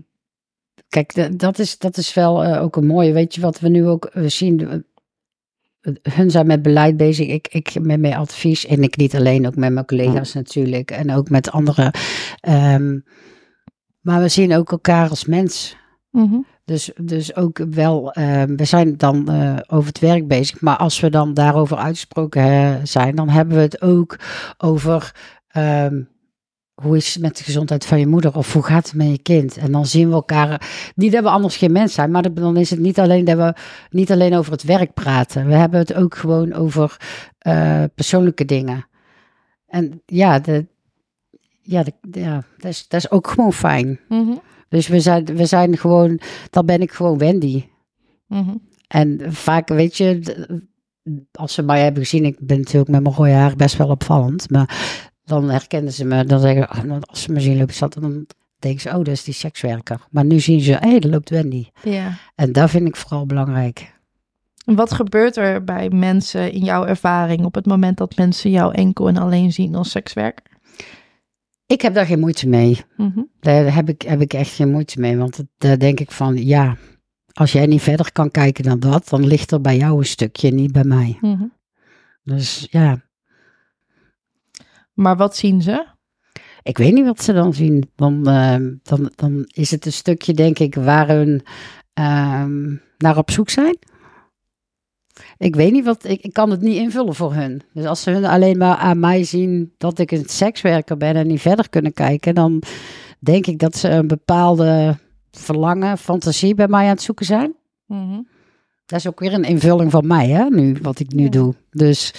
kijk, 0.89 1.39
dat 1.39 1.59
is, 1.59 1.79
dat 1.79 1.97
is 1.97 2.15
wel 2.15 2.45
eh, 2.45 2.63
ook 2.63 2.77
een 2.77 2.87
mooie. 2.87 3.13
Weet 3.13 3.35
je 3.35 3.41
wat 3.41 3.61
we 3.61 3.69
nu 3.69 3.87
ook 3.87 4.11
we 4.13 4.29
zien? 4.29 4.85
Hun 6.03 6.31
zijn 6.31 6.47
met 6.47 6.63
beleid 6.63 6.97
bezig, 6.97 7.29
ik, 7.29 7.49
ik 7.49 7.81
met 7.81 8.01
mijn 8.01 8.15
advies. 8.15 8.67
En 8.67 8.83
ik 8.83 8.97
niet 8.97 9.17
alleen, 9.17 9.47
ook 9.47 9.57
met 9.57 9.73
mijn 9.73 9.87
collega's 9.87 10.33
natuurlijk. 10.33 10.91
En 10.91 11.13
ook 11.13 11.31
met 11.31 11.51
anderen. 11.51 11.93
Ehm, 12.41 12.99
maar 14.01 14.21
we 14.21 14.29
zien 14.29 14.55
ook 14.55 14.71
elkaar 14.71 15.09
als 15.09 15.25
mens. 15.25 15.77
Mhm. 16.11 16.39
Dus, 16.65 16.91
dus 17.01 17.37
ook 17.37 17.59
wel, 17.71 18.13
ehm, 18.13 18.57
we 18.57 18.65
zijn 18.65 18.97
dan 18.97 19.29
eh, 19.29 19.57
over 19.67 19.89
het 19.89 19.99
werk 19.99 20.29
bezig. 20.29 20.61
Maar 20.61 20.77
als 20.77 21.01
we 21.01 21.11
dan 21.11 21.35
daarover 21.35 21.77
uitgesproken 21.77 22.81
zijn, 22.89 23.15
dan 23.15 23.29
hebben 23.29 23.57
we 23.57 23.63
het 23.63 23.83
ook 23.83 24.19
over 24.59 25.15
ehm, 25.49 26.03
hoe 26.81 26.97
is 26.97 27.15
het 27.15 27.23
met 27.23 27.37
de 27.37 27.45
gezondheid 27.45 27.87
van 27.87 27.99
je 27.99 28.07
moeder 28.07 28.37
of 28.37 28.53
hoe 28.53 28.63
gaat 28.63 28.87
het 28.87 28.95
met 28.95 29.11
je 29.11 29.19
kind. 29.19 29.57
En 29.57 29.73
dan 29.73 29.87
zien 29.87 30.09
we 30.09 30.15
elkaar, 30.15 30.69
niet 30.95 31.13
dat 31.13 31.23
we 31.23 31.29
anders 31.29 31.57
geen 31.57 31.73
mens 31.73 31.95
zijn, 31.95 32.11
maar 32.11 32.35
dan 32.35 32.57
is 32.57 32.71
het 32.71 32.79
niet 32.79 32.99
alleen 32.99 33.25
dat 33.25 33.37
we 33.37 33.55
niet 33.91 34.11
alleen 34.11 34.35
over 34.35 34.53
het 34.53 34.63
werk 34.63 34.95
praten. 34.95 35.47
We 35.47 35.55
hebben 35.55 35.79
het 35.79 35.95
ook 35.95 36.15
gewoon 36.15 36.53
over 36.53 36.97
eh, 37.39 37.85
persoonlijke 37.95 38.45
dingen. 38.45 38.87
En 39.67 40.03
ja, 40.07 40.39
de, 40.39 40.67
ja, 41.63 41.83
de, 41.83 41.93
ja 42.11 42.45
dat, 42.57 42.71
is, 42.71 42.89
dat 42.89 43.01
is 43.01 43.11
ook 43.11 43.29
gewoon 43.29 43.53
fijn. 43.53 44.01
Mhm. 44.09 44.33
Dus 44.69 44.89
we 44.89 45.01
zijn, 45.01 45.25
we 45.25 45.47
zijn 45.47 45.79
gewoon, 45.79 46.21
dan 46.51 46.67
ben 46.67 46.81
ik 46.81 46.93
gewoon 46.93 47.19
Wendy. 47.19 47.65
Mhm. 48.27 48.55
En 48.87 49.33
vaak, 49.33 49.69
weet 49.69 49.97
je, 49.97 50.21
als 51.33 51.55
ze 51.55 51.63
mij 51.63 51.83
hebben 51.83 52.03
gezien, 52.03 52.25
ik 52.25 52.37
ben 52.41 52.59
natuurlijk 52.59 52.91
met 52.91 53.03
mijn 53.03 53.15
rode 53.15 53.31
haar 53.31 53.57
best 53.57 53.77
wel 53.77 53.89
opvallend, 53.89 54.51
maar 54.51 55.10
dan 55.31 55.51
herkennen 55.51 55.93
ze 55.93 56.05
me, 56.05 56.25
dan 56.25 56.41
zeggen 56.41 56.69
ah, 56.69 56.83
nou, 56.83 57.01
als 57.05 57.23
ze 57.23 57.33
me 57.33 57.41
zien 57.41 57.59
lopen 57.59 57.75
zat, 57.75 57.93
dan 58.01 58.27
denken 58.59 58.81
ze, 58.81 58.89
oh, 58.89 58.95
dat 58.95 59.09
is 59.09 59.25
die 59.25 59.35
sekswerker. 59.35 60.01
Maar 60.11 60.25
nu 60.25 60.41
zien 60.41 60.61
ze, 60.61 60.73
hé, 60.73 60.89
hey, 60.89 60.99
daar 60.99 61.11
loopt 61.11 61.31
Wendy. 61.31 61.67
Ja. 61.83 62.13
En 62.35 62.53
dat 62.53 62.71
vind 62.71 62.89
ik 62.89 62.97
vooral 62.97 63.27
belangrijk. 63.27 63.93
Wat 64.65 64.93
gebeurt 64.93 65.37
er 65.37 65.65
bij 65.65 65.91
mensen 65.91 66.53
in 66.53 66.65
jouw 66.65 66.85
ervaring 66.85 67.45
op 67.45 67.55
het 67.55 67.67
moment 67.67 67.97
dat 67.97 68.17
mensen 68.17 68.51
jou 68.51 68.75
enkel 68.75 69.09
en 69.09 69.17
alleen 69.17 69.53
zien 69.53 69.75
als 69.75 69.91
sekswerker? 69.91 70.45
Ik 71.67 71.81
heb 71.81 71.95
daar 71.95 72.07
geen 72.07 72.21
moeite 72.21 72.49
mee. 72.49 72.81
Mhm. 72.97 73.21
Daar 73.41 73.75
heb 73.75 73.89
ik, 73.89 74.03
heb 74.03 74.21
ik 74.21 74.33
echt 74.33 74.55
geen 74.55 74.71
moeite 74.71 75.01
mee, 75.01 75.17
want 75.17 75.43
daar 75.59 75.79
denk 75.79 76.01
ik 76.01 76.11
van, 76.11 76.47
ja, 76.47 76.77
als 77.33 77.53
jij 77.53 77.67
niet 77.67 77.83
verder 77.83 78.13
kan 78.13 78.31
kijken 78.31 78.65
dan 78.65 78.81
dat, 78.81 79.09
dan 79.09 79.27
ligt 79.27 79.51
er 79.51 79.61
bij 79.61 79.77
jou 79.77 79.99
een 79.99 80.07
stukje, 80.07 80.51
niet 80.51 80.73
bij 80.73 80.85
mij. 80.85 81.19
Mhm. 81.21 81.45
Dus 82.23 82.67
ja, 82.71 83.03
Maar 85.01 85.17
wat 85.17 85.37
zien 85.37 85.63
ze? 85.63 85.87
Ik 86.63 86.79
weet 86.79 86.93
niet 86.93 87.05
wat 87.05 87.23
ze 87.23 87.33
dan 87.33 87.55
zien. 87.55 87.91
Dan, 87.97 88.29
ehm, 88.29 88.75
dan, 88.83 89.13
dan 89.15 89.45
is 89.47 89.71
het 89.71 89.87
een 89.87 89.93
stukje, 89.93 90.33
denk 90.33 90.59
ik, 90.59 90.75
waar 90.75 91.09
hun 91.09 91.43
ehm, 91.93 92.75
naar 92.99 93.17
op 93.17 93.31
zoek 93.31 93.51
zijn. 93.51 93.79
Ik 95.39 95.55
weet 95.57 95.73
niet 95.73 95.85
wat, 95.85 96.05
ik, 96.05 96.21
ik 96.21 96.33
kan 96.33 96.51
het 96.51 96.61
niet 96.61 96.77
invullen 96.77 97.15
voor 97.15 97.35
hun. 97.35 97.63
Dus 97.73 97.85
als 97.85 98.03
ze 98.03 98.11
hun 98.11 98.25
alleen 98.25 98.59
maar 98.59 98.77
aan 98.77 99.01
mij 99.01 99.25
zien 99.25 99.73
dat 99.79 99.99
ik 99.99 100.11
een 100.11 100.29
sekswerker 100.29 100.97
ben 100.97 101.15
en 101.17 101.27
niet 101.27 101.41
verder 101.41 101.69
kunnen 101.69 101.93
kijken, 101.93 102.35
dan 102.35 102.63
denk 103.19 103.47
ik 103.47 103.59
dat 103.59 103.77
ze 103.77 103.89
een 103.89 104.07
bepaalde 104.07 104.99
verlangen, 105.31 105.99
fantasie 105.99 106.55
bij 106.55 106.69
mij 106.69 106.85
aan 106.85 106.89
het 106.91 107.03
zoeken 107.03 107.27
zijn. 107.27 107.55
Mhm. 107.87 108.21
Dat 108.87 108.99
is 108.99 109.07
ook 109.07 109.21
weer 109.21 109.33
een 109.35 109.45
invulling 109.45 109.91
van 109.91 110.07
mij, 110.07 110.29
hè, 110.29 110.45
nu, 110.49 110.77
wat 110.83 110.99
ik 111.01 111.13
nu 111.13 111.23
Ja. 111.23 111.29
doe. 111.31 111.55
Dus 111.71 112.15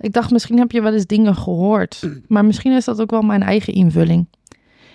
Ik 0.00 0.12
dacht, 0.12 0.30
misschien 0.30 0.58
heb 0.58 0.70
je 0.70 0.82
wel 0.82 0.92
eens 0.92 1.06
dingen 1.06 1.36
gehoord. 1.36 2.02
Maar 2.28 2.44
misschien 2.44 2.72
is 2.72 2.84
dat 2.84 3.00
ook 3.00 3.10
wel 3.10 3.22
mijn 3.22 3.42
eigen 3.42 3.72
invulling. 3.72 4.28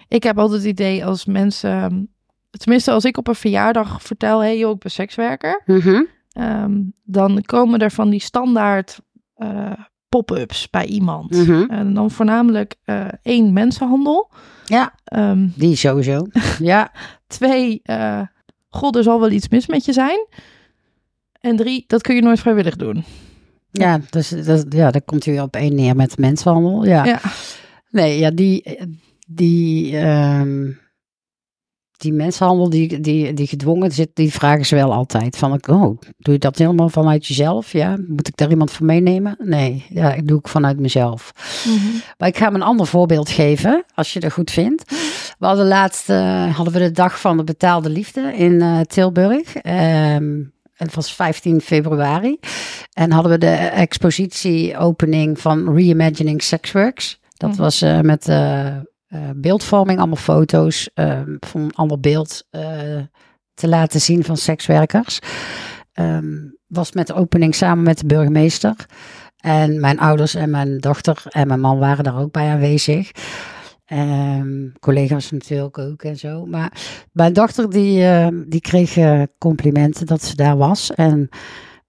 Ik 0.08 0.24
heb 0.24 0.40
altijd 0.40 0.62
het 0.62 0.70
idee 0.70 1.06
als 1.06 1.26
mensen... 1.26 2.10
Tenminste, 2.52 2.92
als 2.92 3.06
ik 3.06 3.18
op 3.18 3.28
een 3.28 3.36
verjaardag 3.36 4.02
vertel... 4.04 4.40
Hé 4.40 4.46
hey, 4.46 4.58
joh, 4.58 4.72
ik 4.72 4.80
ben 4.80 4.92
sekswerker. 4.92 5.62
mhm. 5.66 6.04
ehm, 6.32 6.82
dan 7.04 7.42
komen 7.42 7.80
er 7.80 7.92
van 7.92 8.10
die 8.10 8.22
standaard 8.22 9.00
eh, 9.36 9.72
pop-ups 10.10 10.70
bij 10.70 10.86
iemand. 10.86 11.32
Mhm. 11.32 11.64
En 11.70 11.94
dan 11.94 12.12
voornamelijk 12.12 12.76
eh, 12.84 13.08
één, 13.22 13.54
mensenhandel. 13.54 14.32
ja, 14.66 14.94
Ehm, 15.04 15.48
die 15.56 15.76
sowieso. 15.76 16.28
ja, 16.60 16.92
twee, 17.28 17.80
eh, 17.84 18.22
god, 18.70 18.96
er 18.96 19.04
zal 19.04 19.20
wel 19.20 19.32
iets 19.32 19.50
mis 19.50 19.68
met 19.68 19.86
je 19.86 19.94
zijn. 19.94 20.28
En 21.40 21.56
drie, 21.56 21.84
dat 21.88 22.02
kun 22.02 22.16
je 22.16 22.22
nooit 22.22 22.40
vrijwillig 22.40 22.76
doen. 22.76 23.04
Ja, 23.72 24.00
dus, 24.10 24.30
dat, 24.30 24.66
ja, 24.70 24.92
daar 24.92 25.02
komt 25.02 25.26
u 25.26 25.32
weer 25.32 25.42
op 25.42 25.56
één 25.56 25.76
neer 25.76 25.96
met 25.96 26.18
mensenhandel. 26.18 26.86
Ja. 26.86 27.06
Ja. 27.06 27.22
Nee, 27.90 28.20
ja, 28.20 28.32
die, 28.32 28.78
die, 29.28 29.98
ehm, 29.98 30.72
die 32.02 32.14
mensenhandel 32.14 32.70
die, 32.70 33.00
die, 33.00 33.34
die 33.34 33.48
gedwongen 33.48 33.92
zit, 33.92 34.10
die 34.14 34.32
vragen 34.32 34.66
ze 34.66 34.76
wel 34.76 34.94
altijd. 34.94 35.38
Van, 35.38 35.52
oh, 35.52 36.00
doe 36.18 36.34
je 36.34 36.38
dat 36.38 36.58
helemaal 36.58 36.90
vanuit 36.90 37.28
jezelf? 37.28 37.72
Ja, 37.72 37.98
moet 38.08 38.28
ik 38.28 38.38
daar 38.38 38.50
iemand 38.50 38.72
voor 38.72 38.86
meenemen? 38.86 39.36
Nee, 39.40 39.86
ja, 39.90 40.14
ik 40.14 40.28
doe 40.28 40.40
ik 40.40 40.48
vanuit 40.48 40.80
mezelf. 40.80 41.32
Maar 42.18 42.28
ik 42.28 42.38
ga 42.38 42.46
hem 42.46 42.56
een 42.56 42.62
ander 42.62 42.88
voorbeeld 42.88 43.30
geven, 43.30 43.84
als 43.94 44.14
je 44.14 44.20
dat 44.20 44.34
goed 44.34 44.52
vindt. 44.52 44.84
We 45.40 45.46
hadden 45.46 45.68
laatst, 45.68 46.10
eh, 46.10 46.56
hadden 46.56 46.74
we 46.74 46.80
de 46.80 46.92
dag 46.92 47.20
van 47.20 47.38
de 47.38 47.44
betaalde 47.44 47.90
liefde 47.90 48.34
in 48.36 48.62
eh, 48.62 48.80
Tilburg. 48.80 49.56
Ehm, 49.56 50.40
het 50.86 50.96
was 50.96 51.14
15 51.14 51.62
februari. 51.62 52.40
En 52.94 53.12
hadden 53.12 53.32
we 53.32 53.38
de 53.38 53.52
expositieopening 53.56 55.40
van 55.40 55.74
Reimagining 55.76 56.44
Sexworks. 56.44 57.20
Dat 57.38 57.50
Mhm. 57.52 57.62
was 57.62 57.82
eh, 57.82 58.00
met 58.00 58.28
eh, 58.28 58.68
eh, 58.68 58.82
beeldvorming, 59.36 59.98
allemaal 60.00 60.16
foto's 60.16 60.90
van 61.40 61.62
een 61.62 61.74
ander 61.76 62.00
beeld 62.00 62.48
te 63.54 63.68
laten 63.68 64.02
zien 64.02 64.24
van 64.24 64.38
sekswerkers. 64.38 65.20
Ehm, 65.94 66.36
was 66.68 66.92
met 66.92 67.08
de 67.08 67.14
opening 67.14 67.56
samen 67.56 67.84
met 67.84 68.00
de 68.00 68.06
burgemeester. 68.06 68.76
En 69.38 69.80
mijn 69.80 70.00
ouders 70.00 70.36
en 70.36 70.50
mijn 70.50 70.78
dochter 70.78 71.22
en 71.30 71.48
mijn 71.48 71.60
man 71.60 71.80
waren 71.80 72.04
daar 72.04 72.20
ook 72.20 72.32
bij 72.32 72.50
aanwezig. 72.50 73.12
Ehm, 73.92 74.70
collega's 74.80 75.32
natuurlijk 75.32 75.78
ook 75.78 76.04
en 76.04 76.18
zo. 76.18 76.46
Maar 76.46 76.72
mijn 77.12 77.34
dochter 77.34 77.70
die, 77.70 78.04
ehm, 78.04 78.44
die 78.48 78.62
kreeg 78.62 78.98
eh, 78.98 79.22
complimenten 79.38 80.06
dat 80.06 80.24
ze 80.24 80.36
daar 80.36 80.58
was. 80.58 80.92
En 80.94 81.30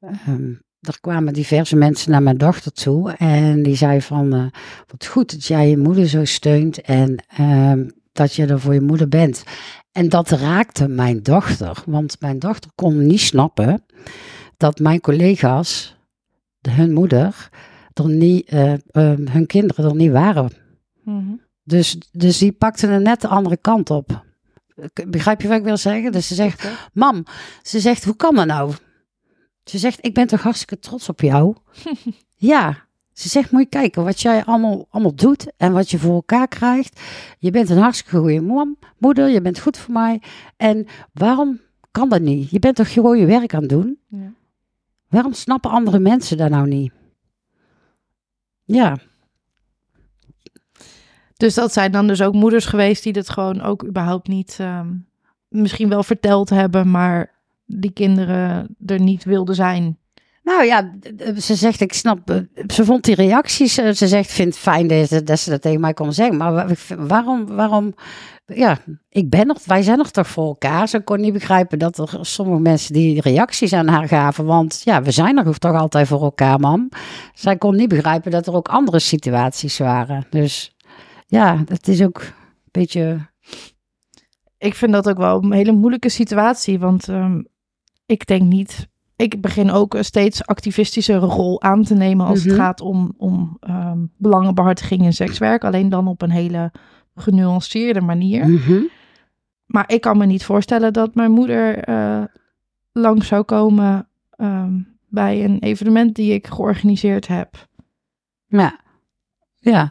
ehm, 0.00 0.52
er 0.80 1.00
kwamen 1.00 1.32
diverse 1.32 1.76
mensen 1.76 2.10
naar 2.10 2.22
mijn 2.22 2.38
dochter 2.38 2.72
toe. 2.72 3.12
En 3.12 3.62
die 3.62 3.76
zei 3.76 4.00
van, 4.00 4.34
eh, 4.34 4.44
wat 4.86 5.06
goed 5.06 5.32
dat 5.32 5.46
jij 5.46 5.68
je 5.68 5.76
moeder 5.76 6.08
zo 6.08 6.24
steunt. 6.24 6.80
En 6.80 7.24
ehm, 7.36 7.88
dat 8.12 8.34
je 8.34 8.46
er 8.46 8.60
voor 8.60 8.74
je 8.74 8.80
moeder 8.80 9.08
bent. 9.08 9.42
En 9.92 10.08
dat 10.08 10.30
raakte 10.30 10.88
mijn 10.88 11.22
dochter. 11.22 11.82
Want 11.86 12.20
mijn 12.20 12.38
dochter 12.38 12.70
kon 12.74 13.06
niet 13.06 13.20
snappen 13.20 13.84
dat 14.56 14.78
mijn 14.78 15.00
collega's, 15.00 15.96
hun 16.68 16.92
moeder, 16.92 17.48
er 17.92 18.08
niet, 18.08 18.48
eh, 18.48 18.74
hun 19.30 19.46
kinderen 19.46 19.84
er 19.84 19.96
niet 19.96 20.12
waren. 20.12 20.50
Mhm. 21.04 21.32
Dus, 21.72 21.96
dus 22.10 22.38
die 22.38 22.52
pakte 22.52 22.86
een 22.86 23.02
net 23.02 23.20
de 23.20 23.28
andere 23.28 23.56
kant 23.56 23.90
op. 23.90 24.24
Begrijp 25.06 25.40
je 25.40 25.48
wat 25.48 25.58
ik 25.58 25.64
wil 25.64 25.76
zeggen? 25.76 26.12
Dus 26.12 26.26
ze 26.26 26.34
zegt, 26.34 26.68
mam, 26.92 27.24
ze 27.62 27.80
zegt, 27.80 28.04
hoe 28.04 28.16
kan 28.16 28.34
dat 28.34 28.46
nou? 28.46 28.72
Ze 29.64 29.78
zegt, 29.78 30.04
ik 30.04 30.14
ben 30.14 30.26
toch 30.26 30.42
hartstikke 30.42 30.78
trots 30.78 31.08
op 31.08 31.20
jou? 31.20 31.54
ja. 32.52 32.86
Ze 33.12 33.28
zegt, 33.28 33.50
moet 33.50 33.62
je 33.62 33.68
kijken 33.68 34.04
wat 34.04 34.20
jij 34.20 34.44
allemaal, 34.44 34.86
allemaal 34.90 35.14
doet 35.14 35.52
en 35.56 35.72
wat 35.72 35.90
je 35.90 35.98
voor 35.98 36.14
elkaar 36.14 36.48
krijgt. 36.48 37.00
Je 37.38 37.50
bent 37.50 37.70
een 37.70 37.78
hartstikke 37.78 38.18
goede 38.18 38.40
mam, 38.40 38.76
moeder, 38.98 39.28
je 39.28 39.40
bent 39.40 39.58
goed 39.58 39.76
voor 39.76 39.92
mij. 39.92 40.22
En 40.56 40.86
waarom 41.12 41.60
kan 41.90 42.08
dat 42.08 42.20
niet? 42.20 42.50
Je 42.50 42.58
bent 42.58 42.76
toch 42.76 42.92
gewoon 42.92 43.18
je 43.18 43.26
werk 43.26 43.54
aan 43.54 43.60
het 43.60 43.70
doen? 43.70 43.98
Ja. 44.08 44.32
Waarom 45.08 45.32
snappen 45.32 45.70
andere 45.70 45.98
mensen 45.98 46.36
dat 46.36 46.50
nou 46.50 46.68
niet? 46.68 46.92
Ja, 48.64 48.98
Dus 51.42 51.54
dat 51.54 51.72
zijn 51.72 51.92
dan 51.92 52.06
dus 52.06 52.22
ook 52.22 52.34
moeders 52.34 52.64
geweest 52.64 53.02
die 53.02 53.12
dat 53.12 53.30
gewoon 53.30 53.62
ook 53.62 53.84
überhaupt 53.84 54.28
niet 54.28 54.56
ehm, 54.60 54.88
misschien 55.48 55.88
wel 55.88 56.02
verteld 56.02 56.50
hebben, 56.50 56.90
maar 56.90 57.30
die 57.66 57.92
kinderen 57.92 58.76
er 58.86 59.00
niet 59.00 59.24
wilden 59.24 59.54
zijn. 59.54 59.98
Nou 60.42 60.64
ja, 60.64 60.90
ze 61.38 61.54
zegt, 61.54 61.80
ik 61.80 61.92
snap, 61.92 62.30
eh, 62.30 62.36
ze 62.66 62.84
vond 62.84 63.04
die 63.04 63.14
reacties, 63.14 63.78
eh, 63.78 63.90
ze 63.92 64.08
zegt, 64.08 64.30
vindt 64.32 64.56
fijn 64.56 64.86
dat 64.86 65.20
dat 65.24 65.38
ze 65.38 65.50
dat 65.50 65.62
tegen 65.62 65.80
mij 65.80 65.92
kon 65.94 66.12
zeggen. 66.12 66.36
Maar 66.36 66.52
wa- 66.52 66.66
waarom, 66.98 67.46
waarom, 67.46 67.94
ja, 68.46 68.78
ik 69.08 69.30
ben 69.30 69.46
nog, 69.46 69.64
wij 69.64 69.82
zijn 69.82 69.98
nog 69.98 70.10
toch 70.10 70.28
voor 70.28 70.46
elkaar. 70.46 70.88
Ze 70.88 71.00
kon 71.00 71.20
niet 71.20 71.32
begrijpen 71.32 71.78
dat 71.78 71.98
er 71.98 72.18
sommige 72.20 72.60
mensen 72.60 72.92
die 72.92 73.20
reacties 73.20 73.72
aan 73.72 73.88
haar 73.88 74.08
gaven. 74.08 74.44
Want 74.44 74.80
ja, 74.84 75.02
we 75.02 75.10
zijn 75.10 75.38
er 75.38 75.58
toch 75.58 75.76
altijd 75.76 76.08
voor 76.08 76.22
elkaar, 76.22 76.60
mam. 76.60 76.88
Zij 77.34 77.56
kon 77.56 77.76
niet 77.76 77.88
begrijpen 77.88 78.30
dat 78.30 78.46
er 78.46 78.54
ook 78.54 78.68
andere 78.68 78.98
situaties 78.98 79.78
waren. 79.78 80.26
Dus 80.30 80.72
ja, 81.32 81.56
dat 81.64 81.88
is 81.88 82.02
ook 82.02 82.18
een 82.20 82.70
beetje, 82.70 83.30
Ik 84.58 84.74
vind 84.74 84.92
dat 84.92 85.08
ook 85.08 85.16
wel 85.16 85.42
een 85.42 85.52
hele 85.52 85.72
moeilijke 85.72 86.08
situatie, 86.08 86.78
want 86.78 87.08
ehm, 87.08 87.42
ik 88.06 88.26
denk 88.26 88.42
niet. 88.42 88.88
Ik 89.16 89.40
begin 89.40 89.70
ook 89.70 89.94
een 89.94 90.04
steeds 90.04 90.46
activistische 90.46 91.14
rol 91.16 91.62
aan 91.62 91.82
te 91.82 91.94
nemen 91.94 92.26
als 92.26 92.38
Mhm. 92.40 92.48
het 92.48 92.58
gaat 92.58 92.80
om, 92.80 93.14
om 93.16 93.56
ehm, 93.60 93.98
belangenbehartiging 94.16 95.02
in 95.02 95.12
sekswerk. 95.12 95.64
Alleen 95.64 95.88
dan 95.88 96.06
op 96.08 96.22
een 96.22 96.30
hele 96.30 96.72
genuanceerde 97.14 98.00
manier. 98.00 98.48
Mhm. 98.48 98.82
Maar 99.66 99.84
ik 99.92 100.00
kan 100.00 100.18
me 100.18 100.26
niet 100.26 100.44
voorstellen 100.44 100.92
dat 100.92 101.14
mijn 101.14 101.30
moeder 101.30 101.78
eh 101.78 102.22
lang 102.92 103.24
zou 103.24 103.42
komen 103.42 104.08
ehm, 104.30 104.80
bij 105.08 105.44
een 105.44 105.58
evenement 105.58 106.14
die 106.14 106.32
ik 106.32 106.46
georganiseerd 106.46 107.26
heb. 107.26 107.66
ja, 108.46 108.80
ja, 109.56 109.90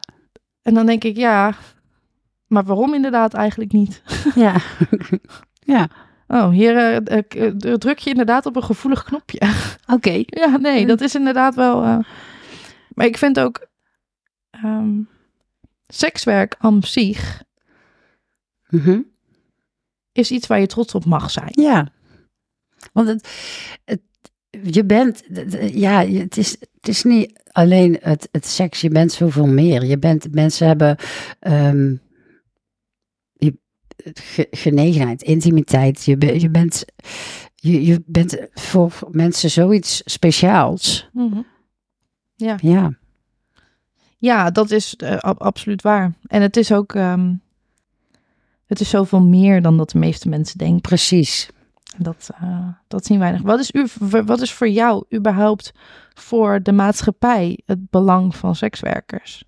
En 0.62 0.74
dan 0.74 0.86
denk 0.86 1.04
ik, 1.04 1.16
ja, 1.16 1.56
maar 2.48 2.64
waarom 2.64 2.94
inderdaad 2.94 3.34
eigenlijk 3.34 3.72
niet? 3.72 4.02
ja, 4.36 4.56
ja, 5.76 5.90
Oh, 6.34 6.50
hier 6.50 6.78
eh, 6.78 7.18
eh, 7.18 7.48
eh, 7.48 7.74
druk 7.76 7.98
je 8.00 8.10
inderdaad 8.10 8.46
op 8.46 8.56
een 8.56 8.64
gevoelig 8.64 9.04
knopje. 9.04 9.40
oké. 9.96 10.24
ja, 10.26 10.58
nee, 10.58 10.86
dat 10.86 11.02
is 11.02 11.16
inderdaad 11.16 11.56
wel. 11.56 11.82
Maar 12.94 13.06
ik 13.06 13.18
vind 13.18 13.40
ook 13.40 13.68
ehm, 14.50 15.02
sekswerk 15.88 16.56
aan 16.60 16.84
zich 16.84 17.44
Mhm. 18.70 19.02
is 20.12 20.32
iets 20.32 20.48
waar 20.48 20.60
je 20.60 20.68
trots 20.68 20.96
op 20.96 21.06
mag 21.06 21.32
zijn. 21.32 21.50
Ja, 21.52 21.92
want 22.94 23.08
het, 23.08 23.30
het, 23.86 24.02
je 24.74 24.86
bent, 24.86 25.24
ja, 25.74 26.06
het 26.06 26.38
is, 26.38 26.58
het 26.82 26.90
is 26.90 27.04
niet 27.04 27.42
alleen 27.52 27.98
het, 28.02 28.28
het 28.32 28.46
seks, 28.46 28.82
je 28.82 28.90
bent 28.90 29.12
zoveel 29.12 29.48
meer. 29.48 29.86
Je 29.86 29.98
bent, 30.00 30.34
mensen 30.34 30.68
hebben 30.68 30.98
ehm, 31.40 31.96
je, 33.34 33.58
ge- 34.14 34.48
genegenheid, 34.52 35.22
intimiteit. 35.22 36.04
Je, 36.06 36.40
je, 36.40 36.50
bent, 36.50 36.86
je, 37.56 37.86
je 37.86 38.04
bent 38.06 38.38
voor 38.54 38.94
mensen 39.12 39.50
zoiets 39.52 40.02
speciaals. 40.06 41.10
Mhm. 41.14 41.42
Ja, 42.36 42.58
Ja, 44.18 44.52
dat 44.52 44.72
is 44.72 44.96
eh, 44.96 45.18
ab- 45.18 45.42
absoluut 45.42 45.82
waar. 45.82 46.14
En 46.28 46.42
het 46.42 46.58
is 46.58 46.72
ook. 46.72 46.96
ehm, 46.96 47.34
het 48.66 48.80
is 48.80 48.90
zoveel 48.90 49.22
meer 49.22 49.62
dan 49.62 49.78
dat 49.78 49.90
de 49.90 50.00
meeste 50.00 50.30
mensen 50.30 50.58
denken. 50.58 50.82
precies. 50.82 51.50
Dat, 51.98 52.30
eh, 52.34 52.68
dat 52.88 53.06
zien 53.06 53.20
weinig. 53.20 53.42
Wat 53.42 53.60
is, 53.60 53.72
u, 53.72 53.88
wat 54.26 54.42
is 54.42 54.54
voor 54.54 54.70
jou 54.70 55.06
überhaupt 55.16 55.72
voor 56.14 56.64
de 56.64 56.72
maatschappij 56.72 57.60
het 57.66 57.90
belang 57.90 58.36
van 58.36 58.56
sekswerkers? 58.56 59.44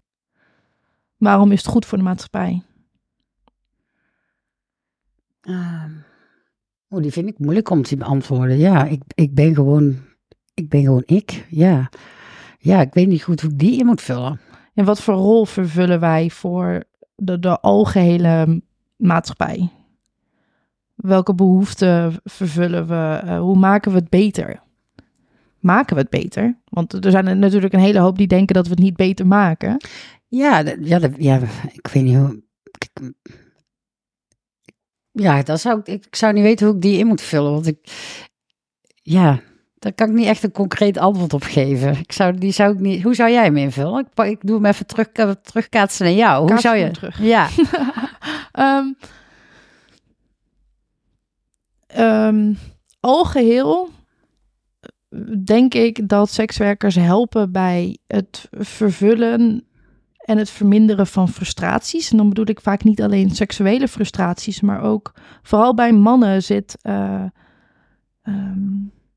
Waarom 1.17 1.51
is 1.51 1.61
het 1.61 1.71
goed 1.71 1.85
voor 1.85 1.97
de 1.97 2.03
maatschappij? 2.03 2.63
Ehm, 5.41 5.91
oh, 6.89 7.01
die 7.01 7.11
vind 7.11 7.29
ik 7.29 7.39
moeilijk 7.39 7.69
om 7.69 7.83
te 7.83 7.97
beantwoorden. 7.97 8.57
Ja, 8.57 8.85
ik, 8.85 9.01
ik 9.15 9.33
ben 9.33 9.53
gewoon, 9.53 9.97
ik 10.53 10.69
ben 10.69 10.81
gewoon 10.81 11.03
ik. 11.05 11.47
Ja. 11.49 11.89
ja, 12.59 12.81
ik 12.81 12.93
weet 12.93 13.07
niet 13.07 13.23
goed 13.23 13.41
hoe 13.41 13.51
ik 13.51 13.59
die 13.59 13.79
in 13.79 13.85
moet 13.85 14.01
vullen. 14.01 14.39
En 14.73 14.85
wat 14.85 15.01
voor 15.01 15.13
rol 15.13 15.45
vervullen 15.45 15.99
wij 15.99 16.29
voor 16.29 16.83
de, 17.15 17.39
de 17.39 17.59
algehele 17.59 18.61
maatschappij? 18.95 19.69
Welke 21.03 21.33
behoeften 21.33 22.13
vervullen 22.23 22.87
we? 22.87 23.19
Eh, 23.23 23.39
hoe 23.39 23.57
maken 23.57 23.91
we 23.91 23.97
het 23.97 24.09
beter? 24.09 24.61
maken 25.59 25.95
we 25.95 26.01
het 26.01 26.09
beter? 26.09 26.57
Want 26.63 27.05
er 27.05 27.11
zijn 27.11 27.27
er 27.27 27.37
natuurlijk 27.37 27.73
een 27.73 27.79
hele 27.79 27.99
hoop 27.99 28.17
die 28.17 28.27
denken 28.27 28.55
dat 28.55 28.65
we 28.65 28.71
het 28.71 28.79
niet 28.79 28.95
beter 28.95 29.27
maken. 29.27 29.77
Ja, 30.27 30.63
ja, 30.79 30.99
ja 31.17 31.39
ik 31.71 31.87
weet 31.87 32.03
niet 32.03 32.15
hoe. 32.15 32.43
ja, 35.11 35.43
dat 35.43 35.59
zou, 35.59 35.79
ik, 35.83 36.05
ik 36.05 36.15
zou 36.15 36.33
niet 36.33 36.43
weten 36.43 36.65
hoe 36.65 36.75
ik 36.75 36.81
die 36.81 36.97
in 36.97 37.07
moet 37.07 37.21
vullen. 37.21 37.51
Want 37.51 37.67
ik. 37.67 37.77
Ja, 39.01 39.39
daar 39.79 39.93
kan 39.93 40.09
ik 40.09 40.15
niet 40.15 40.27
echt 40.27 40.43
een 40.43 40.51
concreet 40.51 40.97
antwoord 40.97 41.33
op 41.33 41.43
geven. 41.43 41.97
Ik 41.97 42.11
zou, 42.11 42.37
die 42.37 42.51
zou 42.51 42.73
ik 42.73 42.79
niet, 42.79 43.03
hoe 43.03 43.15
zou 43.15 43.31
jij 43.31 43.43
hem 43.43 43.57
invullen? 43.57 44.07
Ik, 44.13 44.25
ik 44.25 44.39
doe 44.41 44.55
hem 44.55 44.65
even 44.65 44.85
terug, 44.85 45.07
eh, 45.07 45.29
terugkaatsen 45.29 46.05
naar 46.05 46.15
jou. 46.15 46.49
Hoe 46.49 46.59
zou 46.59 46.77
hem 46.77 46.85
je. 46.85 46.91
terug. 46.91 47.19
Ja. 47.21 47.47
Ehm 48.51 48.85
ehm, 51.93 52.53
algeheel 52.99 53.89
eh, 54.79 55.19
denk 55.43 55.73
ik 55.73 56.07
dat 56.07 56.29
sekswerkers 56.29 56.95
helpen 56.95 57.51
bij 57.51 57.97
het 58.07 58.47
vervullen 58.51 59.65
en 60.17 60.37
het 60.37 60.49
verminderen 60.49 61.07
van 61.07 61.29
frustraties. 61.29 62.11
En 62.11 62.17
dan 62.17 62.29
bedoel 62.29 62.49
ik 62.49 62.61
vaak 62.61 62.83
niet 62.83 63.01
alleen 63.01 63.29
seksuele 63.29 63.87
frustraties, 63.87 64.61
maar 64.61 64.81
ook 64.81 65.13
vooral 65.41 65.73
bij 65.73 65.91
mannen 65.93 66.43
zit. 66.43 66.77
eh, 66.81 67.23
ehm, 68.21 68.69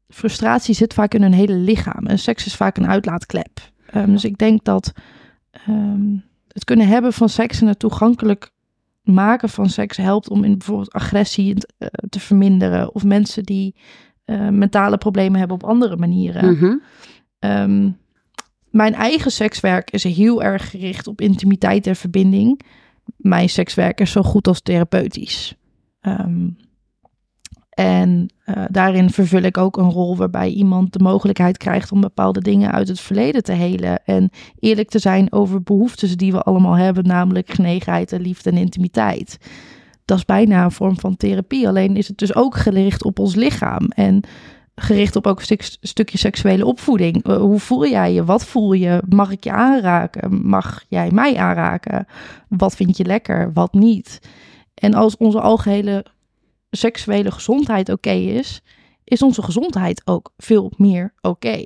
frustratie 0.08 0.74
zit 0.74 0.94
vaak 0.94 1.14
in 1.14 1.22
hun 1.22 1.32
hele 1.32 1.54
lichaam. 1.54 2.06
En 2.06 2.18
seks 2.18 2.46
is 2.46 2.56
vaak 2.56 2.76
een 2.76 2.88
uitlaatklep. 2.88 3.60
Ehm, 3.86 4.10
dus 4.10 4.24
ik 4.24 4.38
denk 4.38 4.64
dat 4.64 4.92
het 6.48 6.64
kunnen 6.64 6.88
hebben 6.88 7.12
van 7.12 7.28
seks 7.28 7.60
en 7.60 7.66
het 7.66 7.78
toegankelijk 7.78 8.50
maken 9.06 9.48
van 9.48 9.68
seks 9.68 9.96
helpt 9.96 10.30
om 10.30 10.44
in 10.44 10.58
bijvoorbeeld 10.58 10.92
agressie 10.92 11.54
eh, 11.78 11.88
te 12.08 12.20
verminderen. 12.20 12.94
Of 12.94 13.04
mensen 13.04 13.42
die 13.42 13.74
eh, 14.24 14.48
mentale 14.48 14.98
problemen 14.98 15.38
hebben 15.38 15.56
op 15.56 15.64
andere 15.64 15.96
manieren. 15.96 16.52
Mhm. 16.52 16.76
Ehm, 17.38 17.90
mijn 18.70 18.94
eigen 18.94 19.30
sekswerk 19.30 19.90
is 19.90 20.04
heel 20.04 20.42
erg 20.42 20.70
gericht 20.70 21.06
op 21.06 21.20
intimiteit 21.20 21.86
en 21.86 21.96
verbinding. 21.96 22.60
Mijn 23.16 23.48
sekswerk 23.48 24.00
is 24.00 24.10
zo 24.10 24.22
goed 24.22 24.48
als 24.48 24.60
therapeutisch. 24.60 25.54
Ehm, 26.00 26.48
en 27.76 28.28
eh, 28.44 28.64
daarin 28.70 29.10
vervul 29.10 29.42
ik 29.42 29.58
ook 29.58 29.76
een 29.76 29.90
rol 29.90 30.16
waarbij 30.16 30.48
iemand 30.48 30.92
de 30.92 30.98
mogelijkheid 30.98 31.56
krijgt 31.56 31.92
om 31.92 32.00
bepaalde 32.00 32.40
dingen 32.40 32.72
uit 32.72 32.88
het 32.88 33.00
verleden 33.00 33.42
te 33.42 33.52
helen. 33.52 34.04
En 34.04 34.30
eerlijk 34.60 34.88
te 34.88 34.98
zijn 34.98 35.32
over 35.32 35.62
behoeftes 35.62 36.16
die 36.16 36.32
we 36.32 36.42
allemaal 36.42 36.76
hebben, 36.76 37.06
namelijk 37.06 37.50
genegenheid 37.50 38.12
en 38.12 38.20
liefde 38.20 38.50
en 38.50 38.56
intimiteit. 38.56 39.38
Dat 40.04 40.18
is 40.18 40.24
bijna 40.24 40.64
een 40.64 40.70
vorm 40.70 40.98
van 40.98 41.16
therapie. 41.16 41.68
Alleen 41.68 41.96
is 41.96 42.08
het 42.08 42.18
dus 42.18 42.34
ook 42.34 42.56
gericht 42.56 43.04
op 43.04 43.18
ons 43.18 43.34
lichaam. 43.34 43.88
En 43.88 44.20
gericht 44.74 45.16
op 45.16 45.26
ook 45.26 45.38
een 45.38 45.44
stuk, 45.44 45.76
stukje 45.80 46.18
seksuele 46.18 46.66
opvoeding. 46.66 47.24
Eh, 47.24 47.36
Hoe 47.36 47.60
voel 47.60 47.86
jij 47.86 48.12
je? 48.12 48.24
Wat 48.24 48.44
voel 48.44 48.72
je? 48.72 49.02
Mag 49.08 49.30
ik 49.30 49.44
je 49.44 49.52
aanraken? 49.52 50.48
Mag 50.48 50.84
jij 50.88 51.10
mij 51.10 51.36
aanraken? 51.36 52.06
Wat 52.48 52.76
vind 52.76 52.96
je 52.96 53.04
lekker? 53.04 53.52
Wat 53.52 53.72
niet? 53.72 54.20
En 54.74 54.94
als 54.94 55.16
onze 55.16 55.40
algehele 55.40 56.04
seksuele 56.70 57.30
gezondheid 57.30 57.88
oké 57.88 58.10
is, 58.10 58.60
is 59.04 59.22
onze 59.22 59.42
gezondheid 59.42 60.02
ook 60.04 60.32
veel 60.36 60.72
meer 60.76 61.14
oké. 61.20 61.64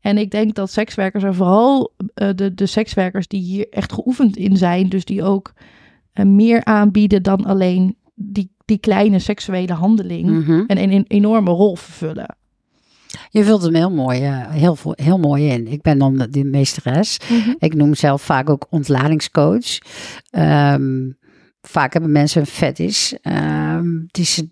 En 0.00 0.18
ik 0.18 0.30
denk 0.30 0.54
dat 0.54 0.70
sekswerkers 0.70 1.24
en 1.24 1.34
vooral 1.34 1.92
eh, 2.14 2.28
de, 2.34 2.54
de 2.54 2.66
sekswerkers 2.66 3.28
die 3.28 3.40
hier 3.42 3.66
echt 3.70 3.92
geoefend 3.92 4.36
in 4.36 4.56
zijn, 4.56 4.88
dus 4.88 5.04
die 5.04 5.22
ook 5.22 5.52
eh, 6.12 6.24
meer 6.24 6.64
aanbieden 6.64 7.22
dan 7.22 7.44
alleen 7.44 7.96
die, 8.14 8.50
die 8.64 8.78
kleine 8.78 9.18
seksuele 9.18 9.72
handeling, 9.72 10.28
Mhm. 10.30 10.64
en 10.66 10.82
een, 10.82 10.92
een 10.92 11.04
enorme 11.08 11.50
rol 11.50 11.76
vervullen. 11.76 12.36
Je 13.30 13.44
vult 13.44 13.62
hem 13.62 13.74
heel 13.74 13.90
mooi, 13.90 14.22
eh, 14.22 14.50
heel, 14.50 14.76
heel 14.82 15.18
mooi 15.18 15.48
in. 15.48 15.66
Ik 15.66 15.82
ben 15.82 15.98
dan 15.98 16.26
de 16.30 16.44
meesteres. 16.44 17.18
Ik 17.58 17.74
noem 17.74 17.88
mezelf 17.88 18.22
vaak 18.22 18.50
ook 18.50 18.66
ontladingscoach. 18.70 19.78
Ehm, 20.30 21.10
vaak 21.68 21.92
hebben 21.92 22.12
mensen 22.12 22.40
een 22.40 22.46
fetish 22.46 23.12
ehm, 23.12 23.88
die 24.06 24.24
ze 24.24 24.48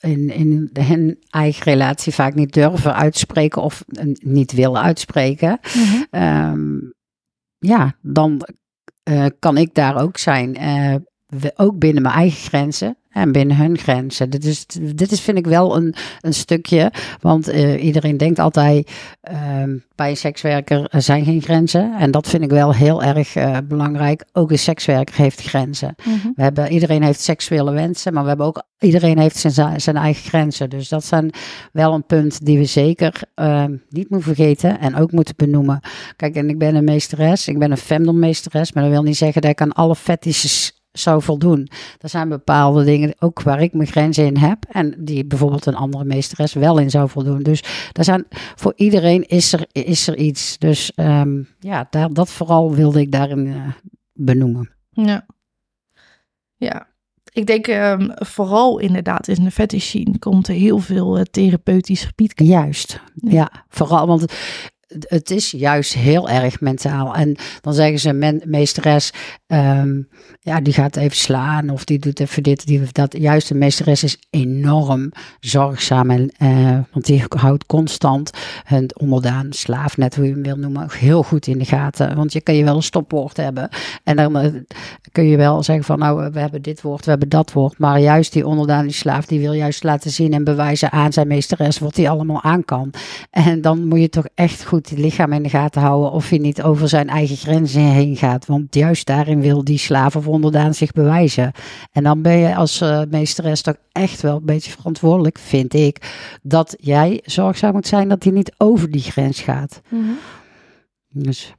in, 0.00 0.30
in 0.30 0.70
hun 0.80 1.18
eigen 1.30 1.62
relatie 1.64 2.12
vaak 2.14 2.34
niet 2.34 2.52
durven 2.52 2.94
uitspreken 2.94 3.62
of 3.62 3.84
niet 4.22 4.52
willen 4.52 4.82
uitspreken. 4.82 5.58
Ehm, 6.10 6.76
ja, 7.58 7.96
dan 8.02 8.46
eh, 9.02 9.26
kan 9.38 9.56
ik 9.56 9.74
daar 9.74 10.00
ook 10.02 10.18
zijn. 10.18 10.56
eh, 10.56 10.94
we- 11.26 11.52
ook 11.56 11.78
binnen 11.78 12.02
mijn 12.02 12.14
eigen 12.14 12.38
grenzen 12.48 12.96
en 13.10 13.32
binnen 13.32 13.56
hun 13.56 13.78
grenzen. 13.78 14.30
Dit 14.30 14.44
is, 14.44 14.66
dit 14.94 15.12
is 15.12 15.20
vind 15.20 15.38
ik 15.38 15.46
wel 15.46 15.76
een, 15.76 15.94
een 16.20 16.34
stukje. 16.34 16.92
Want 17.20 17.48
eh, 17.48 17.84
iedereen 17.84 18.16
denkt 18.16 18.38
altijd 18.38 18.90
ehm, 19.20 19.76
bij 19.94 20.10
een 20.10 20.16
sekswerker 20.16 20.86
er 20.90 21.02
zijn 21.02 21.24
geen 21.24 21.42
grenzen. 21.42 21.94
En 21.98 22.10
dat 22.10 22.28
vind 22.28 22.42
ik 22.42 22.50
wel 22.50 22.74
heel 22.74 23.02
erg 23.02 23.36
eh, 23.36 23.56
belangrijk. 23.64 24.24
Ook 24.32 24.50
een 24.50 24.58
sekswerker 24.58 25.16
heeft 25.16 25.42
grenzen. 25.42 25.94
We 26.34 26.42
hebben, 26.42 26.72
iedereen 26.72 27.02
heeft 27.02 27.20
seksuele 27.20 27.72
wensen, 27.72 28.12
maar 28.12 28.22
we 28.22 28.28
hebben 28.28 28.46
ook, 28.46 28.62
iedereen 28.78 29.18
heeft 29.18 29.36
zijn, 29.36 29.80
zijn 29.80 29.96
eigen 29.96 30.28
grenzen. 30.28 30.70
Dus 30.70 30.88
dat 30.88 31.04
zijn 31.04 31.30
wel 31.72 31.94
een 31.94 32.06
punt 32.06 32.44
die 32.44 32.58
we 32.58 32.64
zeker 32.64 33.22
ehm, 33.34 33.76
niet 33.88 34.10
moeten 34.10 34.34
vergeten 34.34 34.80
en 34.80 34.96
ook 34.96 35.12
moeten 35.12 35.34
benoemen. 35.36 35.80
Kijk, 36.16 36.34
en 36.34 36.48
ik 36.48 36.58
ben 36.58 36.74
een 36.74 36.84
meesteres, 36.84 37.48
ik 37.48 37.58
ben 37.58 37.70
een 37.70 37.76
femdom 37.76 38.18
meesteres, 38.18 38.72
maar 38.72 38.82
dat 38.82 38.92
wil 38.92 39.02
niet 39.02 39.16
zeggen 39.16 39.42
dat 39.42 39.50
ik 39.50 39.60
aan 39.60 39.72
alle 39.72 39.96
fetishes 39.96 40.77
zou 40.98 41.22
voldoen. 41.22 41.68
Er 41.98 42.08
zijn 42.08 42.28
bepaalde 42.28 42.84
dingen 42.84 43.14
ook 43.18 43.42
waar 43.42 43.62
ik 43.62 43.72
mijn 43.72 43.88
grenzen 43.88 44.26
in 44.26 44.36
heb 44.36 44.64
en 44.70 44.94
die 44.98 45.24
bijvoorbeeld 45.24 45.66
een 45.66 45.74
andere 45.74 46.04
meesteres 46.04 46.52
wel 46.52 46.78
in 46.78 46.90
zou 46.90 47.08
voldoen. 47.08 47.42
Dus 47.42 47.62
daar 47.92 48.04
zijn, 48.04 48.26
voor 48.54 48.72
iedereen 48.76 49.22
is 49.22 49.52
er, 49.52 49.66
is 49.72 50.08
er 50.08 50.16
iets. 50.16 50.58
Dus 50.58 50.92
ehm, 50.94 51.42
ja, 51.58 51.86
daar, 51.90 52.12
dat 52.12 52.30
vooral 52.30 52.74
wilde 52.74 53.00
ik 53.00 53.12
daarin 53.12 53.46
eh, 53.46 53.68
benoemen. 54.12 54.70
Ja. 54.90 55.26
Ja. 56.56 56.86
Ik 57.32 57.46
denk 57.46 57.66
ehm, 57.66 58.08
vooral 58.14 58.78
inderdaad 58.78 59.28
in 59.28 59.44
de 59.44 59.50
fetish 59.50 59.86
scene 59.86 60.18
komt 60.18 60.48
er 60.48 60.54
heel 60.54 60.78
veel 60.78 61.18
eh, 61.18 61.24
therapeutisch 61.30 62.04
gebied. 62.04 62.32
Juist, 62.34 63.00
Ja. 63.14 63.30
ja. 63.32 63.64
vooral, 63.68 64.06
want 64.06 64.32
het, 64.88 65.30
is 65.30 65.50
juist 65.50 65.94
heel 65.94 66.28
erg 66.28 66.60
mentaal. 66.60 67.14
En 67.14 67.36
dan 67.60 67.74
zeggen 67.74 67.98
ze, 67.98 68.40
meesteres, 68.44 69.12
ehm, 69.46 70.02
ja, 70.40 70.60
die 70.60 70.72
gaat 70.72 70.96
even 70.96 71.16
slaan 71.16 71.70
of 71.70 71.84
die 71.84 71.98
doet 71.98 72.20
even 72.20 72.42
dit, 72.42 72.66
die 72.66 72.82
dat. 72.92 73.16
Juist, 73.18 73.48
de 73.48 73.54
meesteres 73.54 74.02
is 74.02 74.18
enorm 74.30 75.12
zorgzaam, 75.40 76.10
en, 76.10 76.30
eh, 76.38 76.78
want 76.92 77.06
die 77.06 77.24
houdt 77.28 77.66
constant 77.66 78.30
hun 78.64 78.90
onderdaan, 79.00 79.52
slaaf, 79.52 79.96
net 79.96 80.16
hoe 80.16 80.24
je 80.26 80.32
hem 80.32 80.42
wil 80.42 80.56
noemen, 80.56 80.88
heel 80.92 81.22
goed 81.22 81.46
in 81.46 81.58
de 81.58 81.64
gaten. 81.64 82.16
Want 82.16 82.32
je 82.32 82.40
kan 82.40 82.54
je 82.54 82.64
wel 82.64 82.76
een 82.76 82.82
stopwoord 82.82 83.36
hebben 83.36 83.68
en 84.04 84.16
dan 84.16 84.38
eh, 84.38 84.52
kun 85.12 85.24
je 85.24 85.36
wel 85.36 85.62
zeggen 85.62 85.84
van, 85.84 85.98
nou, 85.98 86.30
we 86.32 86.40
hebben 86.40 86.62
dit 86.62 86.82
woord, 86.82 87.04
we 87.04 87.10
hebben 87.10 87.28
dat 87.28 87.52
woord. 87.52 87.78
Maar 87.78 88.00
juist 88.00 88.32
die 88.32 88.46
onderdaan, 88.46 88.84
die 88.84 88.92
slaaf, 88.92 89.26
die 89.26 89.40
wil 89.40 89.52
juist 89.52 89.84
laten 89.84 90.10
zien 90.10 90.32
en 90.32 90.44
bewijzen 90.44 90.92
aan 90.92 91.12
zijn 91.12 91.28
meesteres 91.28 91.78
wat 91.78 91.96
hij 91.96 92.10
allemaal 92.10 92.42
aan 92.42 92.64
kan. 92.64 92.92
En 93.30 93.60
dan 93.60 93.86
moet 93.86 94.00
je 94.00 94.08
toch 94.08 94.26
echt 94.34 94.64
goed 94.64 94.77
je 94.82 94.98
lichaam 94.98 95.32
in 95.32 95.42
de 95.42 95.48
gaten 95.48 95.80
houden 95.82 96.10
of 96.12 96.30
je 96.30 96.40
niet 96.40 96.62
over 96.62 96.88
zijn 96.88 97.08
eigen 97.08 97.36
grenzen 97.36 97.82
heen 97.82 98.16
gaat. 98.16 98.46
Want 98.46 98.74
juist 98.74 99.06
daarin 99.06 99.40
wil 99.40 99.64
die 99.64 99.78
slaaf 99.78 100.16
of 100.16 100.26
onderdaan 100.28 100.74
zich 100.74 100.92
bewijzen. 100.92 101.52
En 101.92 102.02
dan 102.02 102.22
ben 102.22 102.36
je 102.36 102.54
als 102.54 102.80
eh, 102.80 103.02
meesteres 103.10 103.62
toch 103.62 103.76
echt 103.92 104.20
wel 104.20 104.36
een 104.36 104.44
beetje 104.44 104.70
verantwoordelijk, 104.70 105.38
vind 105.38 105.74
ik, 105.74 106.12
dat 106.42 106.76
jij 106.80 107.20
zorgzaam 107.24 107.72
moet 107.72 107.86
zijn 107.86 108.08
dat 108.08 108.24
hij 108.24 108.32
niet 108.32 108.54
over 108.56 108.90
die 108.90 109.02
grens 109.02 109.40
gaat. 109.40 109.80
Dus 111.08 111.54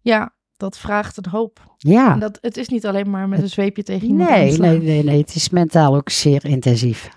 Ja, 0.00 0.32
dat 0.56 0.78
vraagt 0.78 1.16
een 1.16 1.30
hoop. 1.30 1.74
ja. 1.78 2.12
En 2.12 2.18
dat, 2.18 2.38
het 2.40 2.56
is 2.56 2.68
niet 2.68 2.86
alleen 2.86 3.10
maar 3.10 3.28
met 3.28 3.42
een 3.42 3.48
zweepje 3.48 3.82
tegen 3.82 4.08
iemand 4.08 4.30
Nee, 4.30 4.58
nee, 4.58 4.78
nee, 4.80 5.04
nee. 5.04 5.18
Het 5.20 5.34
is 5.34 5.48
mentaal 5.50 5.96
ook 5.96 6.08
zeer 6.10 6.44
intensief. 6.44 7.08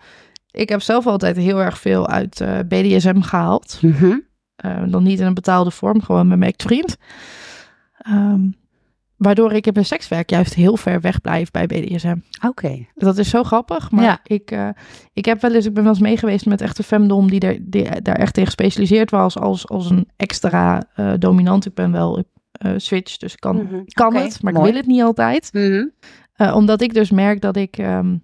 Ik 0.52 0.70
heb 0.70 0.82
zelf 0.82 1.08
altijd 1.08 1.38
heel 1.38 1.62
erg 1.62 1.80
veel 1.80 2.08
uit 2.08 2.42
eh, 2.42 2.60
BDSM 2.68 3.22
gehaald. 3.22 3.78
Mhm. 3.82 4.18
Eh, 4.56 4.84
dan 4.88 5.04
niet 5.04 5.20
in 5.20 5.26
een 5.26 5.34
betaalde 5.34 5.72
vorm, 5.72 6.01
gewoon 6.01 6.28
met 6.28 6.38
mijn 6.38 6.51
ex-vriend. 6.51 6.97
Ehm, 7.97 8.49
waardoor 9.18 9.51
ik 9.51 9.66
in 9.68 9.74
mijn 9.74 9.86
sekswerk 9.86 10.30
juist 10.30 10.54
heel 10.54 10.78
ver 10.78 11.01
weg 11.01 11.22
blijf 11.22 11.51
bij 11.51 11.66
BDSM. 11.66 12.16
Oké. 12.47 12.86
Dat 12.95 13.18
is 13.18 13.30
zo 13.30 13.43
grappig, 13.43 13.91
maar 13.91 14.04
Ja. 14.04 14.20
ik, 14.24 14.51
eh, 14.51 14.70
ik 15.14 15.26
heb 15.26 15.41
wel 15.41 15.54
eens, 15.54 15.66
ik 15.66 15.74
ben 15.74 15.84
wel 15.84 15.91
eens 15.91 16.01
meegeweest 16.01 16.45
met 16.45 16.62
echte 16.62 16.84
femdom 16.84 17.30
die, 17.30 17.39
er, 17.39 17.58
die 17.62 18.01
daar 18.01 18.16
echt 18.16 18.38
in 18.38 18.45
gespecialiseerd 18.45 19.12
was 19.12 19.38
als, 19.38 19.68
als 19.68 19.89
een 19.89 20.10
extra 20.16 20.84
eh, 20.95 21.14
dominant. 21.20 21.66
Ik 21.66 21.74
ben 21.74 21.91
wel 21.91 22.24
switch, 22.78 23.18
dus 23.18 23.34
ik 23.34 23.39
kan, 23.39 23.56
Mhm. 23.56 23.82
kan 23.86 24.16
het, 24.16 24.41
maar 24.43 24.54
mooi. 24.54 24.66
ik 24.66 24.72
wil 24.74 24.82
het 24.82 24.91
niet 24.91 25.01
altijd. 25.01 25.54
Mhm. 25.54 25.86
Omdat 26.54 26.82
ik 26.82 26.93
dus 26.93 27.12
merk 27.12 27.41
dat 27.41 27.56
ik, 27.56 27.78
ehm, 27.78 28.18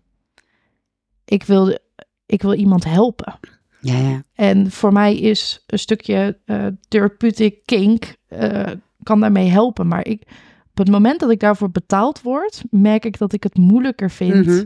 ik, 1.25 1.43
wil, 1.43 1.77
ik 2.25 2.41
wil 2.41 2.53
iemand 2.53 2.83
helpen. 2.83 3.39
Ja, 3.81 3.97
ja. 3.97 4.23
En 4.33 4.71
voor 4.71 4.93
mij 4.93 5.17
is 5.17 5.63
een 5.67 5.79
stukje 5.79 6.37
eh 6.45 6.65
therapeutic 6.87 7.65
kink 7.65 8.15
eh, 8.27 8.67
kan 9.03 9.19
daarmee 9.19 9.47
helpen. 9.49 9.87
Maar 9.87 10.05
ik, 10.07 10.21
op 10.69 10.77
het 10.77 10.89
moment 10.89 11.19
dat 11.19 11.29
ik 11.31 11.39
daarvoor 11.39 11.71
betaald 11.71 12.21
word, 12.21 12.63
merk 12.69 13.05
ik 13.05 13.17
dat 13.17 13.33
ik 13.33 13.43
het 13.43 13.57
moeilijker 13.57 14.11
vind 14.11 14.45
Mhm. 14.45 14.63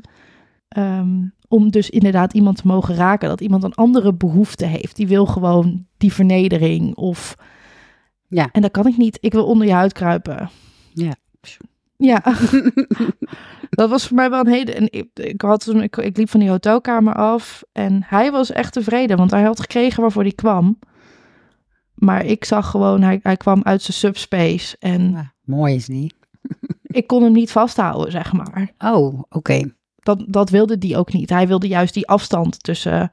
ehm, 0.68 1.22
om 1.48 1.72
dus 1.72 1.90
inderdaad 1.90 2.34
iemand 2.34 2.58
te 2.58 2.68
mogen 2.68 2.96
raken. 2.96 3.30
Dat 3.30 3.42
iemand 3.42 3.64
een 3.64 3.74
andere 3.74 4.14
behoefte 4.14 4.66
heeft. 4.66 4.96
Die 4.96 5.08
wil 5.08 5.26
gewoon 5.26 5.86
die 5.98 6.14
vernedering 6.14 6.96
of... 6.96 7.36
Ja. 8.28 8.50
En 8.52 8.62
dat 8.62 8.72
kan 8.72 8.88
ik 8.88 8.98
niet. 8.98 9.18
Ik 9.22 9.34
wil 9.34 9.46
onder 9.46 9.68
je 9.68 9.74
huid 9.74 9.94
kruipen. 9.94 10.50
Ja. 10.94 11.16
Ja. 11.98 12.24
dat 13.70 13.90
was 13.90 14.08
voor 14.08 14.16
mij 14.16 14.30
wel 14.30 14.40
een 14.40 14.48
hele... 14.54 14.74
En 14.74 14.88
ik, 14.92 15.08
ik, 15.14 15.42
had, 15.42 15.64
toen- 15.64 15.82
ik, 15.84 15.98
ik 15.98 16.18
liep 16.18 16.30
van 16.30 16.40
die 16.40 16.50
hotelkamer 16.50 17.14
af 17.16 17.64
en 17.72 18.04
hij 18.06 18.32
was 18.32 18.52
echt 18.52 18.74
tevreden. 18.74 19.18
Want 19.18 19.32
hij 19.32 19.44
had 19.44 19.60
gekregen 19.60 20.02
waarvoor 20.02 20.22
hij 20.24 20.32
kwam. 20.32 20.80
Maar 21.94 22.26
ik 22.26 22.46
zag 22.46 22.70
gewoon, 22.70 23.02
hij, 23.02 23.20
hij 23.24 23.38
kwam 23.38 23.62
uit 23.64 23.82
zijn 23.82 23.98
subspace. 23.98 24.76
En 24.80 25.12
Ja, 25.12 25.34
mooi 25.44 25.76
is 25.76 25.88
niet. 25.88 26.14
ik 26.84 27.08
kon 27.08 27.24
hem 27.24 27.32
niet 27.34 27.52
vasthouden, 27.52 28.12
zeg 28.12 28.34
maar. 28.34 28.72
Oh, 28.78 29.22
oké. 29.30 29.74
Dat, 30.00 30.24
dat 30.28 30.50
wilde 30.50 30.78
die 30.78 30.98
ook 30.98 31.14
niet. 31.14 31.30
Hij 31.30 31.48
wilde 31.48 31.68
juist 31.68 31.94
die 31.94 32.08
afstand 32.08 32.64
tussen... 32.64 33.12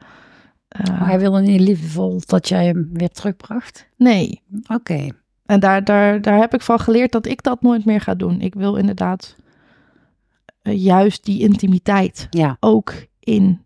eh, 0.69 0.87
Maar 0.87 1.07
hij 1.07 1.19
wilde 1.19 1.41
niet 1.41 1.61
liefdevol 1.61 2.21
dat 2.27 2.49
jij 2.49 2.67
hem 2.67 2.91
weer 2.93 3.09
terugbracht? 3.11 3.89
nee. 3.97 4.43
Oké. 4.75 5.09
En 5.51 5.61
daar, 5.61 5.85
daar, 5.85 6.21
daar 6.23 6.39
heb 6.39 6.55
ik 6.55 6.61
van 6.61 6.79
geleerd 6.79 7.13
dat 7.13 7.27
ik 7.27 7.43
dat 7.43 7.63
nooit 7.63 7.85
meer 7.85 8.01
ga 8.01 8.15
doen. 8.15 8.41
Ik 8.41 8.55
wil 8.55 8.75
inderdaad 8.77 9.37
eh, 10.63 10.83
juist 10.83 11.25
die 11.25 11.41
intimiteit 11.41 12.27
Ja. 12.31 12.57
ook 12.61 12.95
in 13.21 13.61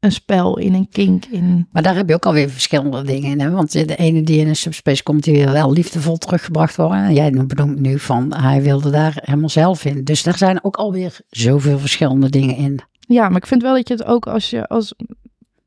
een 0.00 0.12
spel, 0.12 0.58
in 0.58 0.74
een 0.74 0.88
kink, 0.88 1.24
in... 1.24 1.68
Maar 1.72 1.82
daar 1.82 1.94
heb 1.96 2.08
je 2.08 2.14
ook 2.14 2.26
alweer 2.26 2.50
verschillende 2.50 3.02
dingen 3.02 3.30
in. 3.30 3.40
Hè? 3.40 3.50
Want 3.50 3.72
de 3.72 3.96
ene 3.96 4.22
die 4.22 4.40
in 4.40 4.48
een 4.48 4.56
subspace 4.56 5.02
komt, 5.02 5.24
die 5.24 5.44
wil 5.44 5.52
wel 5.52 5.72
liefdevol 5.72 6.16
teruggebracht 6.16 6.76
worden. 6.76 7.04
En 7.04 7.14
jij 7.14 7.30
benoemt 7.30 7.80
nu 7.80 7.98
van, 7.98 8.34
hij 8.34 8.62
wilde 8.62 8.90
daar 8.90 9.18
helemaal 9.24 9.48
zelf 9.48 9.84
in. 9.84 10.04
Dus 10.04 10.22
daar 10.22 10.36
zijn 10.36 10.64
ook 10.64 10.76
alweer 10.76 11.18
zoveel 11.28 11.78
verschillende 11.78 12.30
dingen 12.30 12.56
in. 12.56 12.80
Ja, 13.00 13.28
maar 13.28 13.36
ik 13.40 13.46
vind 13.46 13.62
wel 13.62 13.74
dat 13.74 13.88
je 13.88 13.94
het 13.94 14.04
ook 14.04 14.26
als 14.26 14.50
je 14.50 14.68
als, 14.68 14.94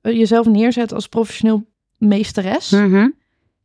eh, 0.02 0.18
jezelf 0.18 0.46
neerzet 0.48 0.94
als 0.94 1.08
professioneel 1.08 1.66
meesteres, 1.98 2.70
Mhm. 2.70 3.08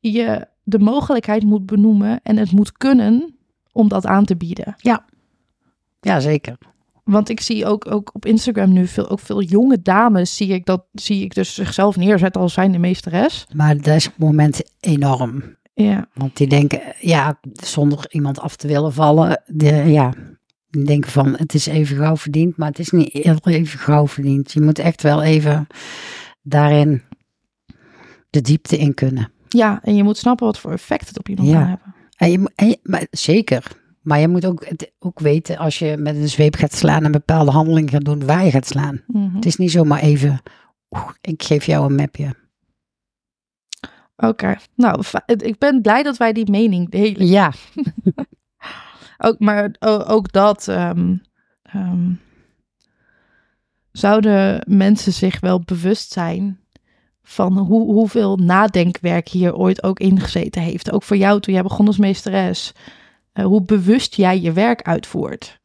je 0.01 0.47
de 0.69 0.79
mogelijkheid 0.79 1.43
moet 1.43 1.67
benoemen 1.67 2.21
en 2.23 2.37
het 2.37 2.53
moet 2.53 2.73
kunnen 2.73 3.35
om 3.73 3.89
dat 3.89 4.07
aan 4.07 4.25
te 4.25 4.37
bieden. 4.37 4.75
Ja, 6.01 6.21
zeker. 6.21 6.59
Want 7.05 7.29
ik 7.29 7.41
zie 7.41 7.67
ook, 7.67 7.91
ook 7.91 8.11
op 8.15 8.27
Instagram 8.27 8.73
nu 8.73 8.87
veel, 8.87 9.09
ook 9.09 9.21
veel 9.21 9.43
jonge 9.43 9.83
dames, 9.83 10.37
zie 10.37 10.49
ik, 10.49 10.67
dat, 10.67 10.85
zie 10.93 11.25
ik 11.25 11.35
dus 11.35 11.55
zichzelf 11.55 11.97
neerzetten 11.97 12.41
als 12.41 12.53
zijnde 12.53 12.79
meesteres. 12.79 13.47
Maar 13.55 13.77
dat 13.77 13.95
is 13.95 14.07
op 14.07 14.13
het 14.13 14.25
moment 14.25 14.63
enorm. 14.81 15.57
Ja, 15.75 16.09
Want 16.15 16.37
die 16.37 16.47
denken, 16.47 16.81
ja, 17.01 17.41
zonder 17.53 18.07
iemand 18.09 18.41
af 18.41 18.57
te 18.57 18.67
willen 18.67 18.93
vallen, 18.93 19.43
de, 19.47 19.75
ja, 19.75 20.15
die 20.71 20.85
denken 20.85 21.11
van, 21.11 21.37
het 21.37 21.55
is 21.55 21.67
even 21.67 21.97
gauw 21.97 22.17
verdiend, 22.17 22.57
maar 22.57 22.69
het 22.69 22.79
is 22.79 22.91
niet 22.91 23.15
even 23.15 23.67
gauw 23.67 24.07
verdiend. 24.07 24.53
Je 24.53 24.61
moet 24.61 24.79
echt 24.79 25.03
wel 25.03 25.23
even 25.23 25.67
daarin 26.43 27.03
de 28.31 28.41
diepte 28.41 28.79
in 28.79 28.95
kunnen. 28.95 29.33
Ja, 29.49 29.81
en 29.83 29.95
je 29.95 30.03
moet 30.03 30.17
snappen 30.17 30.47
wat 30.47 30.59
voor 30.59 30.73
effect 30.73 31.09
het 31.09 31.19
op 31.19 31.29
iemand 31.29 31.49
Ja. 31.49 31.59
kan 31.59 31.69
hebben. 31.69 31.95
En 32.17 32.31
je, 32.31 32.51
en 32.55 32.69
je- 32.69 32.81
maar 32.83 33.07
zeker. 33.11 33.65
Maar 34.03 34.19
je 34.21 34.29
moet 34.29 34.47
ook, 34.47 34.67
ook 34.99 35.21
weten 35.21 35.59
als 35.59 35.79
je 35.79 35.97
met 35.97 36.17
een 36.17 36.29
zweep 36.29 36.55
gaat 36.57 36.75
slaan 36.75 36.99
en 36.99 37.05
een 37.05 37.11
bepaalde 37.13 37.51
handeling 37.51 37.91
gaat 37.91 38.05
doen, 38.05 38.27
waar 38.27 38.45
je 38.45 38.51
gaat 38.51 38.67
slaan. 38.67 39.03
Mhm. 39.07 39.35
Het 39.35 39.47
is 39.47 39.57
niet 39.57 39.71
zomaar 39.71 40.01
even, 40.01 40.41
oeh, 40.91 41.11
ik 41.21 41.43
geef 41.43 41.65
jou 41.65 41.87
een 41.87 41.95
mapje. 41.95 42.35
Oké, 44.17 44.57
nou, 44.75 45.03
ik 45.37 45.59
ben 45.59 45.83
blij 45.83 46.03
dat 46.03 46.17
wij 46.17 46.33
die 46.33 46.51
mening 46.51 46.91
delen. 46.91 47.27
Ja, 47.27 47.53
Ook, 49.19 49.39
maar 49.39 49.75
ook 50.07 50.33
dat. 50.33 50.69
ehm, 50.69 51.17
ehm, 51.63 52.11
zouden 53.93 54.65
mensen 54.69 55.13
zich 55.13 55.41
wel 55.41 55.61
bewust 55.65 56.13
zijn 56.13 56.61
van 57.29 57.59
hoe, 57.59 57.93
hoeveel 57.93 58.37
nadenkwerk 58.37 59.29
hier 59.29 59.55
ooit 59.55 59.83
ook 59.83 60.01
ingezeten 60.01 60.63
heeft? 60.63 60.93
Ook 60.93 61.03
voor 61.03 61.17
jou 61.17 61.41
toen 61.41 61.55
jij 61.55 61.63
begon 61.63 61.87
als 61.87 61.99
meesteres. 61.99 62.73
Eh, 63.33 63.45
hoe 63.45 63.63
bewust 63.63 64.15
jij 64.15 64.41
je 64.41 64.53
werk 64.53 64.83
uitvoert. 64.83 65.61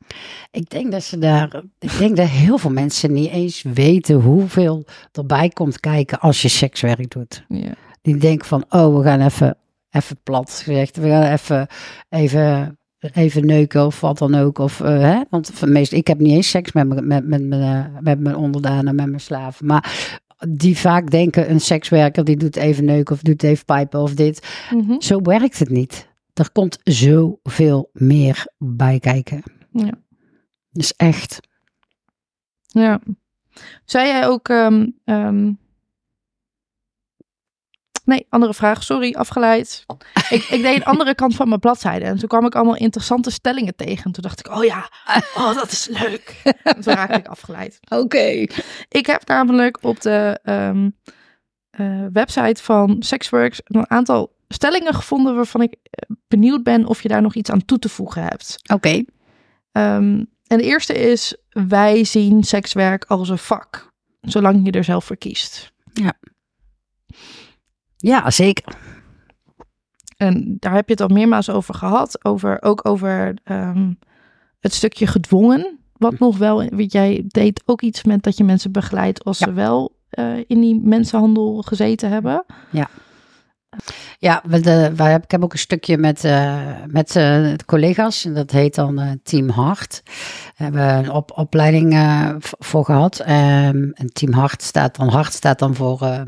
ik 0.52 0.70
denk 0.70 0.92
dat 0.92 1.04
ze 1.04 1.18
daar, 1.18 1.64
ik 1.80 1.98
denk 1.98 2.18
dat 2.18 2.28
heel 2.28 2.58
veel 2.58 2.72
mensen 2.72 3.14
niet 3.14 3.30
eens 3.30 3.62
weten 3.62 4.16
hoeveel 4.16 4.86
erbij 5.12 5.50
komt 5.50 5.80
kijken 5.80 6.20
als 6.20 6.42
je 6.42 6.48
sekswerk 6.48 7.10
doet. 7.12 7.46
Ja. 7.48 7.74
Die 8.02 8.18
denken 8.18 8.48
van, 8.48 8.66
oh, 8.70 8.98
we 8.98 9.04
gaan 9.04 9.22
even, 9.22 9.58
even 9.90 10.18
plat 10.24 10.62
gezegd, 10.64 10.98
we 10.98 11.08
gaan 11.08 11.32
even, 11.32 11.68
even, 12.10 12.78
even 13.14 13.46
neuken 13.46 13.86
of 13.86 14.02
wat 14.02 14.18
dan 14.18 14.36
ook. 14.36 14.58
Of, 14.58 14.82
eh, 14.82 15.00
hè? 15.00 15.22
Want 15.30 15.52
ik 15.92 16.08
heb 16.08 16.20
niet 16.20 16.34
eens 16.36 16.50
seks 16.50 16.72
met, 16.72 16.88
mijn- 16.88 17.08
met, 17.08 17.28
met, 17.28 17.44
met, 17.44 17.60
eh, 17.60 17.86
met 18.00 18.20
mijn 18.20 18.36
onderdanen, 18.36 18.96
met 18.96 19.08
mijn 19.08 19.20
slaven. 19.22 19.66
Maar 19.66 20.20
die 20.50 20.78
vaak 20.78 21.12
denken, 21.12 21.50
een 21.50 21.62
sekswerker 21.62 22.24
die 22.24 22.38
doet 22.38 22.56
even 22.56 22.86
neuken 22.86 23.16
of 23.16 23.22
doet 23.22 23.44
even 23.44 23.66
pijpen 23.66 24.00
of 24.00 24.14
dit. 24.14 24.48
Mhm. 24.74 25.02
Zo 25.02 25.22
werkt 25.22 25.60
het 25.60 25.70
niet. 25.70 26.12
Er 26.34 26.52
komt 26.52 26.80
zoveel 26.84 27.90
meer 27.94 28.48
bij 28.58 29.00
kijken. 29.00 29.44
Ja. 29.72 29.92
Dus 30.72 30.96
echt. 30.96 31.40
ja. 32.68 33.02
Zei 33.86 34.08
jij 34.08 34.28
ook. 34.28 34.50
ehm, 34.50 34.88
ehm, 35.06 35.52
Nee, 38.06 38.26
andere 38.30 38.54
vraag. 38.54 38.84
Sorry, 38.84 39.14
afgeleid. 39.14 39.86
Ik, 40.30 40.44
ik 40.44 40.62
deed 40.62 40.76
een 40.76 40.84
andere 40.84 41.16
kant 41.16 41.36
van 41.36 41.48
mijn 41.48 41.60
bladzijde. 41.60 42.06
En 42.06 42.18
toen 42.18 42.28
kwam 42.28 42.46
ik 42.46 42.56
allemaal 42.56 42.76
interessante 42.76 43.32
stellingen 43.32 43.76
tegen. 43.76 44.04
En 44.04 44.12
toen 44.12 44.24
dacht 44.24 44.40
ik, 44.40 44.56
oh 44.56 44.64
ja, 44.64 44.90
oh, 45.36 45.56
dat 45.56 45.72
is 45.72 45.88
leuk. 45.88 46.42
En 46.64 46.82
toen 46.82 46.94
raakte 46.94 47.18
ik 47.18 47.28
afgeleid. 47.28 47.80
Oké. 48.04 48.46
Ik 48.90 49.06
heb 49.06 49.28
namelijk 49.28 49.78
op 49.82 50.02
de 50.02 50.40
ehm, 50.44 50.90
eh, 51.70 52.06
website 52.14 52.64
van 52.64 52.96
Sexworks 53.00 53.62
een 53.64 53.90
aantal 53.90 54.36
stellingen 54.48 54.94
gevonden 54.94 55.36
waarvan 55.36 55.62
ik 55.62 55.76
eh, 55.82 56.16
benieuwd 56.28 56.64
ben 56.64 56.86
of 56.86 57.02
je 57.02 57.08
daar 57.08 57.22
nog 57.22 57.36
iets 57.36 57.52
aan 57.52 57.66
toe 57.66 57.80
te 57.80 57.90
voegen 57.90 58.24
hebt. 58.24 58.60
Oké. 58.74 59.04
Ehm, 59.72 60.24
en 60.48 60.58
de 60.58 60.64
eerste 60.64 60.94
is, 60.94 61.38
wij 61.50 62.04
zien 62.04 62.44
sekswerk 62.44 63.06
als 63.06 63.30
een 63.30 63.38
vak, 63.38 63.92
zolang 64.22 64.66
je 64.66 64.72
er 64.72 64.84
zelf 64.84 65.06
voor 65.06 65.18
kiest. 65.18 65.72
Ja, 65.94 66.14
zeker. 68.28 68.76
En 70.18 70.58
daar 70.60 70.74
heb 70.74 70.88
je 70.88 70.94
het 70.94 71.02
al 71.02 71.16
meermaals 71.16 71.50
over 71.50 71.74
gehad, 71.74 72.26
over, 72.26 72.62
ook 72.62 72.88
over 72.88 73.34
ehm, 73.44 73.94
het 74.60 74.74
stukje 74.74 75.08
gedwongen. 75.08 75.80
Wat 75.98 76.20
nog 76.20 76.38
wel, 76.38 76.64
weet 76.70 76.92
jij 76.92 77.24
deed 77.28 77.64
ook 77.66 77.82
iets 77.82 78.04
met 78.04 78.24
dat 78.24 78.38
je 78.38 78.44
mensen 78.44 78.72
begeleidt 78.72 79.24
als 79.24 79.40
Ja. 79.40 79.46
ze 79.46 79.54
wel 79.54 79.96
eh, 80.10 80.38
in 80.48 80.62
die 80.62 80.80
mensenhandel 80.84 81.62
gezeten 81.62 82.10
hebben. 82.10 82.46
Ja, 84.20 84.42
we 84.46 84.60
de, 84.60 84.92
wij 84.96 85.16
ik 85.16 85.32
heb 85.32 85.44
ook 85.44 85.54
een 85.54 85.60
stukje 85.60 85.98
met, 85.98 86.24
eh, 86.24 86.62
met 86.88 87.16
eh, 87.16 87.54
collega's. 87.66 88.26
En 88.26 88.34
dat 88.34 88.52
heet 88.52 88.76
dan 88.76 89.20
Team 89.24 89.50
Hart. 89.50 90.02
Daar 90.04 90.14
hebben 90.56 90.88
we 90.88 90.94
een 91.04 91.12
op, 91.12 91.32
opleiding 91.36 91.96
voor 92.40 92.86
gehad. 92.86 93.20
Ehm, 93.20 93.90
en 93.94 94.14
Team 94.14 94.34
Hart 94.34 94.62
staat 94.62 94.96
dan, 94.96 95.08
Hart 95.08 95.34
staat 95.34 95.60
dan 95.60 95.76
voor 95.76 96.26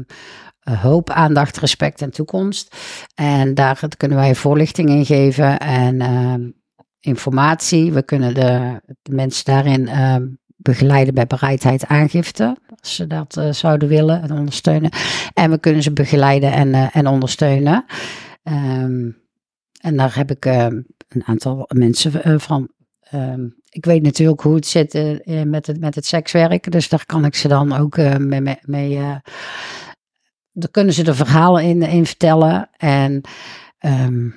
hoop, 0.73 1.09
aandacht, 1.09 1.57
respect 1.57 2.01
en 2.01 2.11
toekomst. 2.11 2.75
En 3.15 3.53
daar 3.53 3.79
kunnen 3.97 4.17
wij 4.17 4.35
voorlichting 4.35 4.89
in 4.89 5.05
geven 5.05 5.59
en 5.59 6.01
ehm, 6.01 6.49
informatie. 6.99 7.93
We 7.93 8.03
kunnen 8.03 8.33
de, 8.33 8.81
de 9.01 9.13
mensen 9.13 9.45
daarin 9.45 9.87
ehm, 9.87 10.27
begeleiden 10.55 11.13
bij 11.13 11.27
bereidheid 11.27 11.85
aangifte. 11.85 12.57
Als 12.81 12.95
ze 12.95 13.07
dat 13.07 13.37
eh, 13.37 13.51
zouden 13.51 13.87
willen 13.87 14.21
en 14.21 14.31
ondersteunen. 14.31 14.89
En 15.33 15.49
we 15.49 15.59
kunnen 15.59 15.83
ze 15.83 15.93
begeleiden 15.93 16.51
en, 16.51 16.73
eh, 16.73 16.95
en 16.95 17.07
ondersteunen. 17.07 17.85
Ehm, 18.43 19.09
en 19.81 19.95
daar 19.95 20.15
heb 20.15 20.31
ik 20.31 20.45
een 20.45 21.23
aantal 21.25 21.69
mensen 21.73 22.23
eh, 22.23 22.39
van. 22.39 22.73
Ik 23.75 23.85
weet 23.85 24.01
natuurlijk 24.01 24.41
hoe 24.41 24.55
het 24.55 24.67
zit 24.67 24.93
eh, 24.93 25.39
eh, 25.39 25.47
met, 25.47 25.67
het, 25.67 25.79
met 25.79 25.95
het 25.95 26.05
sekswerk. 26.05 26.71
Dus 26.71 26.89
daar 26.89 27.05
kan 27.05 27.25
ik 27.25 27.35
ze 27.35 27.47
dan 27.47 27.73
ook 27.73 27.97
eh, 27.97 28.15
mee. 28.17 28.57
mee, 28.61 28.97
eh, 28.97 29.15
daar 30.57 30.71
kunnen 30.71 30.93
ze 30.93 31.03
de 31.03 31.13
verhalen 31.15 31.63
in, 31.63 31.81
in 31.81 32.05
vertellen. 32.05 32.69
En 32.77 33.21
ehm, 33.77 34.29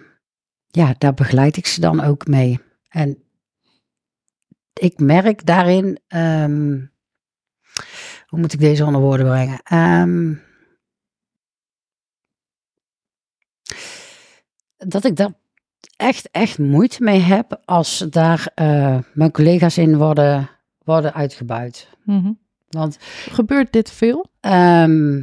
ja, 0.66 0.94
daar 0.98 1.14
begeleid 1.14 1.56
ik 1.56 1.66
ze 1.66 1.80
dan 1.80 2.00
ook 2.00 2.26
mee. 2.26 2.60
En 2.88 3.22
ik 4.72 4.98
merk 4.98 5.46
daarin. 5.46 5.98
ehm, 6.08 6.80
hoe 8.26 8.38
moet 8.40 8.52
ik 8.52 8.60
deze 8.60 8.84
onder 8.84 9.00
woorden 9.00 9.26
brengen? 9.26 9.60
Ehm, 9.64 10.34
dat 14.76 15.04
ik 15.04 15.16
daar 15.16 15.32
echt, 15.96 16.30
echt 16.30 16.58
moeite 16.58 17.02
mee 17.02 17.20
heb 17.20 17.60
als 17.64 17.98
daar 18.10 18.50
eh, 18.54 18.98
mijn 19.14 19.30
collega's 19.30 19.78
in 19.78 19.96
worden, 19.96 20.50
worden 20.84 21.14
uitgebuit. 21.14 21.88
Want 22.68 22.98
Gebeurt 23.30 23.72
dit 23.72 23.90
veel? 23.90 24.26
ehm, 24.40 25.22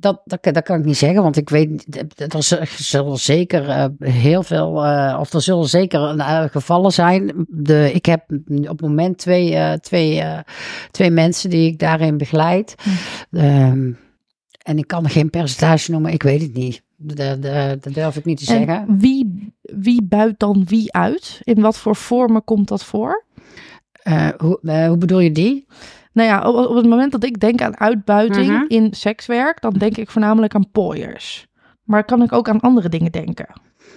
Dat, 0.00 0.20
dat, 0.24 0.42
dat 0.42 0.62
kan 0.62 0.78
ik 0.78 0.84
niet 0.84 0.96
zeggen, 0.96 1.22
want 1.22 1.36
ik 1.36 1.48
weet, 1.48 1.86
er 2.32 2.66
zullen 2.76 3.18
zeker 3.18 3.68
uh, 3.68 3.84
heel 3.98 4.42
veel, 4.42 4.84
uh, 4.84 5.16
of 5.20 5.32
er 5.32 5.42
zullen 5.42 5.68
zeker 5.68 6.14
uh, 6.14 6.44
gevallen 6.44 6.92
zijn. 6.92 7.46
De, 7.48 7.90
ik 7.92 8.06
heb 8.06 8.24
op 8.48 8.68
het 8.68 8.80
moment 8.80 9.18
twee, 9.18 9.80
twee, 9.80 10.22
twee 10.90 11.10
mensen 11.10 11.50
die 11.50 11.70
ik 11.70 11.78
daarin 11.78 12.16
begeleid. 12.16 12.74
Hm. 13.30 13.38
Um, 13.38 13.98
en 14.62 14.78
ik 14.78 14.86
kan 14.86 15.08
geen 15.08 15.30
percentage 15.30 15.90
noemen, 15.90 16.12
ik 16.12 16.22
weet 16.22 16.42
het 16.42 16.54
niet. 16.54 16.82
Dat, 16.96 17.42
dat 17.82 17.94
durf 17.94 18.16
ik 18.16 18.24
niet 18.24 18.46
te 18.46 18.52
en 18.52 18.58
zeggen. 18.66 18.98
Wie, 18.98 19.52
wie 19.60 20.02
buit 20.02 20.38
dan 20.38 20.64
wie 20.66 20.92
uit? 20.92 21.40
In 21.42 21.60
wat 21.60 21.78
voor 21.78 21.96
vormen 21.96 22.44
komt 22.44 22.68
dat 22.68 22.84
voor? 22.84 23.24
Hoe, 24.38 24.58
hoe 24.86 24.98
bedoel 24.98 25.20
je 25.20 25.32
die? 25.32 25.66
Nou 26.12 26.28
ja, 26.28 26.48
op, 26.48 26.68
op, 26.68 26.76
het 26.76 26.86
moment 26.86 27.12
dat 27.12 27.24
ik 27.24 27.40
denk 27.40 27.62
aan 27.62 27.78
uitbuiting 27.78 28.46
uh-huh. 28.46 28.64
in 28.68 28.88
sekswerk, 28.94 29.60
dan 29.60 29.72
denk 29.72 29.96
ik 29.96 30.10
voornamelijk 30.10 30.54
aan 30.54 30.70
pooiers. 30.70 31.46
Maar 31.84 32.04
kan 32.04 32.22
ik 32.22 32.32
ook 32.32 32.48
aan 32.48 32.60
andere 32.60 32.88
dingen 32.88 33.12
denken? 33.12 33.46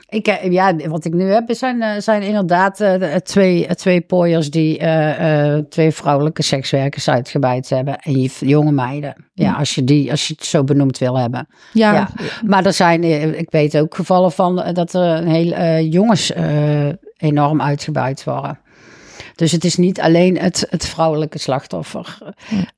Ik, 0.10 0.52
ja, 0.52 0.76
wat 0.76 1.06
ik 1.06 1.14
nu 1.14 1.24
heb, 1.24 1.44
zijn, 1.48 2.02
zijn 2.02 2.22
inderdaad 2.22 2.82
uh, 2.82 3.16
twee, 3.16 3.76
twee 3.76 4.02
pooiers 4.02 4.52
die 4.52 4.80
uh, 4.80 5.54
uh, 5.54 5.58
twee 5.58 5.92
vrouwelijke 5.92 6.44
sekswerkers 6.44 7.10
uitgebuit 7.10 7.70
hebben. 7.70 7.96
En 8.00 8.22
jonge 8.40 8.72
meiden. 8.72 9.16
Ja, 9.34 9.54
als 9.54 9.76
je, 9.76 9.84
die, 9.84 10.12
als 10.12 10.28
je 10.28 10.34
het 10.34 10.46
zo 10.46 10.64
benoemd 10.64 10.98
wil 10.98 11.18
hebben. 11.18 11.48
Ja. 11.74 11.94
ja. 11.94 12.10
Maar 12.46 12.66
er 12.66 12.74
zijn, 12.74 13.04
ik 13.38 13.52
weet 13.52 13.78
ook 13.78 13.96
gevallen 13.96 14.32
van 14.32 14.56
dat 14.74 14.94
er 14.94 15.02
een 15.02 15.28
heel 15.28 15.84
jongens 15.84 16.32
enorm 17.18 17.62
uitgebuit 17.62 18.24
worden. 18.24 18.60
Dus 19.36 19.52
het 19.52 19.64
is 19.64 19.76
niet 19.76 20.02
alleen 20.02 20.38
het, 20.38 20.66
het 20.70 20.86
vrouwelijke 20.86 21.38
slachtoffer. 21.38 22.18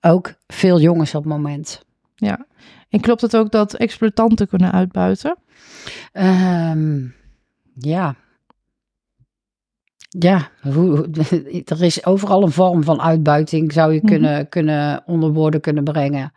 Ook 0.01 0.34
veel 0.47 0.80
jongens 0.80 1.16
op 1.16 1.24
het 1.24 1.34
moment. 1.34 1.86
Ja. 2.16 2.45
En 2.89 2.99
klopt 2.99 3.22
het 3.22 3.36
ook 3.36 3.51
dat 3.51 3.74
exploitanten 3.74 4.47
kunnen 4.47 4.72
uitbuiten? 4.72 5.38
Um, 6.14 7.16
ja. 7.76 8.16
Ja, 10.10 10.49
hoe, 10.62 11.10
er 11.66 11.84
is 11.84 12.06
overal 12.06 12.43
een 12.43 12.51
vorm 12.51 12.84
van 12.84 13.01
uitbuiting, 13.01 13.74
zou 13.74 13.93
je 13.93 13.99
mhm. 13.99 14.08
kunnen, 14.08 14.49
kunnen 14.49 15.04
onder 15.06 15.32
woorden 15.32 15.62
kunnen 15.62 15.84
brengen. 15.84 16.34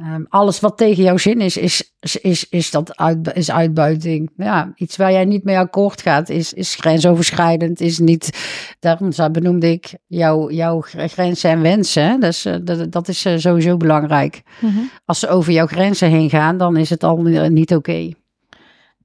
Um, 0.00 0.26
alles 0.28 0.60
wat 0.60 0.76
tegen 0.76 1.02
jouw 1.02 1.16
zin 1.16 1.40
is, 1.40 1.56
is, 1.56 1.92
is, 2.20 2.48
is, 2.48 2.70
dat 2.70 2.96
uit, 2.96 3.32
is 3.34 3.50
uitbuiting. 3.50 4.30
Ja, 4.36 4.72
iets 4.76 4.96
waar 4.96 5.12
jij 5.12 5.24
niet 5.24 5.44
mee 5.44 5.58
akkoord 5.58 6.02
gaat, 6.02 6.28
is, 6.28 6.52
is 6.52 6.74
grensoverschrijdend. 6.74 7.80
Is 7.80 7.98
niet, 7.98 8.38
daarom 8.78 9.10
benoemde 9.32 9.70
ik 9.70 9.94
jouw, 10.06 10.50
jouw 10.50 10.80
grenzen 10.80 11.50
en 11.50 11.62
wensen. 11.62 12.20
Dus, 12.20 12.46
uh, 12.46 12.56
dat, 12.62 12.92
dat 12.92 13.08
is 13.08 13.26
uh, 13.26 13.36
sowieso 13.36 13.76
belangrijk. 13.76 14.42
Mm 14.60 14.70
-hmm. 14.70 14.90
Als 15.04 15.18
ze 15.18 15.28
over 15.28 15.52
jouw 15.52 15.66
grenzen 15.66 16.10
heen 16.10 16.30
gaan, 16.30 16.58
dan 16.58 16.76
is 16.76 16.90
het 16.90 17.04
al 17.04 17.16
niet 17.22 17.74
oké. 17.74 17.74
Okay. 17.74 18.14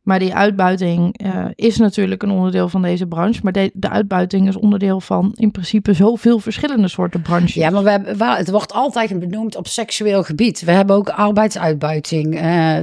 Maar 0.07 0.19
die 0.19 0.35
uitbuiting 0.35 1.21
uh, 1.25 1.45
is 1.55 1.77
natuurlijk 1.77 2.23
een 2.23 2.31
onderdeel 2.31 2.69
van 2.69 2.81
deze 2.81 3.07
branche. 3.07 3.39
Maar 3.43 3.51
de, 3.51 3.71
de, 3.73 3.89
uitbuiting 3.89 4.47
is 4.47 4.55
onderdeel 4.55 5.01
van 5.01 5.31
in 5.35 5.51
principe 5.51 5.93
zoveel 5.93 6.39
verschillende 6.39 6.87
soorten 6.87 7.21
branches. 7.21 7.53
Ja, 7.53 7.69
maar 7.69 7.83
we 7.83 7.89
hebben, 7.89 8.17
het 8.35 8.49
wordt 8.49 8.73
altijd 8.73 9.19
benoemd 9.19 9.55
op 9.55 9.67
seksueel 9.67 10.23
gebied. 10.23 10.61
We 10.61 10.71
hebben 10.71 10.95
ook 10.95 11.09
arbeidsuitbuiting, 11.09 12.41
uh, 12.41 12.77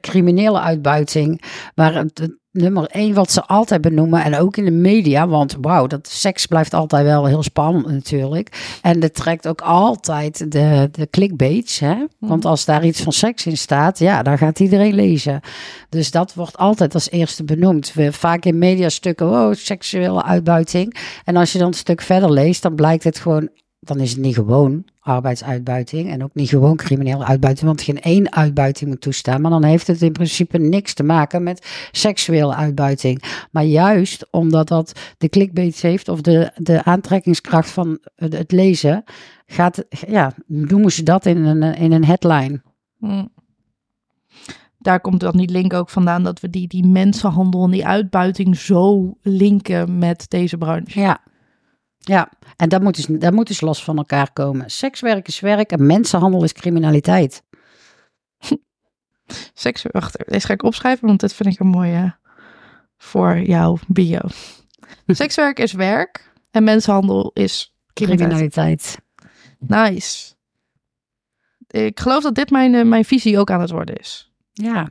criminele 0.00 0.60
uitbuiting. 0.60 1.42
Waar 1.74 1.94
het, 1.94 2.36
nummer 2.56 2.86
één 2.86 3.14
wat 3.14 3.30
ze 3.30 3.44
altijd 3.44 3.80
benoemen. 3.80 4.24
En 4.24 4.36
ook 4.36 4.56
in 4.56 4.64
de 4.64 4.70
media. 4.70 5.28
Want 5.28 5.56
wauw, 5.60 5.86
dat 5.86 6.08
seks 6.08 6.46
blijft 6.46 6.74
altijd 6.74 7.04
wel 7.04 7.26
heel 7.26 7.42
spannend 7.42 7.86
natuurlijk. 7.86 8.78
En 8.82 9.00
dat 9.00 9.14
trekt 9.14 9.48
ook 9.48 9.60
altijd 9.60 10.52
de, 10.52 10.88
de 10.92 11.08
clickbaits. 11.10 11.78
Hè? 11.78 11.94
Want 12.18 12.44
als 12.44 12.64
daar 12.64 12.84
iets 12.84 13.02
van 13.02 13.12
seks 13.12 13.46
in 13.46 13.56
staat, 13.56 13.98
ja, 13.98 14.22
dan 14.22 14.38
gaat 14.38 14.60
iedereen 14.60 14.94
lezen. 14.94 15.40
Dus 15.88 16.10
dat 16.10 16.34
wordt 16.34 16.56
altijd 16.56 16.94
als 16.94 17.10
eerste 17.10 17.44
benoemd. 17.44 17.92
We, 17.94 18.12
vaak 18.12 18.44
in 18.44 18.58
mediastukken, 18.58 19.30
oh, 19.30 19.52
seksuele 19.52 20.22
uitbuiting. 20.22 20.96
En 21.24 21.36
als 21.36 21.52
je 21.52 21.58
dan 21.58 21.68
een 21.68 21.74
stuk 21.74 22.00
verder 22.00 22.32
leest, 22.32 22.62
dan 22.62 22.74
blijkt 22.74 23.04
het 23.04 23.18
gewoon 23.18 23.48
dan 23.86 24.00
is 24.00 24.10
het 24.10 24.20
niet 24.20 24.34
gewoon 24.34 24.84
arbeidsuitbuiting 25.00 26.10
en 26.10 26.22
ook 26.22 26.34
niet 26.34 26.48
gewoon 26.48 26.76
criminele 26.76 27.24
uitbuiting, 27.24 27.66
want 27.66 27.82
geen 27.82 28.00
één 28.00 28.32
uitbuiting 28.32 28.90
moet 28.90 29.00
toestaan. 29.00 29.40
Maar 29.40 29.50
dan 29.50 29.64
heeft 29.64 29.86
het 29.86 30.02
in 30.02 30.12
principe 30.12 30.58
niks 30.58 30.94
te 30.94 31.02
maken 31.02 31.42
met 31.42 31.88
seksuele 31.90 32.54
uitbuiting. 32.54 33.22
Maar 33.50 33.64
juist 33.64 34.26
omdat 34.30 34.68
dat 34.68 34.92
de 35.18 35.28
clickbait 35.28 35.80
heeft 35.80 36.08
of 36.08 36.20
de, 36.20 36.50
de 36.56 36.84
aantrekkingskracht 36.84 37.70
van 37.70 37.98
het 38.16 38.52
lezen, 38.52 39.04
gaat, 39.46 39.84
ja, 40.08 40.32
noemen 40.46 40.92
ze 40.92 41.02
dat 41.02 41.26
in 41.26 41.44
een, 41.44 41.62
in 41.74 41.92
een 41.92 42.04
headline. 42.04 42.62
Hmm. 42.98 43.34
Daar 44.78 45.00
komt 45.00 45.20
dan 45.20 45.36
die 45.36 45.50
link 45.50 45.72
ook 45.72 45.90
vandaan 45.90 46.22
dat 46.22 46.40
we 46.40 46.50
die, 46.50 46.68
die 46.68 46.86
mensenhandel 46.86 47.64
en 47.64 47.70
die 47.70 47.86
uitbuiting 47.86 48.56
zo 48.56 49.16
linken 49.22 49.98
met 49.98 50.24
deze 50.28 50.58
branche. 50.58 51.00
Ja, 51.00 51.20
ja, 52.08 52.30
en 52.56 52.68
dat 52.68 52.82
moet, 52.82 52.96
dus, 52.96 53.06
dat 53.06 53.32
moet 53.32 53.46
dus 53.46 53.60
los 53.60 53.84
van 53.84 53.96
elkaar 53.96 54.32
komen. 54.32 54.70
Sekswerk 54.70 55.28
is 55.28 55.40
werk 55.40 55.72
en 55.72 55.86
mensenhandel 55.86 56.44
is 56.44 56.52
criminaliteit. 56.52 57.42
Seks, 59.54 59.84
wacht, 59.90 60.24
deze 60.26 60.46
ga 60.46 60.52
ik 60.52 60.62
opschrijven, 60.62 61.06
want 61.06 61.20
dit 61.20 61.32
vind 61.32 61.52
ik 61.52 61.60
een 61.60 61.66
mooie 61.66 62.16
voor 62.96 63.38
jouw 63.38 63.78
bio. 63.86 64.18
Sekswerk 65.06 65.58
is 65.58 65.72
werk 65.72 66.32
en 66.50 66.64
mensenhandel 66.64 67.30
is 67.34 67.74
criminaliteit. 67.92 68.98
Nice. 69.58 70.34
Ik 71.66 72.00
geloof 72.00 72.22
dat 72.22 72.34
dit 72.34 72.50
mijn, 72.50 72.74
eh, 72.74 72.84
mijn 72.84 73.04
visie 73.04 73.38
ook 73.38 73.50
aan 73.50 73.60
het 73.60 73.70
worden 73.70 73.96
is. 73.96 74.32
Ja. 74.52 74.88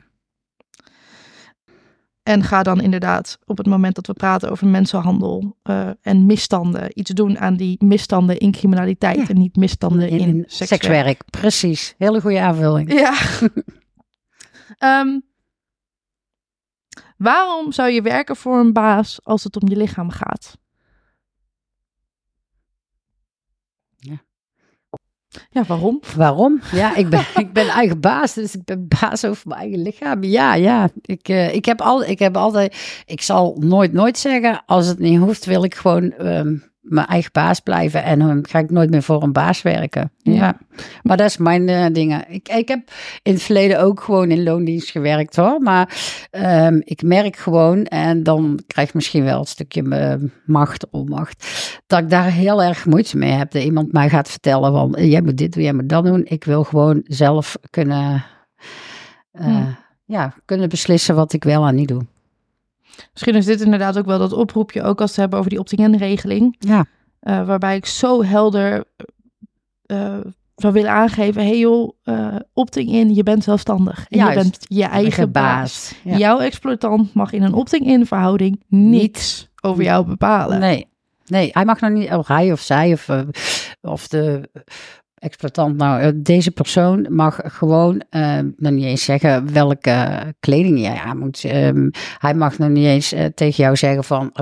En 2.26 2.42
ga 2.42 2.62
dan 2.62 2.80
inderdaad 2.80 3.38
op 3.44 3.58
het 3.58 3.66
moment 3.66 3.94
dat 3.94 4.06
we 4.06 4.12
praten 4.12 4.50
over 4.50 4.66
mensenhandel 4.66 5.56
uh, 5.64 5.88
en 6.02 6.26
misstanden, 6.26 6.98
iets 6.98 7.10
doen 7.10 7.38
aan 7.38 7.56
die 7.56 7.84
misstanden 7.84 8.38
in 8.38 8.52
criminaliteit 8.52 9.28
en 9.28 9.38
niet 9.38 9.56
misstanden 9.56 10.08
in, 10.08 10.18
in 10.18 10.44
sekswerk. 10.46 10.82
sekswerk. 10.82 11.22
Precies, 11.30 11.94
hele 11.98 12.20
goede 12.20 12.40
aanvulling. 12.40 12.92
Ja. 12.92 13.14
um, 15.00 15.22
waarom 17.28 17.72
zou 17.72 17.90
je 17.90 18.02
werken 18.02 18.36
voor 18.36 18.58
een 18.58 18.72
baas 18.72 19.18
als 19.22 19.44
het 19.44 19.62
om 19.62 19.68
je 19.68 19.76
lichaam 19.76 20.10
gaat? 20.10 20.58
Ja, 25.50 25.64
waarom? 25.66 26.00
Waarom? 26.16 26.60
Ja, 26.72 26.96
ik 26.96 27.08
ben, 27.08 27.24
ik 27.44 27.52
ben 27.52 27.68
eigen 27.68 28.00
baas, 28.00 28.34
dus 28.34 28.54
ik 28.54 28.64
ben 28.64 28.88
baas 29.00 29.24
over 29.24 29.48
mijn 29.48 29.60
eigen 29.60 29.82
lichaam. 29.82 30.22
Ja, 30.22 30.54
ja. 30.54 30.88
Ik, 31.02 31.28
uh, 31.28 31.54
ik, 31.54 31.64
heb 31.64 31.80
al, 31.80 32.04
ik 32.04 32.18
heb 32.18 32.36
altijd, 32.36 33.02
ik 33.06 33.22
zal 33.22 33.56
nooit, 33.58 33.92
nooit 33.92 34.18
zeggen, 34.18 34.62
als 34.66 34.86
het 34.86 34.98
niet 34.98 35.18
hoeft, 35.18 35.44
wil 35.44 35.64
ik 35.64 35.74
gewoon 35.74 36.12
um, 36.18 36.64
mijn 36.88 37.06
eigen 37.06 37.32
baas 37.32 37.60
blijven 37.60 38.02
en 38.02 38.18
dan 38.18 38.46
ga 38.48 38.58
ik 38.58 38.70
nooit 38.70 38.90
meer 38.90 39.02
voor 39.02 39.22
een 39.22 39.32
baas 39.32 39.62
werken. 39.62 40.10
Ja, 40.22 40.58
maar 41.02 41.16
dat 41.16 41.26
is 41.26 41.36
mijn 41.36 41.68
uh, 41.68 41.86
dingen. 41.92 42.24
Ik, 42.28 42.48
ik 42.48 42.68
heb 42.68 42.90
in 43.22 43.32
het 43.32 43.42
verleden 43.42 43.80
ook 43.80 44.00
gewoon 44.00 44.30
in 44.30 44.42
loondienst 44.42 44.90
gewerkt 44.90 45.36
hoor, 45.36 45.60
maar 45.60 45.96
um, 46.30 46.80
ik 46.84 47.02
merk 47.02 47.36
gewoon 47.36 47.84
en 47.84 48.22
dan 48.22 48.60
krijg 48.66 48.88
ik 48.88 48.94
misschien 48.94 49.24
wel 49.24 49.38
een 49.38 49.46
stukje 49.46 49.82
uh, 49.82 50.28
macht, 50.44 50.90
onmacht, 50.90 51.46
dat 51.86 51.98
ik 51.98 52.10
daar 52.10 52.30
heel 52.30 52.62
erg 52.62 52.86
moeite 52.86 53.16
mee 53.16 53.32
heb. 53.32 53.50
Dat 53.50 53.62
iemand 53.62 53.92
mij 53.92 54.08
gaat 54.08 54.30
vertellen 54.30 54.72
van 54.72 55.06
jij 55.06 55.22
moet 55.22 55.36
dit 55.38 55.52
doen, 55.52 55.62
jij 55.62 55.72
moet 55.72 55.88
dat 55.88 56.04
doen. 56.04 56.24
Ik 56.24 56.44
wil 56.44 56.64
gewoon 56.64 57.00
zelf 57.04 57.56
kunnen, 57.70 58.24
uh, 59.32 59.66
ja, 60.04 60.34
kunnen 60.44 60.68
beslissen 60.68 61.14
wat 61.14 61.32
ik 61.32 61.44
wel 61.44 61.66
en 61.66 61.74
niet 61.74 61.88
doe. 61.88 62.02
Misschien 63.12 63.34
is 63.34 63.44
dit 63.44 63.60
inderdaad 63.60 63.98
ook 63.98 64.06
wel 64.06 64.18
dat 64.18 64.32
oproepje, 64.32 64.82
ook 64.82 65.00
als 65.00 65.14
we 65.14 65.20
hebben 65.20 65.38
over 65.38 65.50
die 65.50 65.60
opt-in 65.60 65.96
regeling. 65.96 66.56
Ja. 66.58 66.86
Uh, 67.22 67.46
waarbij 67.46 67.76
ik 67.76 67.86
zo 67.86 68.24
helder 68.24 68.84
uh, 69.86 70.16
zou 70.56 70.72
willen 70.72 70.90
aangeven, 70.90 71.42
hey 71.42 71.58
joh, 71.58 71.92
uh, 72.04 72.36
opting 72.52 72.90
in, 72.90 73.14
je 73.14 73.22
bent 73.22 73.44
zelfstandig. 73.44 74.06
En 74.08 74.18
Juist. 74.18 74.34
je 74.34 74.42
bent 74.42 74.66
je 74.68 74.84
eigen 74.84 75.32
baas. 75.32 75.94
Ja. 76.04 76.16
Jouw 76.16 76.38
exploitant 76.38 77.14
mag 77.14 77.32
in 77.32 77.42
een 77.42 77.54
opting-in 77.54 78.06
verhouding 78.06 78.62
niets 78.68 79.48
over 79.60 79.82
jou 79.82 80.06
bepalen. 80.06 80.58
Nee, 80.58 80.86
nee, 81.26 81.50
hij 81.52 81.64
mag 81.64 81.80
nog 81.80 81.90
niet, 81.90 82.10
of 82.10 82.26
hij 82.26 82.52
of 82.52 82.60
zij 82.60 82.92
of, 82.92 83.08
of 83.80 84.08
de 84.08 84.50
exploitant, 85.26 85.76
nou, 85.76 86.00
eh, 86.00 86.10
deze 86.14 86.50
persoon 86.50 87.06
mag 87.10 87.40
gewoon 87.44 88.02
uh, 88.10 88.38
nog 88.56 88.72
niet 88.72 88.84
eens 88.84 89.04
zeggen 89.04 89.52
welke 89.52 90.34
kleding 90.40 90.80
jij 90.80 90.96
aan 90.96 91.18
moet. 91.18 91.44
Um, 91.44 91.90
hij 92.18 92.34
mag 92.34 92.58
nog 92.58 92.68
niet 92.68 92.84
eens 92.84 93.12
uh, 93.12 93.24
tegen 93.24 93.64
jou 93.64 93.76
zeggen 93.76 94.04
van, 94.04 94.32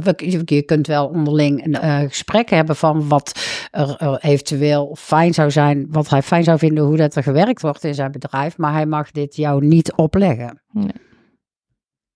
je 0.44 0.62
kunt 0.62 0.86
wel 0.86 1.06
onderling 1.06 1.64
een 1.64 1.74
uh, 1.84 1.98
gesprek 1.98 2.50
hebben 2.50 2.76
van 2.76 3.08
wat 3.08 3.40
er, 3.70 3.96
er, 3.98 4.18
eventueel 4.20 4.96
fijn 4.98 5.34
zou 5.34 5.50
zijn, 5.50 5.86
wat 5.90 6.08
hij 6.08 6.22
fijn 6.22 6.44
zou 6.44 6.58
vinden, 6.58 6.84
hoe 6.84 6.96
dat 6.96 7.14
er 7.14 7.22
gewerkt 7.22 7.62
wordt 7.62 7.84
in 7.84 7.94
zijn 7.94 8.12
bedrijf, 8.12 8.56
maar 8.56 8.72
hij 8.72 8.86
mag 8.86 9.10
dit 9.10 9.36
jou 9.36 9.66
niet 9.66 9.92
opleggen. 9.92 10.62
Nee. 10.72 10.92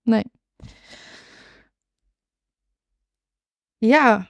nee. 0.03 0.25
Ja, 3.79 4.29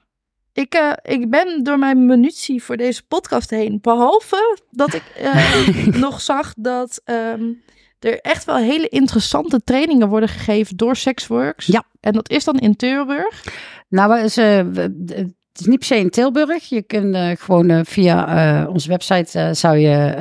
Ik, 0.58 0.74
uh, 0.74 0.92
ik 1.02 1.30
ben 1.30 1.62
door 1.62 1.78
mijn 1.78 2.06
munitie 2.06 2.62
voor 2.62 2.76
deze 2.76 3.02
podcast 3.06 3.50
heen. 3.50 3.78
Behalve 3.80 4.58
dat 4.70 4.94
ik 4.94 5.02
uh, 5.22 5.86
nog 6.04 6.20
zag 6.20 6.54
dat 6.56 7.02
um, 7.04 7.62
er 7.98 8.20
echt 8.20 8.44
wel 8.44 8.56
hele 8.56 8.88
interessante 8.88 9.60
trainingen 9.64 10.08
worden 10.08 10.28
gegeven 10.28 10.76
door 10.76 10.96
Sexworks. 10.96 11.66
Ja. 11.66 11.84
En 12.00 12.12
dat 12.12 12.30
is 12.30 12.44
dan 12.44 12.58
in 12.58 12.76
Tilburg. 12.76 13.44
Nou, 13.88 14.28
ze, 14.28 15.32
het 15.58 15.66
is 15.66 15.72
niet 15.72 15.88
per 15.88 15.96
se 15.96 16.04
in 16.04 16.10
Tilburg. 16.10 16.68
Je 16.68 16.82
kunt 16.82 17.14
uh, 17.14 17.30
gewoon 17.38 17.70
uh, 17.70 17.80
via 17.82 18.62
uh, 18.62 18.68
onze 18.68 18.88
website 18.88 19.50
zou 19.54 19.76
je 19.76 20.16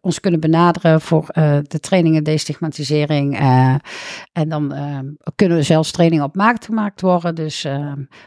ons 0.00 0.20
kunnen 0.20 0.40
benaderen 0.40 1.00
voor 1.00 1.26
de 1.68 1.80
trainingen 1.80 2.24
destigmatisering. 2.24 3.38
en 4.32 4.48
dan 4.48 4.74
kunnen 5.34 5.56
we 5.56 5.62
zelfs 5.62 5.90
trainingen 5.90 6.24
op 6.24 6.34
maat 6.34 6.64
gemaakt 6.64 7.00
worden. 7.00 7.34
Dus 7.34 7.62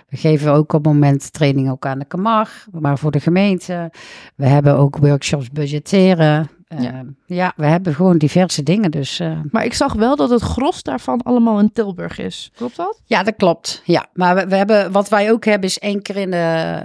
we 0.09 0.17
geven 0.17 0.51
ook 0.51 0.73
op 0.73 0.83
het 0.83 0.93
moment 0.93 1.33
trainingen 1.33 1.71
ook 1.71 1.85
aan 1.85 1.99
de 1.99 2.05
Kamar, 2.05 2.49
maar 2.71 2.97
voor 2.97 3.11
de 3.11 3.19
gemeente. 3.19 3.91
We 4.35 4.45
hebben 4.45 4.77
ook 4.77 4.97
workshops 4.97 5.49
budgetteren. 5.49 6.49
Ja. 6.81 6.93
Ehm, 6.93 7.07
ja. 7.25 7.53
we 7.55 7.65
hebben 7.65 7.93
gewoon 7.93 8.17
diverse 8.17 8.63
dingen. 8.63 8.91
Dus, 8.91 9.19
uh... 9.19 9.39
Maar 9.49 9.65
ik 9.65 9.73
zag 9.73 9.93
wel 9.93 10.15
dat 10.15 10.29
het 10.29 10.41
gros 10.41 10.83
daarvan 10.83 11.21
allemaal 11.21 11.59
in 11.59 11.71
Tilburg 11.71 12.17
is. 12.17 12.51
Klopt 12.55 12.75
dat? 12.75 13.01
Ja, 13.05 13.23
dat 13.23 13.35
klopt. 13.35 13.81
Ja, 13.85 14.07
maar 14.13 14.35
we, 14.35 14.47
we 14.47 14.55
hebben, 14.55 14.91
wat 14.91 15.09
wij 15.09 15.31
ook 15.31 15.45
hebben 15.45 15.69
is 15.69 15.79
één 15.79 16.01
keer 16.01 16.17
in 16.17 16.31
de 16.31 16.81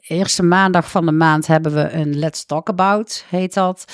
eerste 0.00 0.42
maandag 0.42 0.90
van 0.90 1.06
de 1.06 1.12
maand 1.12 1.46
hebben 1.46 1.74
we 1.74 1.92
een 1.92 2.18
Let's 2.18 2.44
Talk 2.44 2.68
About, 2.68 3.24
heet 3.28 3.54
dat. 3.54 3.84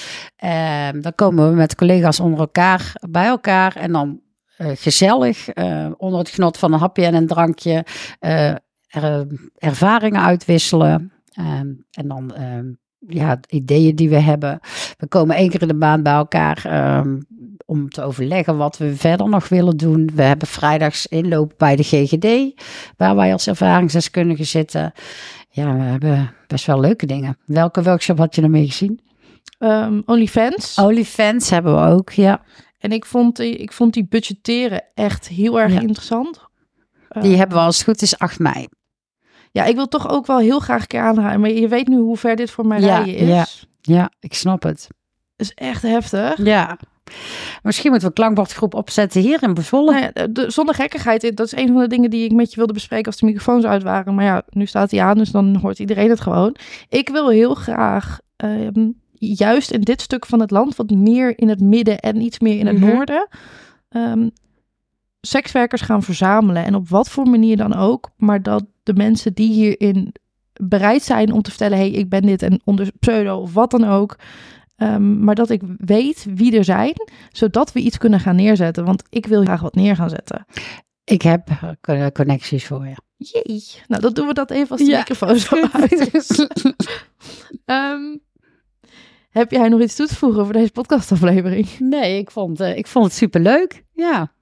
Um, 0.45 1.01
dan 1.01 1.15
komen 1.15 1.49
we 1.49 1.57
met 1.57 1.75
collega's 1.75 2.21
onder 2.21 2.41
elkaar 2.41 2.93
bij 3.11 3.27
elkaar 3.27 3.77
en 3.77 3.93
dan 3.93 4.21
uh, 4.59 4.71
gezellig 4.75 5.55
uh, 5.55 5.91
onder 5.97 6.19
het 6.19 6.29
genot 6.29 6.59
van 6.59 6.73
een 6.73 6.79
hapje 6.79 7.05
en 7.05 7.15
een 7.15 7.27
drankje 7.27 7.85
er, 8.89 9.27
ervaringen 9.59 10.21
uitwisselen. 10.21 11.13
Um, 11.39 11.87
en 11.91 12.09
dan 12.09 12.35
ja, 13.09 13.41
ideeën 13.49 13.97
die 13.97 14.09
we 14.09 14.19
hebben. 14.19 14.61
We 14.99 15.07
komen 15.07 15.37
één 15.37 15.51
keer 15.51 15.63
in 15.63 15.69
de 15.69 15.75
maand 15.75 16.03
bij 16.03 16.13
elkaar 16.13 16.99
um, 16.99 17.27
om 17.67 17.89
te 17.89 18.03
overleggen 18.03 18.57
wat 18.57 18.79
we 18.79 18.97
verder 18.97 19.29
nog 19.29 19.49
willen 19.49 19.77
doen. 19.77 20.11
We 20.15 20.23
hebben 20.23 20.49
vrijdags 20.49 21.07
inloop 21.07 21.55
bij 21.57 21.77
de 21.77 21.83
GGD, 21.83 22.61
waar 22.97 23.17
wij 23.17 23.33
als 23.33 23.47
ervaringsdeskundigen 23.47 24.47
zitten. 24.47 24.93
Ja, 25.51 25.77
we 25.77 25.83
hebben 25.83 26.35
best 26.47 26.67
wel 26.67 26.81
leuke 26.81 27.07
dingen. 27.07 27.39
Welke 27.45 27.83
workshop 27.83 28.19
had 28.19 28.35
je 28.35 28.43
ermee 28.43 28.67
gezien? 28.67 29.01
Um, 29.59 30.03
OnlyFans. 30.07 30.79
OnlyFans 30.79 31.51
hebben 31.51 31.75
we 31.75 31.81
ook, 31.81 32.11
ja. 32.11 32.43
En 32.79 32.93
ik 32.93 33.05
vond, 33.05 33.37
die, 33.37 33.57
ik 33.57 33.73
vond 33.73 33.95
die 33.95 34.07
budgetteren 34.09 34.85
echt 34.95 35.29
heel 35.29 35.61
erg 35.61 35.73
interessant. 35.73 36.49
Die 37.09 37.33
uh, 37.33 37.39
hebben 37.39 37.57
we 37.57 37.63
als 37.63 37.77
het 37.77 37.85
goed 37.87 38.03
is 38.03 38.19
8 38.19 38.39
mei 38.39 38.69
ja, 39.51 39.65
ik 39.65 39.75
wil 39.75 39.89
toch 39.89 40.09
ook 40.11 40.27
wel 40.27 40.39
heel 40.39 40.61
graag 40.61 40.81
een 40.81 40.87
keer 40.87 41.01
aanhalen. 41.01 41.41
Maar 41.41 41.51
je 41.51 41.69
weet 41.69 41.89
nu 41.89 41.97
hoe 41.97 42.17
ver 42.17 42.37
dit 42.37 42.51
voor 42.51 42.67
mij 42.67 42.81
ja, 42.81 42.99
rijden 42.99 43.15
is. 43.15 43.27
Ja, 43.81 43.95
ja, 43.95 44.11
ik 44.21 44.35
snap 44.35 44.63
het. 44.63 44.87
Dat 45.37 45.47
is 45.47 45.55
echt 45.55 45.83
heftig. 45.83 46.45
Ja. 46.45 46.79
Misschien 47.63 47.91
moeten 47.91 48.09
we 48.09 48.15
een 48.15 48.23
klankbordgroep 48.23 48.75
opzetten 48.75 49.21
hier 49.21 49.43
in 49.43 49.55
Bezwolle. 49.55 49.91
Nou 49.91 50.11
ja, 50.15 50.27
de, 50.27 50.51
zonder 50.51 50.75
gekkigheid, 50.75 51.37
dat 51.37 51.47
is 51.47 51.57
een 51.57 51.67
van 51.67 51.77
de 51.77 51.87
dingen 51.87 52.11
die 52.11 52.25
ik 52.25 52.33
met 52.33 52.51
je 52.51 52.57
wilde 52.57 52.73
bespreken 52.73 53.07
als 53.07 53.17
de 53.17 53.27
microfoons 53.27 53.65
uit 53.65 53.83
waren. 53.83 54.15
Maar 54.15 54.25
ja, 54.25 54.43
nu 54.51 54.67
staat 54.67 54.91
hij 54.91 55.03
aan, 55.03 55.19
dus 55.19 55.31
dan 55.31 55.57
hoort 55.57 55.79
iedereen 55.79 56.11
het 56.11 56.21
gewoon. 56.21 56.57
Ik 56.89 57.09
wil 57.09 57.29
heel 57.29 57.55
graag, 57.55 58.19
um, 58.37 59.01
juist 59.19 59.71
in 59.71 59.81
dit 59.81 60.01
stuk 60.01 60.27
van 60.27 60.41
het 60.41 60.51
land, 60.51 60.77
wat 60.77 60.91
meer 60.91 61.39
in 61.39 61.49
het 61.49 61.61
midden 61.61 61.99
en 61.99 62.21
iets 62.21 62.39
meer 62.39 62.59
in 62.59 62.67
het 62.67 62.77
mm 62.77 62.83
-hmm. 62.83 62.93
noorden, 62.93 63.29
um, 63.89 64.31
sekswerkers 65.21 65.81
gaan 65.81 66.03
verzamelen. 66.03 66.65
En 66.65 66.75
op 66.75 66.89
wat 66.89 67.09
voor 67.09 67.27
manier 67.27 67.57
dan 67.57 67.75
ook. 67.75 68.11
Maar 68.17 68.43
dat 68.43 68.65
de 68.95 69.03
mensen 69.03 69.35
die 69.35 69.53
hierin 69.53 70.15
bereid 70.53 71.03
zijn 71.03 71.33
om 71.33 71.43
te 71.43 71.51
vertellen: 71.51 71.79
hé, 71.79 71.91
hey, 71.91 71.99
ik 71.99 72.09
ben 72.09 72.23
dit 72.23 72.43
en 72.43 72.61
onder 72.65 72.91
pseudo 73.01 73.39
of 73.39 73.55
wat 73.55 73.71
dan 73.71 73.85
ook. 73.85 74.19
Um, 74.77 75.25
maar 75.25 75.35
dat 75.35 75.51
ik 75.51 75.63
weet 75.77 76.27
wie 76.35 76.57
er 76.57 76.65
zijn, 76.65 76.95
zodat 77.31 77.73
we 77.73 77.81
iets 77.81 77.99
kunnen 77.99 78.21
gaan 78.21 78.37
neerzetten. 78.37 78.85
Want 78.85 79.03
ik 79.11 79.27
wil 79.27 79.43
graag 79.43 79.61
wat 79.61 79.75
neer 79.75 79.97
gaan 79.97 80.11
zetten. 80.11 80.47
Ik 81.05 81.23
heb 81.23 81.49
connecties 82.13 82.67
voor 82.67 82.87
je. 82.87 82.95
Jee. 83.17 83.65
Nou, 83.87 84.03
dan 84.03 84.13
doen 84.13 84.27
we 84.27 84.35
dat 84.35 84.51
even 84.51 84.71
als 84.71 84.81
de 84.81 84.87
ja. 84.87 84.99
microfoon 84.99 85.37
zo 85.37 85.57
uit 85.73 86.49
um, 87.65 88.21
heb 89.41 89.51
jij 89.51 89.69
nog 89.69 89.81
iets 89.81 89.95
toe 89.95 90.07
te 90.07 90.17
voegen 90.17 90.45
voor 90.45 90.53
deze 90.53 90.73
podcastaflevering? 90.73 91.79
Nee, 91.79 92.19
ik 92.19 92.31
vond, 92.31 92.61
uh, 92.61 92.77
ik 92.77 92.87
vond 92.87 93.05
het 93.05 93.15
superleuk. 93.15 93.85
Ja. 93.93 94.33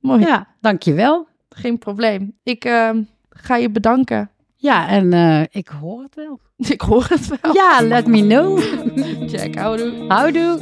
Mooi. 0.00 0.20
Ja, 0.20 0.48
dankjewel. 0.60 1.28
Geen 1.48 1.78
probleem. 1.78 2.38
Ik 2.42 2.64
uh, 2.64 2.90
ga 3.36 3.56
je 3.56 3.70
bedanken. 3.70 4.30
Ja, 4.56 4.88
en 4.88 5.14
uh, 5.14 5.40
ik 5.50 5.68
hoor 5.80 6.02
het 6.02 6.14
wel. 6.14 6.40
Ik 6.74 6.80
hoor 6.80 7.06
het 7.08 7.28
wel. 7.28 7.54
Ja, 7.54 7.78
let 7.82 8.06
me 8.06 8.20
know. 8.20 8.58
Check, 9.32 9.54
houdoe. 9.54 9.92
Houdoe. 10.08 10.58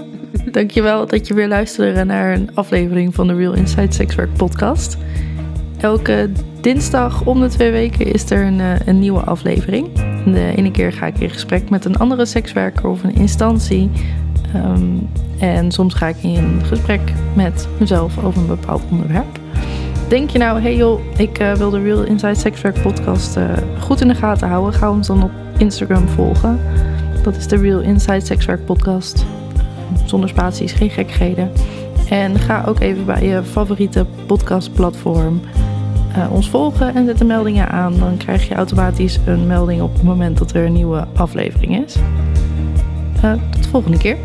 Dankjewel 0.50 1.06
dat 1.06 1.26
je 1.26 1.34
weer 1.34 1.48
luisterde 1.48 2.04
naar 2.04 2.32
een 2.32 2.54
aflevering 2.54 3.14
van 3.14 3.26
de 3.26 3.34
Real 3.34 3.52
Inside 3.52 3.92
Sexwork 3.92 4.36
podcast. 4.36 4.96
Elke 5.78 6.30
dinsdag 6.60 7.24
om 7.24 7.40
de 7.40 7.48
twee 7.48 7.70
weken 7.70 8.12
is 8.12 8.30
er 8.30 8.44
een, 8.44 8.58
uh, 8.58 8.86
een 8.86 8.98
nieuwe 8.98 9.20
aflevering. 9.20 9.92
De 10.24 10.52
ene 10.56 10.70
keer 10.70 10.92
ga 10.92 11.06
ik 11.06 11.18
in 11.18 11.30
gesprek 11.30 11.70
met 11.70 11.84
een 11.84 11.96
andere 11.96 12.26
sekswerker 12.26 12.88
of 12.88 13.02
een 13.02 13.14
instantie. 13.14 13.90
Um, 14.54 15.08
en 15.38 15.72
soms 15.72 15.94
ga 15.94 16.06
ik 16.08 16.22
in 16.22 16.60
gesprek 16.64 17.00
met 17.34 17.68
mezelf 17.78 18.24
over 18.24 18.40
een 18.40 18.46
bepaald 18.46 18.82
onderwerp. 18.90 19.38
Denk 20.14 20.30
je 20.30 20.38
nou, 20.38 20.60
hey 20.60 20.76
joh, 20.76 21.00
ik 21.16 21.40
uh, 21.40 21.52
wil 21.52 21.70
de 21.70 21.82
Real 21.82 22.02
Inside 22.02 22.34
Sexwork 22.34 22.82
podcast 22.82 23.36
uh, 23.36 23.44
goed 23.80 24.00
in 24.00 24.08
de 24.08 24.14
gaten 24.14 24.48
houden. 24.48 24.72
Ga 24.72 24.90
ons 24.90 25.06
dan 25.06 25.22
op 25.22 25.30
Instagram 25.58 26.08
volgen. 26.08 26.60
Dat 27.22 27.36
is 27.36 27.46
de 27.46 27.56
Real 27.56 27.80
Inside 27.80 28.20
Sexwork 28.20 28.64
podcast. 28.64 29.24
Zonder 30.04 30.28
spaties, 30.28 30.72
geen 30.72 30.90
gekheden. 30.90 31.50
En 32.10 32.38
ga 32.38 32.64
ook 32.66 32.80
even 32.80 33.04
bij 33.04 33.24
je 33.26 33.42
favoriete 33.42 34.06
podcastplatform 34.26 35.40
uh, 36.16 36.32
ons 36.32 36.50
volgen 36.50 36.94
en 36.94 37.06
zet 37.06 37.18
de 37.18 37.24
meldingen 37.24 37.68
aan. 37.68 37.98
Dan 37.98 38.16
krijg 38.16 38.48
je 38.48 38.54
automatisch 38.54 39.18
een 39.26 39.46
melding 39.46 39.82
op 39.82 39.92
het 39.92 40.02
moment 40.02 40.38
dat 40.38 40.52
er 40.52 40.66
een 40.66 40.72
nieuwe 40.72 41.06
aflevering 41.14 41.84
is. 41.84 41.96
tot 43.50 43.62
de 43.62 43.68
volgende 43.68 43.98
keer. 43.98 44.16